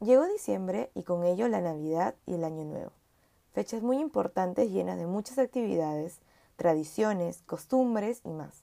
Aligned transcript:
Llegó 0.00 0.26
diciembre 0.26 0.90
y 0.94 1.04
con 1.04 1.24
ello 1.24 1.48
la 1.48 1.62
Navidad 1.62 2.16
y 2.26 2.34
el 2.34 2.44
Año 2.44 2.64
Nuevo, 2.64 2.92
fechas 3.54 3.82
muy 3.82 3.98
importantes 3.98 4.70
llenas 4.70 4.98
de 4.98 5.06
muchas 5.06 5.38
actividades, 5.38 6.20
tradiciones, 6.56 7.42
costumbres 7.46 8.20
y 8.22 8.28
más. 8.28 8.62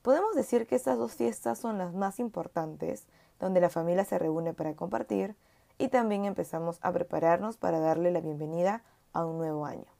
Podemos 0.00 0.34
decir 0.34 0.66
que 0.66 0.74
estas 0.74 0.96
dos 0.96 1.12
fiestas 1.12 1.58
son 1.58 1.76
las 1.76 1.92
más 1.92 2.18
importantes, 2.18 3.04
donde 3.40 3.60
la 3.60 3.68
familia 3.68 4.06
se 4.06 4.18
reúne 4.18 4.54
para 4.54 4.74
compartir 4.74 5.36
y 5.76 5.88
también 5.88 6.24
empezamos 6.24 6.78
a 6.80 6.92
prepararnos 6.92 7.58
para 7.58 7.78
darle 7.78 8.10
la 8.10 8.22
bienvenida 8.22 8.82
a 9.12 9.26
un 9.26 9.36
nuevo 9.36 9.66
año. 9.66 9.92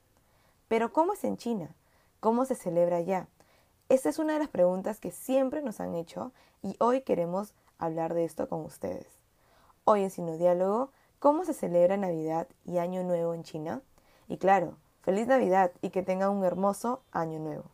Pero 0.69 0.95
¿cómo 0.95 1.13
es 1.13 1.25
en 1.25 1.37
China? 1.37 1.77
¿Cómo 2.21 2.47
se 2.47 2.55
celebra 2.55 2.97
allá? 2.97 3.29
Esta 3.91 4.09
es 4.09 4.19
una 4.19 4.33
de 4.33 4.39
las 4.39 4.49
preguntas 4.49 4.99
que 4.99 5.11
siempre 5.11 5.61
nos 5.61 5.81
han 5.81 5.95
hecho 5.95 6.33
y 6.63 6.75
hoy 6.79 7.03
queremos 7.03 7.53
hablar 7.77 8.15
de 8.15 8.25
esto 8.25 8.49
con 8.49 8.65
ustedes. 8.65 9.24
Hoy 9.87 10.03
en 10.03 10.11
Sino 10.11 10.39
Diálogo, 10.39 10.93
¿cómo 11.19 11.45
se 11.45 11.53
celebra 11.53 11.99
Navidad 11.99 12.47
y 12.65 12.79
Año 12.79 13.03
Nuevo 13.03 13.35
en 13.35 13.43
China? 13.43 13.83
Y 14.29 14.39
claro, 14.39 14.79
feliz 15.03 15.27
Navidad 15.27 15.73
y 15.83 15.91
que 15.91 16.03
tengan 16.03 16.31
un 16.31 16.43
hermoso 16.43 17.03
Año 17.13 17.39
Nuevo. 17.39 17.65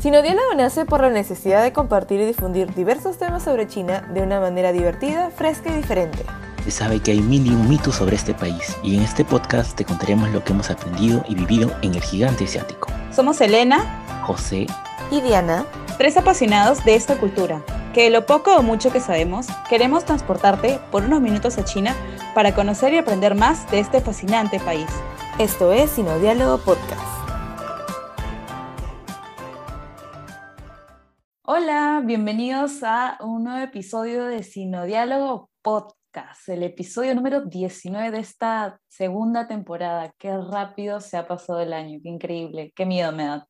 Sino 0.00 0.22
Diálogo 0.22 0.54
nace 0.56 0.86
por 0.86 1.02
la 1.02 1.10
necesidad 1.10 1.62
de 1.62 1.74
compartir 1.74 2.18
y 2.22 2.24
difundir 2.24 2.74
diversos 2.74 3.18
temas 3.18 3.42
sobre 3.42 3.68
China 3.68 4.08
de 4.14 4.22
una 4.22 4.40
manera 4.40 4.72
divertida, 4.72 5.28
fresca 5.28 5.68
y 5.68 5.76
diferente. 5.76 6.24
Se 6.64 6.70
sabe 6.70 7.00
que 7.00 7.10
hay 7.10 7.20
mil 7.20 7.46
y 7.46 7.50
un 7.50 7.68
mitos 7.68 7.96
sobre 7.96 8.16
este 8.16 8.32
país 8.32 8.74
y 8.82 8.96
en 8.96 9.02
este 9.02 9.22
podcast 9.22 9.76
te 9.76 9.84
contaremos 9.84 10.30
lo 10.30 10.42
que 10.42 10.54
hemos 10.54 10.70
aprendido 10.70 11.22
y 11.28 11.34
vivido 11.34 11.70
en 11.82 11.94
el 11.94 12.00
gigante 12.00 12.44
asiático. 12.44 12.88
Somos 13.14 13.38
Elena, 13.42 14.22
José 14.24 14.66
y 15.10 15.20
Diana, 15.20 15.66
tres 15.98 16.16
apasionados 16.16 16.82
de 16.86 16.94
esta 16.94 17.18
cultura 17.18 17.62
que 17.92 18.04
de 18.04 18.10
lo 18.10 18.24
poco 18.24 18.56
o 18.56 18.62
mucho 18.62 18.90
que 18.90 19.00
sabemos, 19.00 19.46
queremos 19.68 20.04
transportarte 20.04 20.80
por 20.90 21.04
unos 21.04 21.20
minutos 21.20 21.58
a 21.58 21.64
China 21.64 21.94
para 22.34 22.54
conocer 22.54 22.94
y 22.94 22.96
aprender 22.96 23.34
más 23.34 23.70
de 23.70 23.80
este 23.80 24.00
fascinante 24.00 24.58
país. 24.60 24.86
Esto 25.38 25.72
es 25.72 25.90
Sino 25.90 26.18
Diálogo 26.18 26.58
Podcast. 26.58 27.02
Hola, 31.42 32.02
bienvenidos 32.04 32.82
a 32.82 33.18
un 33.20 33.44
nuevo 33.44 33.62
episodio 33.62 34.24
de 34.24 34.42
Sino 34.42 34.86
Diálogo 34.86 35.50
Podcast, 35.60 36.48
el 36.48 36.62
episodio 36.62 37.14
número 37.14 37.42
19 37.42 38.10
de 38.10 38.20
esta 38.20 38.80
segunda 38.88 39.46
temporada. 39.46 40.12
Qué 40.18 40.34
rápido 40.34 41.00
se 41.00 41.18
ha 41.18 41.26
pasado 41.26 41.60
el 41.60 41.74
año, 41.74 41.98
qué 42.02 42.08
increíble, 42.08 42.72
qué 42.74 42.86
miedo 42.86 43.12
me 43.12 43.26
da. 43.26 43.46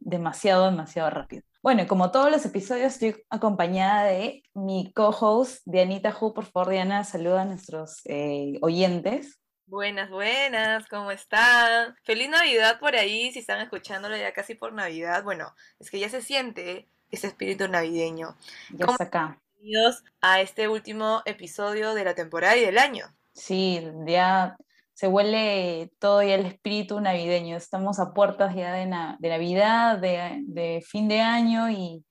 Demasiado, 0.00 0.66
demasiado 0.66 1.10
rápido. 1.10 1.42
Bueno, 1.62 1.86
como 1.86 2.10
todos 2.10 2.30
los 2.30 2.44
episodios, 2.44 2.92
estoy 2.92 3.24
acompañada 3.28 4.04
de 4.04 4.42
mi 4.54 4.92
co-host, 4.94 5.62
Dianita 5.64 6.16
Hu. 6.18 6.32
Por 6.32 6.44
favor, 6.44 6.70
Diana, 6.70 7.02
saluda 7.02 7.42
a 7.42 7.44
nuestros 7.44 8.02
eh, 8.04 8.58
oyentes. 8.62 9.40
Buenas, 9.66 10.08
buenas, 10.10 10.86
¿cómo 10.86 11.10
están? 11.10 11.96
Feliz 12.04 12.28
Navidad 12.28 12.78
por 12.78 12.94
ahí, 12.94 13.32
si 13.32 13.40
están 13.40 13.60
escuchándolo 13.60 14.16
ya 14.16 14.32
casi 14.32 14.54
por 14.54 14.72
Navidad. 14.72 15.24
Bueno, 15.24 15.52
es 15.80 15.90
que 15.90 15.98
ya 15.98 16.08
se 16.08 16.22
siente 16.22 16.88
ese 17.10 17.26
espíritu 17.26 17.66
navideño. 17.66 18.36
Ya 18.70 18.86
está 18.86 19.04
acá. 19.04 19.40
Bienvenidos 19.58 20.04
a 20.20 20.40
este 20.40 20.68
último 20.68 21.22
episodio 21.24 21.94
de 21.94 22.04
la 22.04 22.14
temporada 22.14 22.56
y 22.56 22.60
del 22.60 22.78
año. 22.78 23.06
Sí, 23.32 23.84
ya 24.06 24.56
se 24.96 25.08
huele 25.08 25.90
todo 25.98 26.22
ya 26.22 26.36
el 26.36 26.46
espíritu 26.46 26.98
navideño. 27.00 27.54
Estamos 27.54 28.00
a 28.00 28.14
puertas 28.14 28.54
ya 28.54 28.72
de, 28.72 28.86
Navidad, 28.86 29.98
de, 29.98 30.82
fin 30.88 31.06
de 31.06 31.20
año 31.20 31.70
y, 31.70 32.02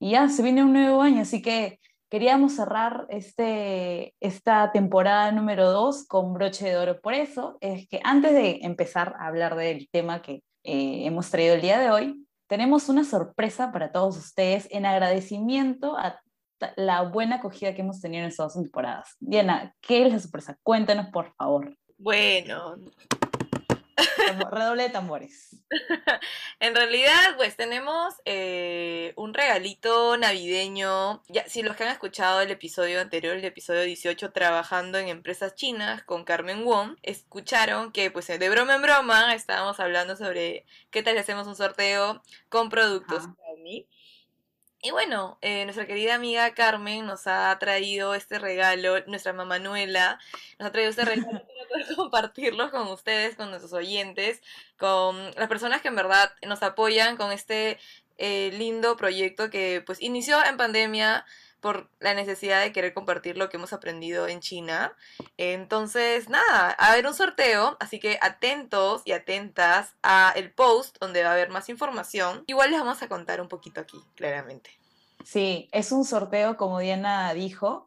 ya 0.00 0.28
se 0.28 0.44
viene 0.44 0.62
un 0.62 0.72
nuevo 0.72 1.02
año. 1.02 1.22
Así 1.22 1.42
que 1.42 1.80
queríamos 2.08 2.54
cerrar 2.54 3.06
este, 3.08 4.14
esta 4.20 4.70
temporada 4.70 5.32
número 5.32 5.72
2 5.72 6.06
con 6.06 6.32
broche 6.32 6.68
de 6.68 6.76
oro. 6.76 7.00
Por 7.00 7.14
eso 7.14 7.58
es 7.60 7.88
que 7.88 8.00
antes 8.04 8.32
de 8.32 8.60
empezar 8.62 9.16
a 9.18 9.26
hablar 9.26 9.56
del 9.56 9.88
tema 9.90 10.22
que 10.22 10.44
eh, 10.62 11.06
hemos 11.06 11.30
traído 11.30 11.56
el 11.56 11.60
día 11.60 11.80
de 11.80 11.90
hoy, 11.90 12.24
tenemos 12.46 12.88
una 12.88 13.02
sorpresa 13.02 13.72
para 13.72 13.90
todos 13.90 14.16
ustedes 14.16 14.68
en 14.70 14.86
agradecimiento 14.86 15.96
a 15.98 16.20
la 16.76 17.02
buena 17.02 17.36
acogida 17.36 17.74
que 17.74 17.82
hemos 17.82 18.00
tenido 18.00 18.22
en 18.22 18.30
estas 18.30 18.54
dos 18.54 18.62
temporadas. 18.62 19.16
Diana, 19.18 19.74
¿qué 19.80 20.06
es 20.06 20.12
la 20.12 20.20
sorpresa? 20.20 20.56
Cuéntanos, 20.62 21.08
por 21.08 21.34
favor. 21.34 21.76
Bueno. 21.98 22.76
Redoble 24.50 24.84
de 24.84 24.90
tambores. 24.90 25.56
en 26.60 26.74
realidad, 26.74 27.36
pues 27.36 27.56
tenemos 27.56 28.14
eh, 28.24 29.12
un 29.16 29.34
regalito 29.34 30.16
navideño. 30.16 31.22
Ya, 31.28 31.46
si 31.48 31.62
los 31.62 31.76
que 31.76 31.84
han 31.84 31.90
escuchado 31.90 32.40
el 32.40 32.50
episodio 32.50 33.00
anterior, 33.00 33.36
el 33.36 33.44
episodio 33.44 33.82
18, 33.82 34.32
trabajando 34.32 34.98
en 34.98 35.08
empresas 35.08 35.54
chinas 35.54 36.02
con 36.04 36.24
Carmen 36.24 36.64
Wong, 36.64 36.96
escucharon 37.02 37.92
que, 37.92 38.10
pues, 38.10 38.26
de 38.28 38.48
broma 38.48 38.76
en 38.76 38.82
broma, 38.82 39.34
estábamos 39.34 39.80
hablando 39.80 40.16
sobre 40.16 40.64
qué 40.90 41.02
tal 41.02 41.18
hacemos 41.18 41.46
un 41.46 41.56
sorteo 41.56 42.22
con 42.48 42.70
productos 42.70 43.24
Xiaomi. 43.24 43.86
Y 44.80 44.92
bueno, 44.92 45.38
eh, 45.42 45.64
nuestra 45.64 45.86
querida 45.86 46.14
amiga 46.14 46.54
Carmen 46.54 47.04
nos 47.04 47.26
ha 47.26 47.56
traído 47.58 48.14
este 48.14 48.38
regalo, 48.38 49.00
nuestra 49.06 49.32
mamá 49.32 49.58
Manuela 49.58 50.20
nos 50.58 50.68
ha 50.68 50.72
traído 50.72 50.90
este 50.90 51.04
regalo 51.04 51.42
para 51.48 51.68
poder 51.68 51.96
compartirlo 51.96 52.70
con 52.70 52.86
ustedes, 52.86 53.34
con 53.34 53.50
nuestros 53.50 53.72
oyentes, 53.72 54.40
con 54.78 55.32
las 55.34 55.48
personas 55.48 55.82
que 55.82 55.88
en 55.88 55.96
verdad 55.96 56.32
nos 56.46 56.62
apoyan 56.62 57.16
con 57.16 57.32
este 57.32 57.78
eh, 58.18 58.50
lindo 58.54 58.96
proyecto 58.96 59.50
que 59.50 59.82
pues 59.84 60.00
inició 60.00 60.44
en 60.44 60.56
pandemia 60.56 61.26
por 61.60 61.90
la 61.98 62.14
necesidad 62.14 62.62
de 62.62 62.72
querer 62.72 62.94
compartir 62.94 63.36
lo 63.36 63.48
que 63.48 63.56
hemos 63.56 63.72
aprendido 63.72 64.28
en 64.28 64.40
China. 64.40 64.94
Entonces, 65.36 66.28
nada, 66.28 66.70
a 66.70 66.94
ver 66.94 67.06
un 67.06 67.14
sorteo, 67.14 67.76
así 67.80 67.98
que 68.00 68.18
atentos 68.20 69.02
y 69.04 69.12
atentas 69.12 69.96
a 70.02 70.32
el 70.36 70.52
post 70.52 70.96
donde 71.00 71.22
va 71.22 71.30
a 71.30 71.32
haber 71.32 71.50
más 71.50 71.68
información. 71.68 72.44
Igual 72.46 72.70
les 72.70 72.80
vamos 72.80 73.02
a 73.02 73.08
contar 73.08 73.40
un 73.40 73.48
poquito 73.48 73.80
aquí, 73.80 73.98
claramente. 74.14 74.70
Sí, 75.24 75.68
es 75.72 75.92
un 75.92 76.04
sorteo, 76.04 76.56
como 76.56 76.78
Diana 76.78 77.34
dijo, 77.34 77.86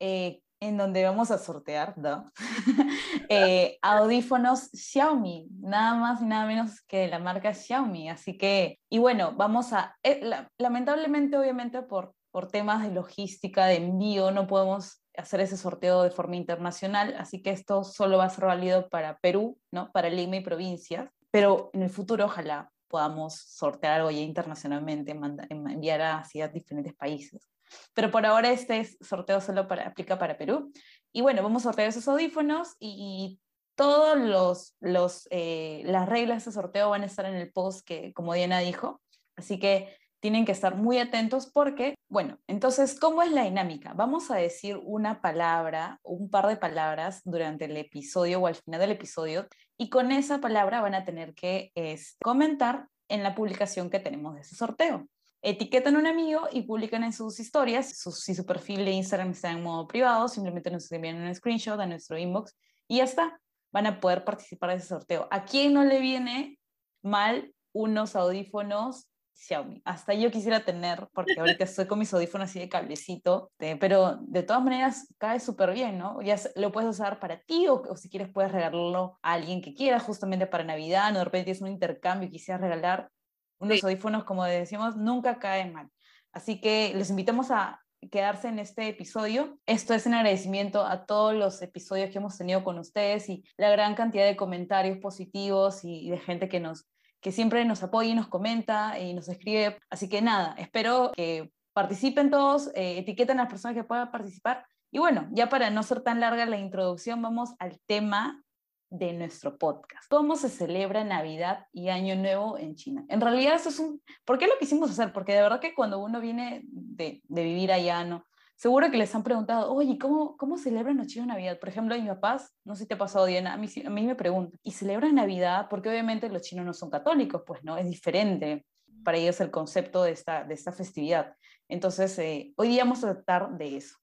eh, 0.00 0.42
en 0.62 0.76
donde 0.76 1.04
vamos 1.04 1.30
a 1.32 1.38
sortear 1.38 1.98
¿no? 1.98 2.30
Eh, 3.28 3.78
audífonos 3.82 4.70
Xiaomi, 4.74 5.48
nada 5.60 5.94
más 5.94 6.20
y 6.20 6.26
nada 6.26 6.46
menos 6.46 6.82
que 6.82 6.98
de 6.98 7.08
la 7.08 7.18
marca 7.18 7.54
Xiaomi. 7.54 8.10
Así 8.10 8.36
que, 8.36 8.78
y 8.90 8.98
bueno, 8.98 9.32
vamos 9.34 9.72
a, 9.72 9.96
eh, 10.02 10.20
lamentablemente, 10.58 11.38
obviamente, 11.38 11.80
por 11.82 12.14
por 12.32 12.48
temas 12.50 12.82
de 12.82 12.92
logística, 12.92 13.66
de 13.66 13.76
envío, 13.76 14.32
no 14.32 14.48
podemos 14.48 15.04
hacer 15.16 15.40
ese 15.40 15.56
sorteo 15.56 16.02
de 16.02 16.10
forma 16.10 16.36
internacional, 16.36 17.14
así 17.18 17.42
que 17.42 17.50
esto 17.50 17.84
solo 17.84 18.18
va 18.18 18.24
a 18.24 18.30
ser 18.30 18.46
válido 18.46 18.88
para 18.88 19.18
Perú, 19.18 19.58
¿no? 19.70 19.92
para 19.92 20.08
Lima 20.08 20.36
y 20.36 20.40
provincias, 20.40 21.10
pero 21.30 21.70
en 21.74 21.82
el 21.82 21.90
futuro 21.90 22.24
ojalá 22.24 22.70
podamos 22.88 23.34
sortear 23.34 24.00
algo 24.00 24.10
ya 24.10 24.20
internacionalmente, 24.20 25.12
enviar 25.50 26.02
hacia 26.02 26.48
diferentes 26.48 26.94
países. 26.94 27.48
Pero 27.94 28.10
por 28.10 28.26
ahora 28.26 28.50
este 28.50 28.84
sorteo 29.00 29.40
solo 29.40 29.66
para, 29.68 29.86
aplica 29.86 30.18
para 30.18 30.36
Perú. 30.36 30.72
Y 31.10 31.22
bueno, 31.22 31.42
vamos 31.42 31.62
a 31.62 31.70
sortear 31.70 31.88
esos 31.88 32.06
audífonos 32.08 32.76
y, 32.78 33.38
todas 33.74 34.18
los, 34.18 34.76
los, 34.80 35.26
eh, 35.30 35.82
las 35.86 36.08
reglas 36.08 36.44
de 36.44 36.52
sorteo 36.52 36.90
van 36.90 37.02
a 37.02 37.06
estar 37.06 37.24
en 37.24 37.34
el 37.34 37.52
post 37.52 37.86
que, 37.86 38.12
como 38.12 38.34
Diana 38.34 38.58
dijo. 38.58 39.00
Así 39.36 39.58
que 39.58 39.96
tienen 40.22 40.44
que 40.44 40.52
estar 40.52 40.76
muy 40.76 40.98
atentos 40.98 41.50
porque, 41.52 41.96
bueno, 42.08 42.38
entonces, 42.46 42.98
¿cómo 42.98 43.22
es 43.22 43.32
la 43.32 43.42
dinámica? 43.42 43.92
Vamos 43.92 44.30
a 44.30 44.36
decir 44.36 44.80
una 44.84 45.20
palabra, 45.20 45.98
un 46.04 46.30
par 46.30 46.46
de 46.46 46.56
palabras 46.56 47.22
durante 47.24 47.64
el 47.64 47.76
episodio 47.76 48.38
o 48.40 48.46
al 48.46 48.54
final 48.54 48.78
del 48.78 48.92
episodio 48.92 49.48
y 49.76 49.90
con 49.90 50.12
esa 50.12 50.40
palabra 50.40 50.80
van 50.80 50.94
a 50.94 51.04
tener 51.04 51.34
que 51.34 51.72
este, 51.74 52.22
comentar 52.22 52.86
en 53.08 53.24
la 53.24 53.34
publicación 53.34 53.90
que 53.90 53.98
tenemos 53.98 54.36
de 54.36 54.42
ese 54.42 54.54
sorteo. 54.54 55.08
Etiquetan 55.42 55.96
a 55.96 55.98
un 55.98 56.06
amigo 56.06 56.42
y 56.52 56.62
publican 56.62 57.02
en 57.02 57.12
sus 57.12 57.40
historias, 57.40 57.88
si 57.88 58.34
su 58.36 58.46
perfil 58.46 58.84
de 58.84 58.92
Instagram 58.92 59.32
está 59.32 59.50
en 59.50 59.64
modo 59.64 59.88
privado, 59.88 60.28
simplemente 60.28 60.70
nos 60.70 60.90
envían 60.92 61.20
un 61.20 61.34
screenshot 61.34 61.80
a 61.80 61.86
nuestro 61.86 62.16
inbox 62.16 62.56
y 62.86 62.98
ya 62.98 63.04
está. 63.04 63.40
Van 63.72 63.86
a 63.86 63.98
poder 63.98 64.24
participar 64.24 64.70
de 64.70 64.76
ese 64.76 64.86
sorteo. 64.86 65.26
¿A 65.32 65.46
quién 65.46 65.74
no 65.74 65.82
le 65.82 65.98
viene 65.98 66.60
mal 67.02 67.52
unos 67.72 68.14
audífonos 68.14 69.08
Xiaomi. 69.42 69.82
Hasta 69.84 70.14
yo 70.14 70.30
quisiera 70.30 70.64
tener, 70.64 71.08
porque 71.12 71.34
ahorita 71.36 71.64
estoy 71.64 71.86
con 71.86 71.98
mis 71.98 72.14
audífonos 72.14 72.48
así 72.48 72.60
de 72.60 72.68
cablecito, 72.68 73.50
pero 73.58 74.18
de 74.20 74.44
todas 74.44 74.62
maneras 74.62 75.12
cae 75.18 75.40
súper 75.40 75.72
bien, 75.72 75.98
¿no? 75.98 76.22
Ya 76.22 76.36
lo 76.54 76.70
puedes 76.70 76.90
usar 76.90 77.18
para 77.18 77.40
ti 77.40 77.66
o, 77.68 77.82
si 77.96 78.08
quieres 78.08 78.28
puedes 78.32 78.52
regalarlo 78.52 79.18
a 79.20 79.32
alguien 79.32 79.60
que 79.60 79.74
quiera, 79.74 79.98
justamente 79.98 80.46
para 80.46 80.62
Navidad, 80.62 81.10
no 81.10 81.18
de 81.18 81.24
repente 81.24 81.50
es 81.50 81.60
un 81.60 81.68
intercambio 81.68 82.28
y 82.28 82.30
quisieras 82.30 82.60
regalar 82.60 83.10
unos 83.58 83.82
audífonos, 83.82 84.24
como 84.24 84.44
decíamos, 84.44 84.96
nunca 84.96 85.40
caen 85.40 85.72
mal. 85.72 85.90
Así 86.32 86.60
que 86.60 86.92
les 86.94 87.10
invitamos 87.10 87.50
a 87.50 87.80
quedarse 88.10 88.48
en 88.48 88.58
este 88.60 88.88
episodio. 88.88 89.58
Esto 89.66 89.94
es 89.94 90.06
en 90.06 90.14
agradecimiento 90.14 90.84
a 90.84 91.04
todos 91.04 91.34
los 91.34 91.62
episodios 91.62 92.10
que 92.10 92.18
hemos 92.18 92.38
tenido 92.38 92.62
con 92.64 92.78
ustedes 92.78 93.28
y 93.28 93.44
la 93.56 93.70
gran 93.70 93.94
cantidad 93.94 94.24
de 94.24 94.36
comentarios 94.36 94.98
positivos 94.98 95.84
y 95.84 96.10
de 96.10 96.18
gente 96.18 96.48
que 96.48 96.60
nos 96.60 96.88
que 97.22 97.32
siempre 97.32 97.64
nos 97.64 97.82
apoya 97.82 98.10
y 98.10 98.14
nos 98.14 98.28
comenta 98.28 98.98
y 98.98 99.14
nos 99.14 99.28
escribe. 99.28 99.78
Así 99.88 100.08
que 100.08 100.20
nada, 100.20 100.54
espero 100.58 101.12
que 101.14 101.50
participen 101.72 102.30
todos, 102.30 102.68
eh, 102.74 102.98
etiqueten 102.98 103.38
a 103.38 103.44
las 103.44 103.50
personas 103.50 103.74
que 103.74 103.84
puedan 103.84 104.10
participar 104.10 104.66
Y 104.90 104.98
bueno, 104.98 105.28
ya 105.30 105.48
para 105.48 105.70
no 105.70 105.82
ser 105.82 106.02
tan 106.02 106.20
larga 106.20 106.44
la 106.44 106.58
introducción, 106.58 107.22
vamos 107.22 107.54
al 107.58 107.80
tema 107.86 108.42
de 108.90 109.14
nuestro 109.14 109.56
podcast. 109.56 110.04
¿Cómo 110.10 110.36
se 110.36 110.50
celebra 110.50 111.02
Navidad 111.02 111.66
y 111.72 111.88
Año 111.88 112.14
Nuevo 112.16 112.58
en 112.58 112.74
China? 112.74 113.06
En 113.08 113.22
realidad 113.22 113.54
eso 113.54 113.70
es 113.70 113.78
un... 113.78 114.02
¿Por 114.26 114.36
qué 114.36 114.46
lo 114.46 114.58
quisimos 114.58 114.90
hacer? 114.90 115.14
Porque 115.14 115.32
de 115.32 115.40
verdad 115.40 115.60
que 115.60 115.74
cuando 115.74 115.98
uno 116.00 116.20
viene 116.20 116.60
de, 116.64 117.22
de 117.26 117.44
vivir 117.44 117.72
allá, 117.72 118.04
¿no? 118.04 118.26
Seguro 118.62 118.92
que 118.92 118.96
les 118.96 119.12
han 119.12 119.24
preguntado, 119.24 119.72
oye, 119.74 119.98
¿cómo, 119.98 120.36
cómo 120.36 120.56
celebran 120.56 120.96
los 120.96 121.08
chinos 121.08 121.26
Navidad? 121.26 121.58
Por 121.58 121.68
ejemplo, 121.68 121.96
mis 121.96 122.06
papás, 122.06 122.54
no 122.62 122.76
sé 122.76 122.82
si 122.82 122.86
te 122.86 122.94
ha 122.94 122.98
pasado, 122.98 123.26
Diana, 123.26 123.54
a 123.54 123.56
mí, 123.56 123.66
a 123.84 123.90
mí 123.90 124.06
me 124.06 124.14
preguntan, 124.14 124.56
¿y 124.62 124.70
celebran 124.70 125.16
Navidad? 125.16 125.66
Porque 125.68 125.88
obviamente 125.88 126.28
los 126.28 126.42
chinos 126.42 126.64
no 126.64 126.72
son 126.72 126.88
católicos, 126.88 127.42
pues, 127.44 127.64
¿no? 127.64 127.76
Es 127.76 127.90
diferente 127.90 128.64
para 129.02 129.18
ellos 129.18 129.40
el 129.40 129.50
concepto 129.50 130.04
de 130.04 130.12
esta, 130.12 130.44
de 130.44 130.54
esta 130.54 130.70
festividad. 130.70 131.34
Entonces, 131.68 132.16
eh, 132.20 132.52
hoy 132.54 132.68
día 132.68 132.84
vamos 132.84 133.02
a 133.02 133.14
tratar 133.14 133.50
de 133.50 133.78
eso. 133.78 133.96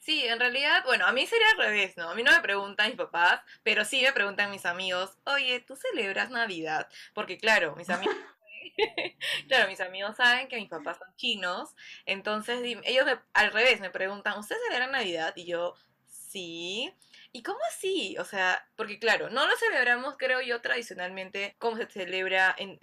Sí, 0.00 0.22
en 0.26 0.38
realidad, 0.38 0.84
bueno, 0.84 1.06
a 1.06 1.12
mí 1.12 1.26
sería 1.26 1.46
al 1.52 1.64
revés, 1.64 1.96
¿no? 1.96 2.10
A 2.10 2.14
mí 2.14 2.22
no 2.22 2.30
me 2.30 2.40
preguntan 2.40 2.88
mis 2.88 2.98
papás, 2.98 3.40
pero 3.62 3.86
sí 3.86 4.02
me 4.02 4.12
preguntan 4.12 4.50
mis 4.50 4.66
amigos, 4.66 5.16
oye, 5.24 5.60
¿tú 5.60 5.76
celebras 5.76 6.28
Navidad? 6.28 6.88
Porque 7.14 7.38
claro, 7.38 7.74
mis 7.76 7.88
amigos... 7.88 8.14
claro, 9.48 9.68
mis 9.68 9.80
amigos 9.80 10.16
saben 10.16 10.48
que 10.48 10.56
mis 10.56 10.68
papás 10.68 10.98
son 10.98 11.14
chinos, 11.16 11.74
entonces 12.06 12.60
ellos 12.84 13.06
al 13.32 13.52
revés 13.52 13.80
me 13.80 13.90
preguntan, 13.90 14.38
¿ustedes 14.38 14.62
celebran 14.66 14.92
Navidad? 14.92 15.32
Y 15.36 15.46
yo, 15.46 15.74
sí. 16.06 16.92
¿Y 17.34 17.42
cómo 17.42 17.58
así? 17.70 18.16
O 18.18 18.24
sea, 18.26 18.62
porque 18.76 18.98
claro, 18.98 19.30
no 19.30 19.46
lo 19.46 19.56
celebramos, 19.56 20.16
creo 20.18 20.42
yo, 20.42 20.60
tradicionalmente 20.60 21.56
como 21.58 21.78
se 21.78 21.86
celebra 21.86 22.54
en, 22.58 22.78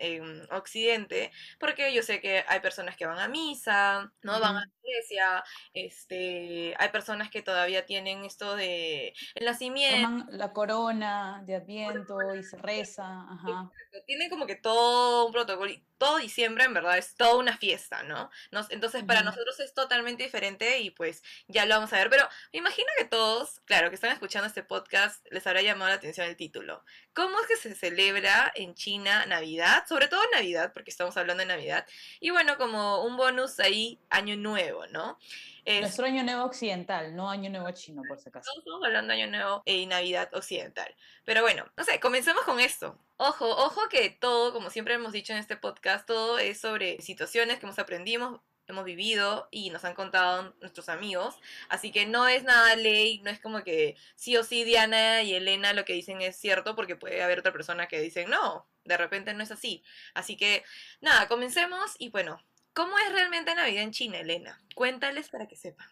Occidente, 0.51 1.31
porque 1.59 1.93
yo 1.93 2.01
sé 2.01 2.19
que 2.19 2.43
hay 2.47 2.59
personas 2.59 2.97
que 2.97 3.05
van 3.05 3.19
a 3.19 3.27
misa, 3.27 4.11
no 4.23 4.39
van 4.39 4.57
a 4.57 4.59
la 4.61 4.71
iglesia, 4.83 5.43
este, 5.73 6.73
hay 6.79 6.89
personas 6.89 7.29
que 7.29 7.43
todavía 7.43 7.85
tienen 7.85 8.25
esto 8.25 8.55
de 8.55 9.13
el 9.35 9.45
nacimiento. 9.45 10.25
la 10.31 10.51
corona 10.51 11.43
de 11.45 11.55
Adviento 11.55 12.33
y 12.33 12.43
se 12.43 12.57
reza, 12.57 13.05
ajá. 13.05 13.69
Tienen 14.07 14.29
como 14.29 14.47
que 14.47 14.55
todo 14.55 15.27
un 15.27 15.31
protocolo 15.31 15.71
todo 15.99 16.17
diciembre 16.17 16.63
en 16.63 16.73
verdad 16.73 16.97
es 16.97 17.13
toda 17.15 17.35
una 17.35 17.57
fiesta, 17.57 18.01
¿no? 18.03 18.31
entonces 18.69 19.03
para 19.03 19.21
nosotros 19.21 19.59
es 19.59 19.73
totalmente 19.73 20.23
diferente 20.23 20.79
y 20.79 20.91
pues 20.91 21.21
ya 21.47 21.65
lo 21.65 21.75
vamos 21.75 21.91
a 21.93 21.97
ver, 21.97 22.09
pero 22.09 22.27
me 22.53 22.59
imagino 22.59 22.87
que 22.97 23.05
todos, 23.05 23.59
claro, 23.65 23.89
que 23.89 23.95
están 23.95 24.11
escuchando 24.11 24.38
este 24.47 24.63
podcast, 24.63 25.25
les 25.31 25.45
habrá 25.45 25.61
llamado 25.61 25.89
la 25.89 25.95
atención 25.95 26.27
el 26.27 26.35
título. 26.35 26.83
¿Cómo 27.13 27.39
es 27.41 27.47
que 27.47 27.57
se 27.57 27.75
celebra 27.75 28.51
en 28.55 28.73
China 28.75 29.25
Navidad? 29.25 29.85
Sobre 29.87 30.07
todo 30.07 30.21
Navidad, 30.31 30.71
porque 30.73 30.89
estamos 30.89 31.17
hablando 31.17 31.41
de 31.41 31.47
Navidad. 31.47 31.85
Y 32.19 32.29
bueno, 32.29 32.57
como 32.57 33.03
un 33.03 33.17
bonus 33.17 33.59
ahí, 33.59 33.99
Año 34.09 34.35
Nuevo, 34.35 34.87
¿no? 34.87 35.19
Nuestro 35.65 36.05
año 36.05 36.23
nuevo 36.23 36.45
occidental, 36.45 37.15
no 37.15 37.29
año 37.29 37.49
nuevo 37.51 37.69
chino, 37.71 38.01
por 38.07 38.19
si 38.19 38.29
acaso. 38.29 38.49
Estamos 38.57 38.83
hablando 38.83 39.13
de 39.13 39.21
año 39.21 39.31
nuevo 39.31 39.61
y 39.65 39.85
Navidad 39.85 40.33
occidental. 40.33 40.95
Pero 41.25 41.43
bueno, 41.43 41.71
no 41.77 41.83
sé, 41.83 41.99
comencemos 41.99 42.43
con 42.43 42.59
esto. 42.59 42.97
Ojo, 43.17 43.47
ojo 43.47 43.81
que 43.89 44.09
todo, 44.09 44.51
como 44.51 44.71
siempre 44.71 44.95
hemos 44.95 45.11
dicho 45.11 45.33
en 45.33 45.39
este 45.39 45.57
podcast, 45.57 46.07
todo 46.07 46.39
es 46.39 46.59
sobre 46.59 46.99
situaciones 47.01 47.59
que 47.59 47.67
hemos 47.67 47.77
aprendido, 47.77 48.41
hemos 48.69 48.85
vivido 48.85 49.47
y 49.51 49.69
nos 49.69 49.85
han 49.85 49.95
contado 49.95 50.55
nuestros 50.61 50.89
amigos. 50.89 51.35
Así 51.69 51.91
que 51.91 52.05
no 52.05 52.27
es 52.27 52.43
nada 52.43 52.75
ley, 52.75 53.21
no 53.21 53.29
es 53.29 53.39
como 53.39 53.63
que 53.63 53.95
sí 54.15 54.37
o 54.37 54.43
sí 54.43 54.63
Diana 54.63 55.23
y 55.23 55.33
Elena 55.33 55.73
lo 55.73 55.85
que 55.85 55.93
dicen 55.93 56.21
es 56.21 56.35
cierto, 56.35 56.75
porque 56.75 56.95
puede 56.95 57.23
haber 57.23 57.39
otra 57.39 57.51
persona 57.53 57.87
que 57.87 57.99
dice 58.01 58.25
no, 58.25 58.67
de 58.85 58.97
repente 58.97 59.33
no 59.33 59.43
es 59.43 59.51
así. 59.51 59.83
Así 60.13 60.37
que 60.37 60.63
nada, 61.01 61.27
comencemos 61.27 61.95
y 61.99 62.09
bueno, 62.09 62.41
¿Cómo 62.79 62.97
es 62.97 63.11
realmente 63.11 63.53
Navidad 63.55 63.83
en 63.83 63.91
China, 63.91 64.19
Elena? 64.19 64.57
Cuéntales 64.73 65.27
para 65.27 65.47
que 65.47 65.57
sepan. 65.57 65.87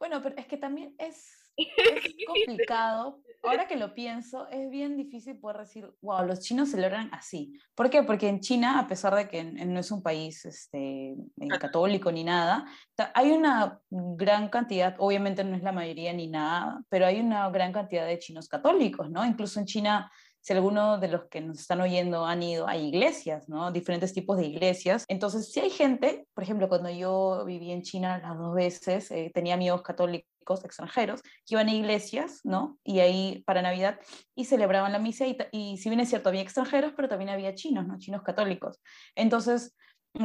Bueno, 0.00 0.20
pero 0.20 0.34
es 0.36 0.46
que 0.46 0.56
también 0.56 0.94
es, 0.98 1.37
complicado. 2.26 3.20
Ahora 3.42 3.68
que 3.68 3.76
lo 3.76 3.94
pienso, 3.94 4.48
es 4.48 4.68
bien 4.68 4.96
difícil 4.96 5.38
poder 5.38 5.58
decir, 5.58 5.88
wow, 6.02 6.24
los 6.26 6.40
chinos 6.40 6.70
celebran 6.70 7.08
así. 7.12 7.52
¿Por 7.74 7.88
qué? 7.88 8.02
Porque 8.02 8.28
en 8.28 8.40
China, 8.40 8.80
a 8.80 8.88
pesar 8.88 9.14
de 9.14 9.28
que 9.28 9.44
no 9.44 9.78
es 9.78 9.90
un 9.90 10.02
país 10.02 10.44
este, 10.44 11.12
eh, 11.12 11.48
católico 11.60 12.10
ni 12.10 12.24
nada, 12.24 12.66
hay 13.14 13.30
una 13.30 13.80
gran 13.90 14.48
cantidad, 14.48 14.96
obviamente 14.98 15.44
no 15.44 15.56
es 15.56 15.62
la 15.62 15.72
mayoría 15.72 16.12
ni 16.12 16.26
nada, 16.26 16.82
pero 16.88 17.06
hay 17.06 17.20
una 17.20 17.48
gran 17.50 17.72
cantidad 17.72 18.06
de 18.06 18.18
chinos 18.18 18.48
católicos, 18.48 19.08
¿no? 19.08 19.24
Incluso 19.24 19.60
en 19.60 19.66
China 19.66 20.10
si 20.40 20.52
alguno 20.52 20.98
de 20.98 21.08
los 21.08 21.24
que 21.26 21.40
nos 21.40 21.60
están 21.60 21.80
oyendo 21.80 22.24
han 22.24 22.42
ido 22.42 22.66
a 22.66 22.76
iglesias, 22.76 23.48
¿no? 23.48 23.70
Diferentes 23.70 24.12
tipos 24.14 24.38
de 24.38 24.46
iglesias. 24.46 25.04
Entonces, 25.08 25.52
si 25.52 25.60
hay 25.60 25.70
gente, 25.70 26.26
por 26.32 26.42
ejemplo, 26.42 26.68
cuando 26.68 26.90
yo 26.90 27.44
viví 27.44 27.70
en 27.70 27.82
China 27.82 28.18
las 28.18 28.38
dos 28.38 28.54
veces, 28.54 29.10
eh, 29.10 29.30
tenía 29.34 29.54
amigos 29.54 29.82
católicos 29.82 30.28
extranjeros 30.64 31.22
que 31.22 31.54
iban 31.54 31.68
a 31.68 31.74
iglesias, 31.74 32.40
¿no? 32.44 32.78
Y 32.84 33.00
ahí 33.00 33.42
para 33.46 33.62
Navidad 33.62 33.98
y 34.34 34.44
celebraban 34.46 34.92
la 34.92 34.98
misa 34.98 35.26
y, 35.26 35.36
y 35.52 35.78
si 35.78 35.88
bien 35.88 36.00
es 36.00 36.08
cierto, 36.08 36.28
había 36.28 36.42
extranjeros, 36.42 36.92
pero 36.96 37.08
también 37.08 37.30
había 37.30 37.54
chinos, 37.54 37.86
¿no? 37.86 37.98
Chinos 37.98 38.22
católicos. 38.22 38.80
Entonces, 39.14 39.76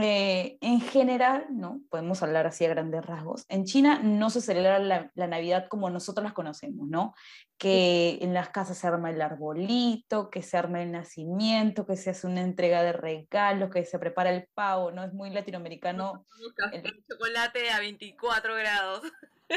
eh, 0.02 0.58
en 0.62 0.81
general, 0.81 1.46
¿no? 1.52 1.81
Podemos 1.90 2.24
hablar 2.24 2.48
así 2.48 2.66
a 2.66 2.70
grandes 2.70 3.06
rasgos. 3.06 3.46
En 3.50 3.66
China 3.66 4.00
no 4.02 4.30
se 4.30 4.42
celebra 4.42 4.80
la, 4.80 5.12
la, 5.14 5.28
Navidad 5.28 5.68
como 5.70 5.90
nosotros 5.90 6.24
las 6.24 6.34
conocemos, 6.34 6.88
¿no? 6.88 7.14
Que 7.58 8.18
en 8.22 8.34
las 8.34 8.50
casas 8.50 8.78
se 8.78 8.88
arma 8.88 9.12
el 9.12 9.22
arbolito, 9.22 10.30
que 10.30 10.42
se 10.42 10.58
arma 10.58 10.81
el 10.81 10.92
nacimiento, 10.92 11.86
que 11.86 11.98
se 11.98 12.12
hace 12.12 12.26
una 12.26 12.42
entrega 12.42 12.81
de 12.81 12.94
regalos, 12.94 13.69
que 13.69 13.86
se 13.86 14.00
prepara 14.00 14.34
el 14.34 14.48
pavo, 14.54 14.92
¿no? 14.92 15.04
Es 15.04 15.14
muy 15.14 15.30
latinoamericano. 15.30 16.26
El 16.72 17.06
chocolate 17.08 17.69
a 17.69 17.80
24 17.80 18.56
grados. 18.56 19.02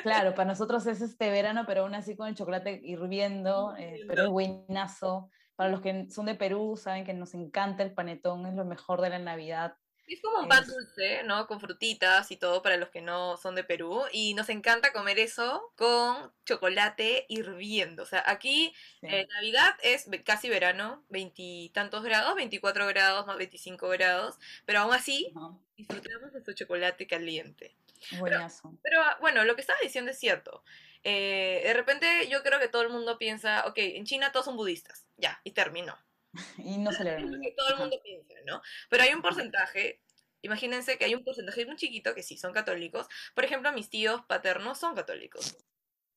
Claro, 0.03 0.35
para 0.35 0.49
nosotros 0.49 0.87
es 0.87 1.01
este 1.01 1.31
verano, 1.31 1.65
pero 1.67 1.83
aún 1.83 1.95
así 1.95 2.17
con 2.17 2.29
el 2.29 2.35
chocolate 2.35 2.81
hirviendo, 2.83 3.75
eh, 3.77 4.05
pero 4.09 4.25
es 4.25 4.29
buenazo. 4.29 5.31
Para 5.55 5.71
los 5.71 5.81
que 5.81 6.09
son 6.11 6.27
de 6.27 6.35
Perú, 6.35 6.77
saben 6.77 7.05
que 7.05 7.15
nos 7.15 7.35
encanta 7.35 7.83
el 7.83 7.95
panetón, 7.95 8.47
es 8.47 8.55
lo 8.55 8.65
mejor 8.65 9.01
de 9.01 9.11
la 9.11 9.19
Navidad. 9.19 9.77
Es 10.07 10.21
como 10.23 10.39
un 10.39 10.49
pan 10.49 10.65
dulce, 10.65 11.25
¿no? 11.25 11.49
Con 11.49 11.59
frutitas 11.59 12.31
y 12.31 12.37
todo 12.37 12.63
para 12.63 12.77
los 12.77 12.91
que 12.91 13.01
no 13.01 13.37
son 13.39 13.57
de 13.57 13.65
Perú. 13.65 14.03
Y 14.13 14.35
nos 14.35 14.49
encanta 14.51 14.93
comer 14.93 15.19
eso 15.19 15.73
con 15.77 16.33
chocolate 16.45 17.27
hirviendo. 17.29 18.05
O 18.05 18.07
sea, 18.07 18.23
aquí 18.25 18.73
eh, 19.03 19.27
Navidad 19.35 19.75
es 19.83 20.09
casi 20.25 20.49
verano, 20.49 21.05
veintitantos 21.09 22.05
grados, 22.05 22.37
24 22.37 22.87
grados 22.87 23.27
más 23.27 23.37
25 23.37 23.89
grados. 23.89 24.37
Pero 24.65 24.81
aún 24.81 24.95
así, 24.95 25.33
disfrutamos 25.77 26.33
de 26.33 26.45
su 26.45 26.53
chocolate 26.53 27.09
caliente. 27.09 27.75
Buenazo. 28.19 28.79
Pero, 28.83 29.03
ah, 29.03 29.17
bueno, 29.21 29.45
lo 29.45 29.55
que 29.55 29.61
estabas 29.61 29.83
diciendo 29.83 30.11
es 30.11 30.19
cierto. 30.19 30.65
Eh, 31.03 31.63
de 31.65 31.73
repente 31.73 32.29
yo 32.29 32.43
creo 32.43 32.59
que 32.59 32.69
todo 32.69 32.83
el 32.83 32.89
mundo 32.89 33.19
piensa, 33.19 33.65
ok, 33.67 33.79
en 33.79 34.05
China 34.05 34.33
todos 34.33 34.47
son 34.47 34.57
budistas. 34.57 35.07
Ya, 35.17 35.41
y 35.45 35.53
terminó. 35.53 35.97
y 36.59 36.79
no 36.79 36.93
celebran. 36.93 37.35
Es 37.35 37.41
que 37.41 37.55
todo 37.57 37.69
el 37.71 37.79
mundo 37.79 38.01
piensa, 38.03 38.35
¿no? 38.45 38.61
Pero 38.89 39.03
hay 39.03 39.15
un 39.15 39.23
porcentaje, 39.23 40.03
imagínense 40.43 40.99
que 40.99 41.05
hay 41.05 41.15
un 41.15 41.25
porcentaje 41.25 41.65
muy 41.67 41.77
chiquito 41.77 42.15
que 42.15 42.23
sí 42.23 42.37
son 42.37 42.53
católicos. 42.53 43.07
Por 43.35 43.45
ejemplo, 43.45 43.73
mis 43.73 43.91
tíos 43.91 44.23
paternos 44.27 44.79
son 44.79 44.95
católicos. 44.95 45.57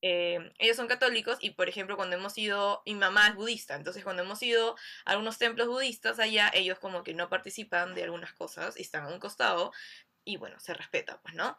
Eh, 0.02 0.52
ellos 0.58 0.76
son 0.76 0.88
católicos 0.88 1.36
y, 1.40 1.50
por 1.50 1.68
ejemplo, 1.68 1.96
cuando 1.96 2.16
hemos 2.16 2.36
ido, 2.38 2.82
mi 2.86 2.94
mamá 2.94 3.28
es 3.28 3.34
budista, 3.34 3.74
entonces 3.74 4.02
cuando 4.02 4.22
hemos 4.22 4.42
ido 4.42 4.74
a 5.04 5.10
algunos 5.10 5.36
templos 5.36 5.68
budistas 5.68 6.18
allá, 6.18 6.50
ellos 6.54 6.78
como 6.78 7.04
que 7.04 7.12
no 7.12 7.28
participan 7.28 7.94
de 7.94 8.04
algunas 8.04 8.32
cosas 8.32 8.78
y 8.78 8.82
están 8.82 9.04
a 9.04 9.08
un 9.08 9.20
costado 9.20 9.72
y 10.24 10.36
bueno, 10.36 10.58
se 10.60 10.74
respeta, 10.74 11.20
pues, 11.22 11.34
¿no? 11.34 11.58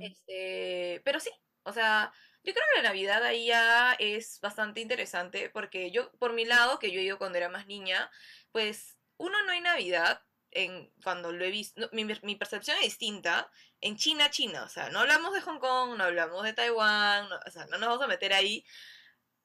este, 0.00 1.02
pero 1.04 1.20
sí, 1.20 1.30
o 1.64 1.72
sea, 1.72 2.10
yo 2.42 2.54
creo 2.54 2.64
que 2.72 2.82
la 2.82 2.88
Navidad 2.88 3.22
ahí 3.24 3.46
ya 3.46 3.94
es 3.98 4.40
bastante 4.40 4.80
interesante 4.80 5.50
porque 5.50 5.90
yo, 5.90 6.10
por 6.12 6.32
mi 6.32 6.44
lado, 6.44 6.78
que 6.78 6.90
yo 6.90 7.00
he 7.00 7.02
ido 7.02 7.18
cuando 7.18 7.38
era 7.38 7.48
más 7.48 7.66
niña, 7.66 8.10
pues 8.52 8.96
uno 9.18 9.42
no 9.44 9.52
hay 9.52 9.60
Navidad 9.60 10.22
en, 10.50 10.90
cuando 11.02 11.32
lo 11.32 11.44
he 11.44 11.50
visto, 11.50 11.90
mi, 11.92 12.04
mi, 12.04 12.36
percepción 12.36 12.76
es 12.78 12.84
distinta 12.84 13.50
en 13.80 13.96
China, 13.96 14.30
China, 14.30 14.64
o 14.64 14.68
sea, 14.68 14.88
no 14.90 15.00
hablamos 15.00 15.34
de 15.34 15.42
Hong 15.42 15.58
Kong, 15.58 15.96
no 15.98 16.04
hablamos 16.04 16.42
de 16.44 16.54
Taiwán, 16.54 17.28
o 17.30 17.50
sea, 17.50 17.66
no 17.66 17.78
nos 17.78 17.88
vamos 17.88 18.04
a 18.04 18.08
meter 18.08 18.32
ahí, 18.32 18.64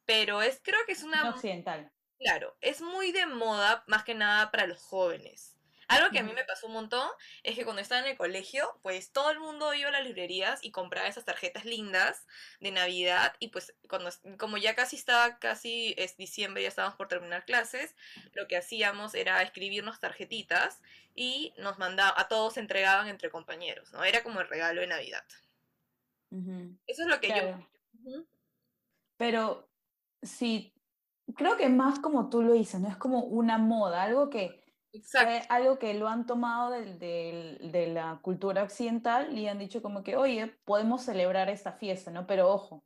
pero 0.05 0.41
es, 0.41 0.61
creo 0.63 0.79
que 0.85 0.93
es 0.93 1.03
una... 1.03 1.29
Occidental. 1.29 1.91
Claro, 2.19 2.55
es 2.61 2.81
muy 2.81 3.11
de 3.11 3.25
moda 3.25 3.83
más 3.87 4.03
que 4.03 4.13
nada 4.13 4.51
para 4.51 4.67
los 4.67 4.79
jóvenes. 4.79 5.57
Algo 5.91 6.09
que 6.09 6.19
a 6.19 6.23
mí 6.23 6.31
me 6.31 6.45
pasó 6.45 6.67
un 6.67 6.73
montón 6.73 7.09
es 7.43 7.55
que 7.55 7.65
cuando 7.65 7.81
estaba 7.81 8.01
en 8.01 8.07
el 8.07 8.17
colegio, 8.17 8.79
pues 8.81 9.11
todo 9.11 9.29
el 9.29 9.39
mundo 9.39 9.73
iba 9.73 9.89
a 9.89 9.91
las 9.91 10.05
librerías 10.05 10.63
y 10.63 10.71
compraba 10.71 11.07
esas 11.07 11.25
tarjetas 11.25 11.65
lindas 11.65 12.25
de 12.61 12.71
Navidad 12.71 13.33
y 13.39 13.49
pues 13.49 13.75
cuando 13.89 14.09
como 14.37 14.57
ya 14.57 14.73
casi 14.73 14.95
estaba 14.95 15.37
casi 15.37 15.93
es 15.97 16.15
diciembre, 16.15 16.63
ya 16.63 16.69
estábamos 16.69 16.95
por 16.95 17.09
terminar 17.09 17.43
clases, 17.43 17.93
lo 18.33 18.47
que 18.47 18.55
hacíamos 18.55 19.13
era 19.15 19.41
escribirnos 19.41 19.99
tarjetitas 19.99 20.81
y 21.13 21.53
nos 21.57 21.77
mandaba 21.77 22.13
a 22.17 22.29
todos 22.29 22.53
se 22.53 22.61
entregaban 22.61 23.09
entre 23.09 23.29
compañeros, 23.29 23.91
¿no? 23.91 24.03
Era 24.05 24.23
como 24.23 24.39
el 24.39 24.47
regalo 24.47 24.79
de 24.79 24.87
Navidad. 24.87 25.25
Eso 26.87 27.01
es 27.01 27.07
lo 27.07 27.19
que 27.19 27.27
yo 27.27 28.25
Pero 29.17 29.67
sí, 30.21 30.73
creo 31.35 31.57
que 31.57 31.67
más 31.67 31.99
como 31.99 32.29
tú 32.29 32.41
lo 32.41 32.53
dices, 32.53 32.79
¿no? 32.79 32.87
Es 32.87 32.95
como 32.95 33.23
una 33.23 33.57
moda, 33.57 34.03
algo 34.03 34.29
que 34.29 34.60
Fue 35.03 35.43
algo 35.49 35.79
que 35.79 35.93
lo 35.93 36.09
han 36.09 36.25
tomado 36.25 36.71
de 36.71 37.91
la 37.93 38.19
cultura 38.21 38.63
occidental 38.63 39.37
y 39.37 39.47
han 39.47 39.57
dicho 39.59 39.81
como 39.81 40.03
que, 40.03 40.17
oye, 40.17 40.47
podemos 40.65 41.03
celebrar 41.03 41.49
esta 41.49 41.71
fiesta, 41.71 42.11
¿no? 42.11 42.27
Pero 42.27 42.49
ojo, 42.49 42.83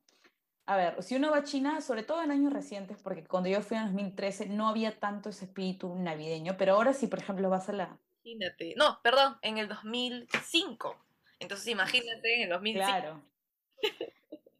a 0.67 0.77
ver, 0.77 1.01
si 1.03 1.15
uno 1.15 1.31
va 1.31 1.37
a 1.37 1.43
China, 1.43 1.81
sobre 1.81 2.03
todo 2.03 2.23
en 2.23 2.31
años 2.31 2.53
recientes, 2.53 3.01
porque 3.01 3.23
cuando 3.23 3.49
yo 3.49 3.61
fui 3.61 3.77
en 3.77 3.85
2013 3.85 4.47
no 4.47 4.67
había 4.67 4.99
tanto 4.99 5.29
ese 5.29 5.45
espíritu 5.45 5.95
navideño, 5.95 6.57
pero 6.57 6.73
ahora 6.73 6.93
sí, 6.93 7.07
por 7.07 7.19
ejemplo, 7.19 7.49
vas 7.49 7.69
a 7.69 7.73
la... 7.73 7.99
Imagínate, 8.23 8.73
no, 8.75 8.99
perdón, 9.03 9.37
en 9.41 9.57
el 9.57 9.67
2005. 9.67 10.97
Entonces 11.39 11.67
imagínate 11.67 12.35
en 12.35 12.41
el 12.43 12.49
2005. 12.49 12.85
Claro. 12.85 13.21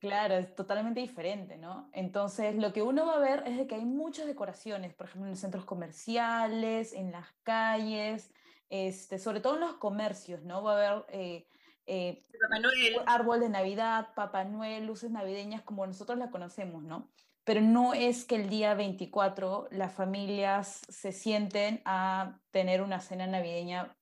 Claro, 0.05 0.35
es 0.35 0.53
totalmente 0.53 0.99
diferente, 0.99 1.57
¿no? 1.57 1.89
Entonces, 1.91 2.55
lo 2.57 2.71
que 2.73 2.83
uno 2.83 3.07
va 3.07 3.15
a 3.15 3.19
ver 3.19 3.41
es 3.47 3.57
de 3.57 3.65
que 3.65 3.73
hay 3.73 3.85
muchas 3.85 4.27
decoraciones, 4.27 4.93
por 4.93 5.07
ejemplo, 5.07 5.25
en 5.25 5.31
los 5.31 5.39
centros 5.39 5.65
comerciales, 5.65 6.93
en 6.93 7.11
las 7.11 7.25
calles, 7.41 8.31
este, 8.69 9.17
sobre 9.17 9.39
todo 9.39 9.55
en 9.55 9.61
los 9.61 9.77
comercios, 9.77 10.43
¿no? 10.43 10.61
Va 10.61 10.73
a 10.73 10.91
haber 10.91 11.05
eh, 11.09 11.47
eh, 11.87 12.23
árbol 13.07 13.39
de 13.39 13.49
Navidad, 13.49 14.09
Papá 14.13 14.43
Noel, 14.43 14.85
luces 14.85 15.09
navideñas 15.09 15.63
como 15.63 15.87
nosotros 15.87 16.19
la 16.19 16.29
conocemos, 16.29 16.83
¿no? 16.83 17.09
Pero 17.43 17.61
no 17.61 17.95
es 17.95 18.25
que 18.25 18.35
el 18.35 18.47
día 18.47 18.75
24 18.75 19.69
las 19.71 19.91
familias 19.91 20.81
se 20.87 21.13
sienten 21.13 21.81
a 21.83 22.37
tener 22.51 22.83
una 22.83 23.01
cena 23.01 23.25
navideña 23.25 23.97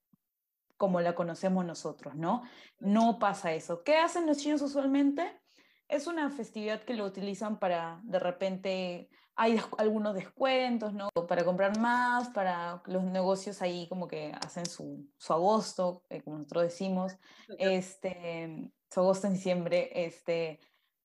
como 0.76 1.00
la 1.00 1.16
conocemos 1.16 1.64
nosotros, 1.64 2.16
¿no? 2.16 2.44
No 2.80 3.20
pasa 3.20 3.54
eso. 3.54 3.86
¿Qué 3.86 3.96
hacen 3.96 4.26
los 4.26 4.40
chinos 4.40 4.62
usualmente? 4.62 5.43
Es 5.94 6.08
una 6.08 6.30
festividad 6.30 6.84
que 6.84 6.96
lo 6.96 7.06
utilizan 7.06 7.60
para, 7.60 8.02
de 8.04 8.20
repente, 8.20 9.10
hay 9.36 9.60
algunos 9.78 10.16
descuentos, 10.16 10.94
¿no? 10.94 11.10
Para 11.28 11.46
comprar 11.46 11.78
más, 11.80 12.30
para 12.30 12.82
los 12.86 13.04
negocios 13.04 13.62
ahí 13.62 13.88
como 13.88 14.08
que 14.08 14.34
hacen 14.44 14.66
su, 14.66 15.08
su 15.18 15.34
agosto, 15.34 16.04
eh, 16.10 16.22
como 16.22 16.38
nosotros 16.38 16.64
decimos, 16.64 17.16
este, 17.60 18.72
su 18.92 19.00
agosto 19.00 19.28
en 19.28 19.34
diciembre, 19.34 20.06
este, 20.06 20.60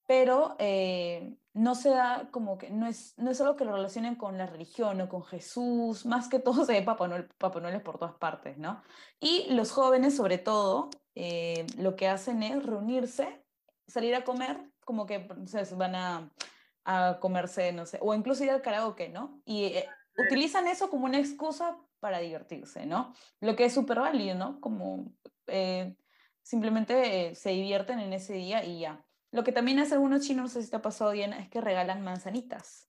pero 0.06 0.56
eh, 0.58 1.36
no 1.52 1.74
se 1.74 1.90
da 1.90 2.30
como 2.30 2.56
que, 2.56 2.70
no 2.70 2.86
es, 2.86 3.12
no 3.18 3.30
es 3.30 3.40
algo 3.42 3.56
que 3.56 3.66
lo 3.66 3.72
relacionen 3.72 4.16
con 4.16 4.38
la 4.38 4.46
religión 4.46 5.00
o 5.02 5.08
con 5.08 5.22
Jesús, 5.22 6.06
más 6.06 6.28
que 6.28 6.38
todo 6.38 6.64
se 6.64 6.72
ve 6.72 6.82
Papá 6.82 7.08
Noel, 7.08 7.28
Papá 7.36 7.60
Noel 7.60 7.76
es 7.76 7.82
por 7.82 7.98
todas 7.98 8.14
partes, 8.14 8.56
¿no? 8.56 8.82
Y 9.20 9.52
los 9.52 9.70
jóvenes, 9.70 10.16
sobre 10.16 10.38
todo, 10.38 10.88
eh, 11.14 11.66
lo 11.76 11.94
que 11.94 12.08
hacen 12.08 12.42
es 12.42 12.64
reunirse, 12.64 13.44
salir 13.86 14.14
a 14.14 14.24
comer 14.24 14.70
como 14.88 15.04
que 15.04 15.28
se 15.44 15.74
van 15.74 15.94
a, 15.94 16.30
a, 16.86 17.18
comerse, 17.20 17.74
no 17.74 17.84
sé, 17.84 17.98
o 18.00 18.14
incluso 18.14 18.42
ir 18.42 18.50
al 18.50 18.62
karaoke, 18.62 19.10
¿no? 19.10 19.42
Y 19.44 19.64
eh, 19.64 19.86
utilizan 20.16 20.66
eso 20.66 20.88
como 20.88 21.04
una 21.04 21.18
excusa 21.18 21.76
para 22.00 22.20
divertirse, 22.20 22.86
¿no? 22.86 23.12
Lo 23.42 23.54
que 23.54 23.66
es 23.66 23.74
súper 23.74 24.00
válido, 24.00 24.34
¿no? 24.34 24.62
Como 24.62 25.12
eh, 25.46 25.94
simplemente 26.42 27.28
eh, 27.28 27.34
se 27.34 27.50
divierten 27.50 27.98
en 27.98 28.14
ese 28.14 28.32
día 28.32 28.64
y 28.64 28.80
ya. 28.80 29.04
Lo 29.30 29.44
que 29.44 29.52
también 29.52 29.78
hacen 29.78 29.98
algunos 29.98 30.26
chinos, 30.26 30.44
no 30.44 30.48
sé 30.48 30.62
si 30.62 30.70
te 30.70 30.76
ha 30.76 30.80
pasado 30.80 31.10
bien, 31.10 31.34
es 31.34 31.50
que 31.50 31.60
regalan 31.60 32.02
manzanitas. 32.02 32.88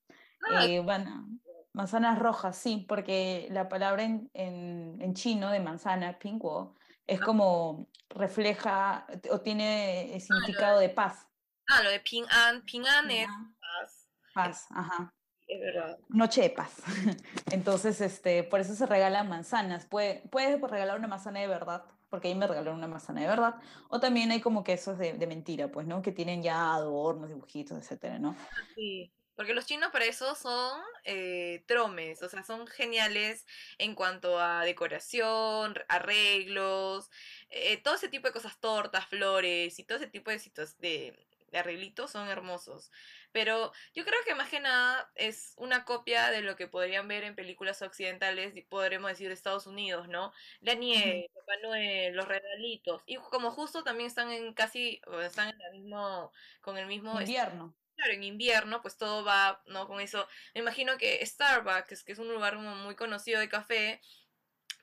Ah. 0.50 0.66
van 0.86 1.42
manzanas 1.74 2.18
rojas, 2.18 2.56
sí, 2.56 2.86
porque 2.88 3.50
la 3.52 3.68
palabra 3.68 4.04
en, 4.04 4.32
en, 4.34 5.02
en 5.02 5.14
chino 5.16 5.52
de 5.52 5.60
manzana, 5.60 6.18
pingguo, 6.18 6.78
es 7.08 7.20
ah. 7.22 7.26
como 7.26 7.90
refleja 8.08 9.06
o 9.30 9.42
tiene 9.42 10.14
ah, 10.16 10.20
significado 10.22 10.80
de 10.80 10.88
paz. 10.88 11.29
Ah, 11.70 11.84
lo 11.84 11.90
de 11.92 12.00
Ping 12.00 12.26
An. 12.30 12.64
Ping 12.64 12.86
An 12.86 13.12
es 13.12 13.28
paz. 13.60 14.10
Paz, 14.34 14.66
ajá. 14.72 15.14
Es 15.48 15.60
verdad. 15.60 15.98
Noche 16.10 16.42
de 16.42 16.50
paz. 16.50 16.76
Entonces, 17.52 18.02
este, 18.02 18.44
por 18.44 18.60
eso 18.60 18.76
se 18.76 18.86
regalan 18.86 19.30
manzanas. 19.30 19.86
Puede, 19.86 20.24
puedes 20.30 20.60
regalar 20.62 20.98
una 20.98 21.08
manzana 21.08 21.40
de 21.40 21.48
verdad, 21.48 21.86
porque 22.10 22.28
ahí 22.28 22.36
me 22.36 22.48
regalaron 22.48 22.78
una 22.78 22.88
manzana 22.88 23.22
de 23.22 23.28
verdad. 23.28 23.56
O 23.90 24.00
también 24.00 24.32
hay 24.32 24.42
como 24.42 24.64
que 24.64 24.74
esos 24.74 24.98
de, 24.98 25.14
de 25.14 25.28
mentira, 25.28 25.72
pues, 25.72 25.88
¿no? 25.88 26.02
Que 26.02 26.12
tienen 26.12 26.44
ya 26.44 26.74
adornos, 26.74 27.30
dibujitos, 27.30 27.78
etcétera, 27.78 28.20
¿no? 28.20 28.36
Sí. 28.76 29.12
Porque 29.40 29.54
los 29.54 29.66
chinos 29.66 29.90
para 29.92 30.04
eso 30.04 30.36
son 30.36 30.82
eh, 31.06 31.64
tromes, 31.66 32.22
o 32.22 32.28
sea, 32.28 32.44
son 32.44 32.68
geniales 32.68 33.46
en 33.78 33.96
cuanto 33.96 34.38
a 34.38 34.66
decoración, 34.66 35.76
arreglos, 35.88 37.10
eh, 37.50 37.78
todo 37.78 37.96
ese 37.96 38.10
tipo 38.10 38.28
de 38.28 38.34
cosas, 38.34 38.60
tortas, 38.60 39.06
flores 39.06 39.80
y 39.80 39.86
todo 39.86 39.98
ese 39.98 40.08
tipo 40.08 40.30
de, 40.30 40.40
de, 40.40 40.68
de 40.80 41.29
arreglitos 41.58 42.12
son 42.12 42.28
hermosos. 42.30 42.92
Pero 43.32 43.72
yo 43.94 44.06
creo 44.06 44.20
que 44.26 44.36
más 44.36 44.50
que 44.50 44.60
nada 44.60 45.12
es 45.16 45.54
una 45.58 45.86
copia 45.86 46.32
de 46.32 46.42
lo 46.42 46.56
que 46.56 46.68
podrían 46.68 47.08
ver 47.08 47.24
en 47.24 47.36
películas 47.36 47.82
occidentales, 47.82 48.54
podremos 48.70 49.10
decir 49.10 49.28
de 49.28 49.34
Estados 49.34 49.68
Unidos, 49.68 50.08
¿no? 50.08 50.34
La 50.62 50.74
nieve, 50.74 51.30
Papá 51.34 51.54
Noel, 51.62 52.16
los 52.16 52.28
regalitos. 52.28 53.04
Y 53.06 53.18
como 53.18 53.52
justo 53.52 53.84
también 53.84 54.08
están 54.08 54.32
en 54.32 54.54
casi, 54.54 55.02
están 55.24 55.50
en 55.50 55.62
el 55.62 55.82
mismo, 55.82 56.32
con 56.62 56.78
el 56.78 56.88
mismo... 56.88 57.20
Invierno. 57.20 57.76
Claro, 57.96 58.14
en 58.14 58.24
invierno, 58.24 58.82
pues 58.82 58.96
todo 58.96 59.26
va, 59.26 59.62
¿no? 59.66 59.86
Con 59.86 60.00
eso. 60.00 60.26
Me 60.54 60.62
imagino 60.62 60.98
que 60.98 61.26
Starbucks, 61.26 62.06
que 62.06 62.14
es 62.14 62.20
un 62.20 62.30
lugar 62.30 62.58
muy 62.58 62.96
conocido 62.96 63.42
de 63.42 63.50
café, 63.50 64.02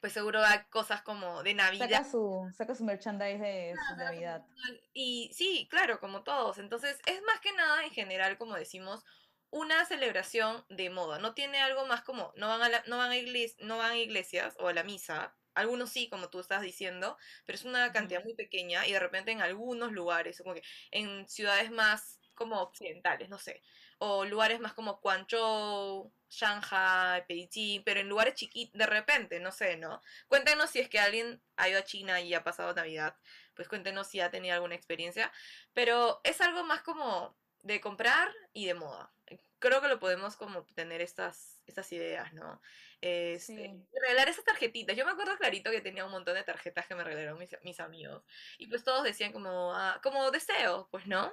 pues 0.07 0.13
seguro 0.13 0.41
da 0.41 0.69
cosas 0.69 1.03
como 1.03 1.43
de 1.43 1.53
Navidad. 1.53 1.89
Saca 1.89 2.05
su, 2.05 2.49
saca 2.57 2.77
su 2.77 2.85
merchandise 2.85 3.41
de, 3.41 3.75
Navidad. 3.97 4.47
Y 4.93 5.33
sí, 5.35 5.67
claro, 5.69 5.99
como 5.99 6.23
todos. 6.23 6.59
Entonces, 6.59 7.01
es 7.07 7.21
más 7.23 7.41
que 7.41 7.53
nada 7.55 7.83
en 7.83 7.91
general, 7.91 8.39
como 8.39 8.55
decimos, 8.55 9.05
una 9.51 9.85
celebración 9.85 10.65
de 10.69 10.91
moda. 10.91 11.19
No 11.19 11.35
tiene 11.35 11.59
algo 11.59 11.87
más 11.87 12.03
como, 12.03 12.33
no 12.37 12.47
van 12.47 12.73
a, 12.73 12.85
no 12.87 12.99
van 12.99 13.11
a, 13.11 13.17
no 13.65 13.79
van 13.79 13.91
a 13.91 13.97
iglesias 13.97 14.55
o 14.61 14.69
a 14.69 14.73
la 14.73 14.85
misa. 14.85 15.35
Algunos 15.55 15.91
sí, 15.91 16.09
como 16.09 16.31
tú 16.31 16.39
estás 16.39 16.63
diciendo, 16.63 17.19
pero 17.45 17.57
es 17.57 17.65
una 17.65 17.91
cantidad 17.91 18.23
muy 18.23 18.37
pequeña 18.37 18.87
y 18.87 18.93
de 18.93 19.01
repente 19.01 19.33
en 19.33 19.43
algunos 19.43 19.91
lugares, 19.91 20.41
como 20.41 20.55
que 20.55 20.63
en 20.93 21.29
ciudades 21.29 21.73
más 21.73 22.21
como 22.37 22.61
occidentales, 22.61 23.29
no 23.29 23.39
sé, 23.39 23.61
o 23.99 24.25
lugares 24.25 24.61
más 24.61 24.75
como 24.75 24.97
Guangzhou, 24.97 26.13
Shanghai, 26.29 27.25
Beijing, 27.29 27.83
pero 27.85 28.01
en 28.01 28.09
lugares 28.09 28.35
chiquitos, 28.35 28.79
de 28.79 28.87
repente, 28.87 29.41
no 29.41 29.53
sé, 29.53 29.77
¿no? 29.77 30.01
Cuéntenos 30.29 30.71
si 30.71 30.81
es 30.81 30.89
que 30.89 30.99
alguien 30.99 31.41
ha 31.57 31.69
ido 31.69 31.79
a 31.79 31.85
China 31.85 32.21
y 32.21 32.35
ha 32.35 32.45
pasado 32.45 32.75
Navidad, 32.75 33.17
pues 33.55 33.69
cuéntenos 33.69 34.09
si 34.09 34.21
ha 34.21 34.31
tenido 34.31 34.55
alguna 34.55 34.75
experiencia, 34.75 35.33
pero 35.73 36.21
es 36.25 36.41
algo 36.41 36.65
más 36.65 36.83
como 36.83 37.37
de 37.63 37.81
comprar 37.81 38.33
y 38.53 38.67
de 38.67 38.75
moda. 38.75 39.13
Creo 39.59 39.81
que 39.81 39.89
lo 39.89 39.99
podemos 39.99 40.37
como 40.37 40.65
tener 40.75 41.01
estas, 41.01 41.61
estas 41.67 41.91
ideas, 41.93 42.33
¿no? 42.35 42.61
Este, 43.01 43.75
Regalar 43.93 44.29
esas 44.29 44.45
tarjetitas. 44.45 44.97
Yo 44.97 45.05
me 45.05 45.13
acuerdo 45.13 45.37
clarito 45.39 45.71
que 45.71 45.81
tenía 45.81 46.05
un 46.05 46.11
montón 46.11 46.35
de 46.35 46.45
tarjetas 46.45 46.87
que 46.87 46.95
me 46.95 47.03
regalaron 47.03 47.39
mis, 47.39 47.57
mis 47.63 47.81
amigos. 47.81 48.23
Y 48.59 48.67
pues 48.67 48.85
todos 48.85 49.03
decían 49.05 49.33
como, 49.33 49.73
ah, 49.75 50.01
como 50.03 50.31
deseo, 50.31 50.89
pues, 50.91 51.07
¿no? 51.07 51.33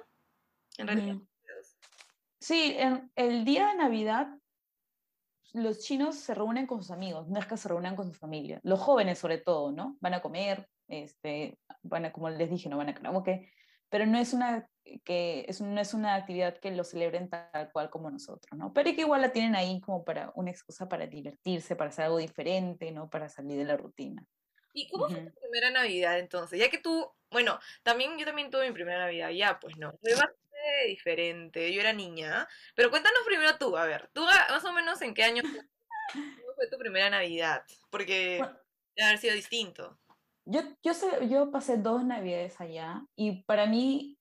En 0.78 0.86
realidad. 0.86 1.16
Sí, 2.44 2.76
en 2.78 3.10
el 3.16 3.46
día 3.46 3.68
de 3.68 3.76
Navidad 3.76 4.28
los 5.54 5.78
chinos 5.78 6.16
se 6.16 6.34
reúnen 6.34 6.66
con 6.66 6.82
sus 6.82 6.90
amigos, 6.90 7.26
no 7.26 7.38
es 7.38 7.46
que 7.46 7.56
se 7.56 7.70
reúnan 7.70 7.96
con 7.96 8.12
su 8.12 8.18
familia. 8.18 8.60
Los 8.62 8.80
jóvenes 8.80 9.18
sobre 9.18 9.38
todo, 9.38 9.72
¿no? 9.72 9.96
Van 10.00 10.12
a 10.12 10.20
comer, 10.20 10.68
este, 10.86 11.58
van 11.80 12.04
a, 12.04 12.12
como 12.12 12.28
les 12.28 12.50
dije, 12.50 12.68
no 12.68 12.76
van 12.76 12.90
a 12.90 12.94
karaoke, 12.94 13.50
pero 13.88 14.04
no 14.04 14.18
es 14.18 14.34
una 14.34 14.68
que 15.04 15.46
es, 15.48 15.62
no 15.62 15.80
es 15.80 15.94
una 15.94 16.16
actividad 16.16 16.58
que 16.58 16.70
lo 16.72 16.84
celebren 16.84 17.30
tal 17.30 17.72
cual 17.72 17.88
como 17.88 18.10
nosotros, 18.10 18.58
¿no? 18.58 18.74
Pero 18.74 18.94
que 18.94 19.00
igual 19.00 19.22
la 19.22 19.32
tienen 19.32 19.56
ahí 19.56 19.80
como 19.80 20.04
para 20.04 20.30
una 20.34 20.50
excusa 20.50 20.86
para 20.86 21.06
divertirse, 21.06 21.76
para 21.76 21.88
hacer 21.88 22.04
algo 22.04 22.18
diferente, 22.18 22.92
¿no? 22.92 23.08
Para 23.08 23.30
salir 23.30 23.56
de 23.56 23.64
la 23.64 23.78
rutina. 23.78 24.22
¿Y 24.74 24.86
cómo 24.88 25.08
fue 25.08 25.22
tu 25.22 25.40
primera 25.40 25.70
Navidad 25.70 26.18
entonces? 26.18 26.58
Ya 26.58 26.68
que 26.68 26.76
tú, 26.76 27.10
bueno, 27.30 27.58
también 27.82 28.18
yo 28.18 28.26
también 28.26 28.50
tuve 28.50 28.68
mi 28.68 28.74
primera 28.74 28.98
Navidad, 28.98 29.30
ya, 29.30 29.58
pues 29.58 29.78
no. 29.78 29.92
Fue 30.02 30.12
diferente, 30.88 31.72
yo 31.72 31.80
era 31.80 31.92
niña. 31.92 32.48
Pero 32.74 32.90
cuéntanos 32.90 33.20
primero 33.26 33.56
tú, 33.58 33.76
a 33.76 33.84
ver, 33.84 34.10
tú 34.12 34.22
más 34.22 34.64
o 34.64 34.72
menos 34.72 35.00
en 35.02 35.14
qué 35.14 35.24
año 35.24 35.42
fue, 35.42 36.68
tu 36.70 36.78
primera 36.78 37.10
Navidad, 37.10 37.64
porque 37.90 38.42
debe 38.96 39.08
haber 39.08 39.18
sido 39.18 39.34
distinto. 39.34 39.98
Yo, 40.46 40.60
yo, 40.82 40.94
sé, 40.94 41.06
yo 41.28 41.50
pasé 41.50 41.78
dos 41.78 42.04
Navidades 42.04 42.60
allá 42.60 43.02
y 43.16 43.42
para 43.44 43.66
mí 43.66 44.18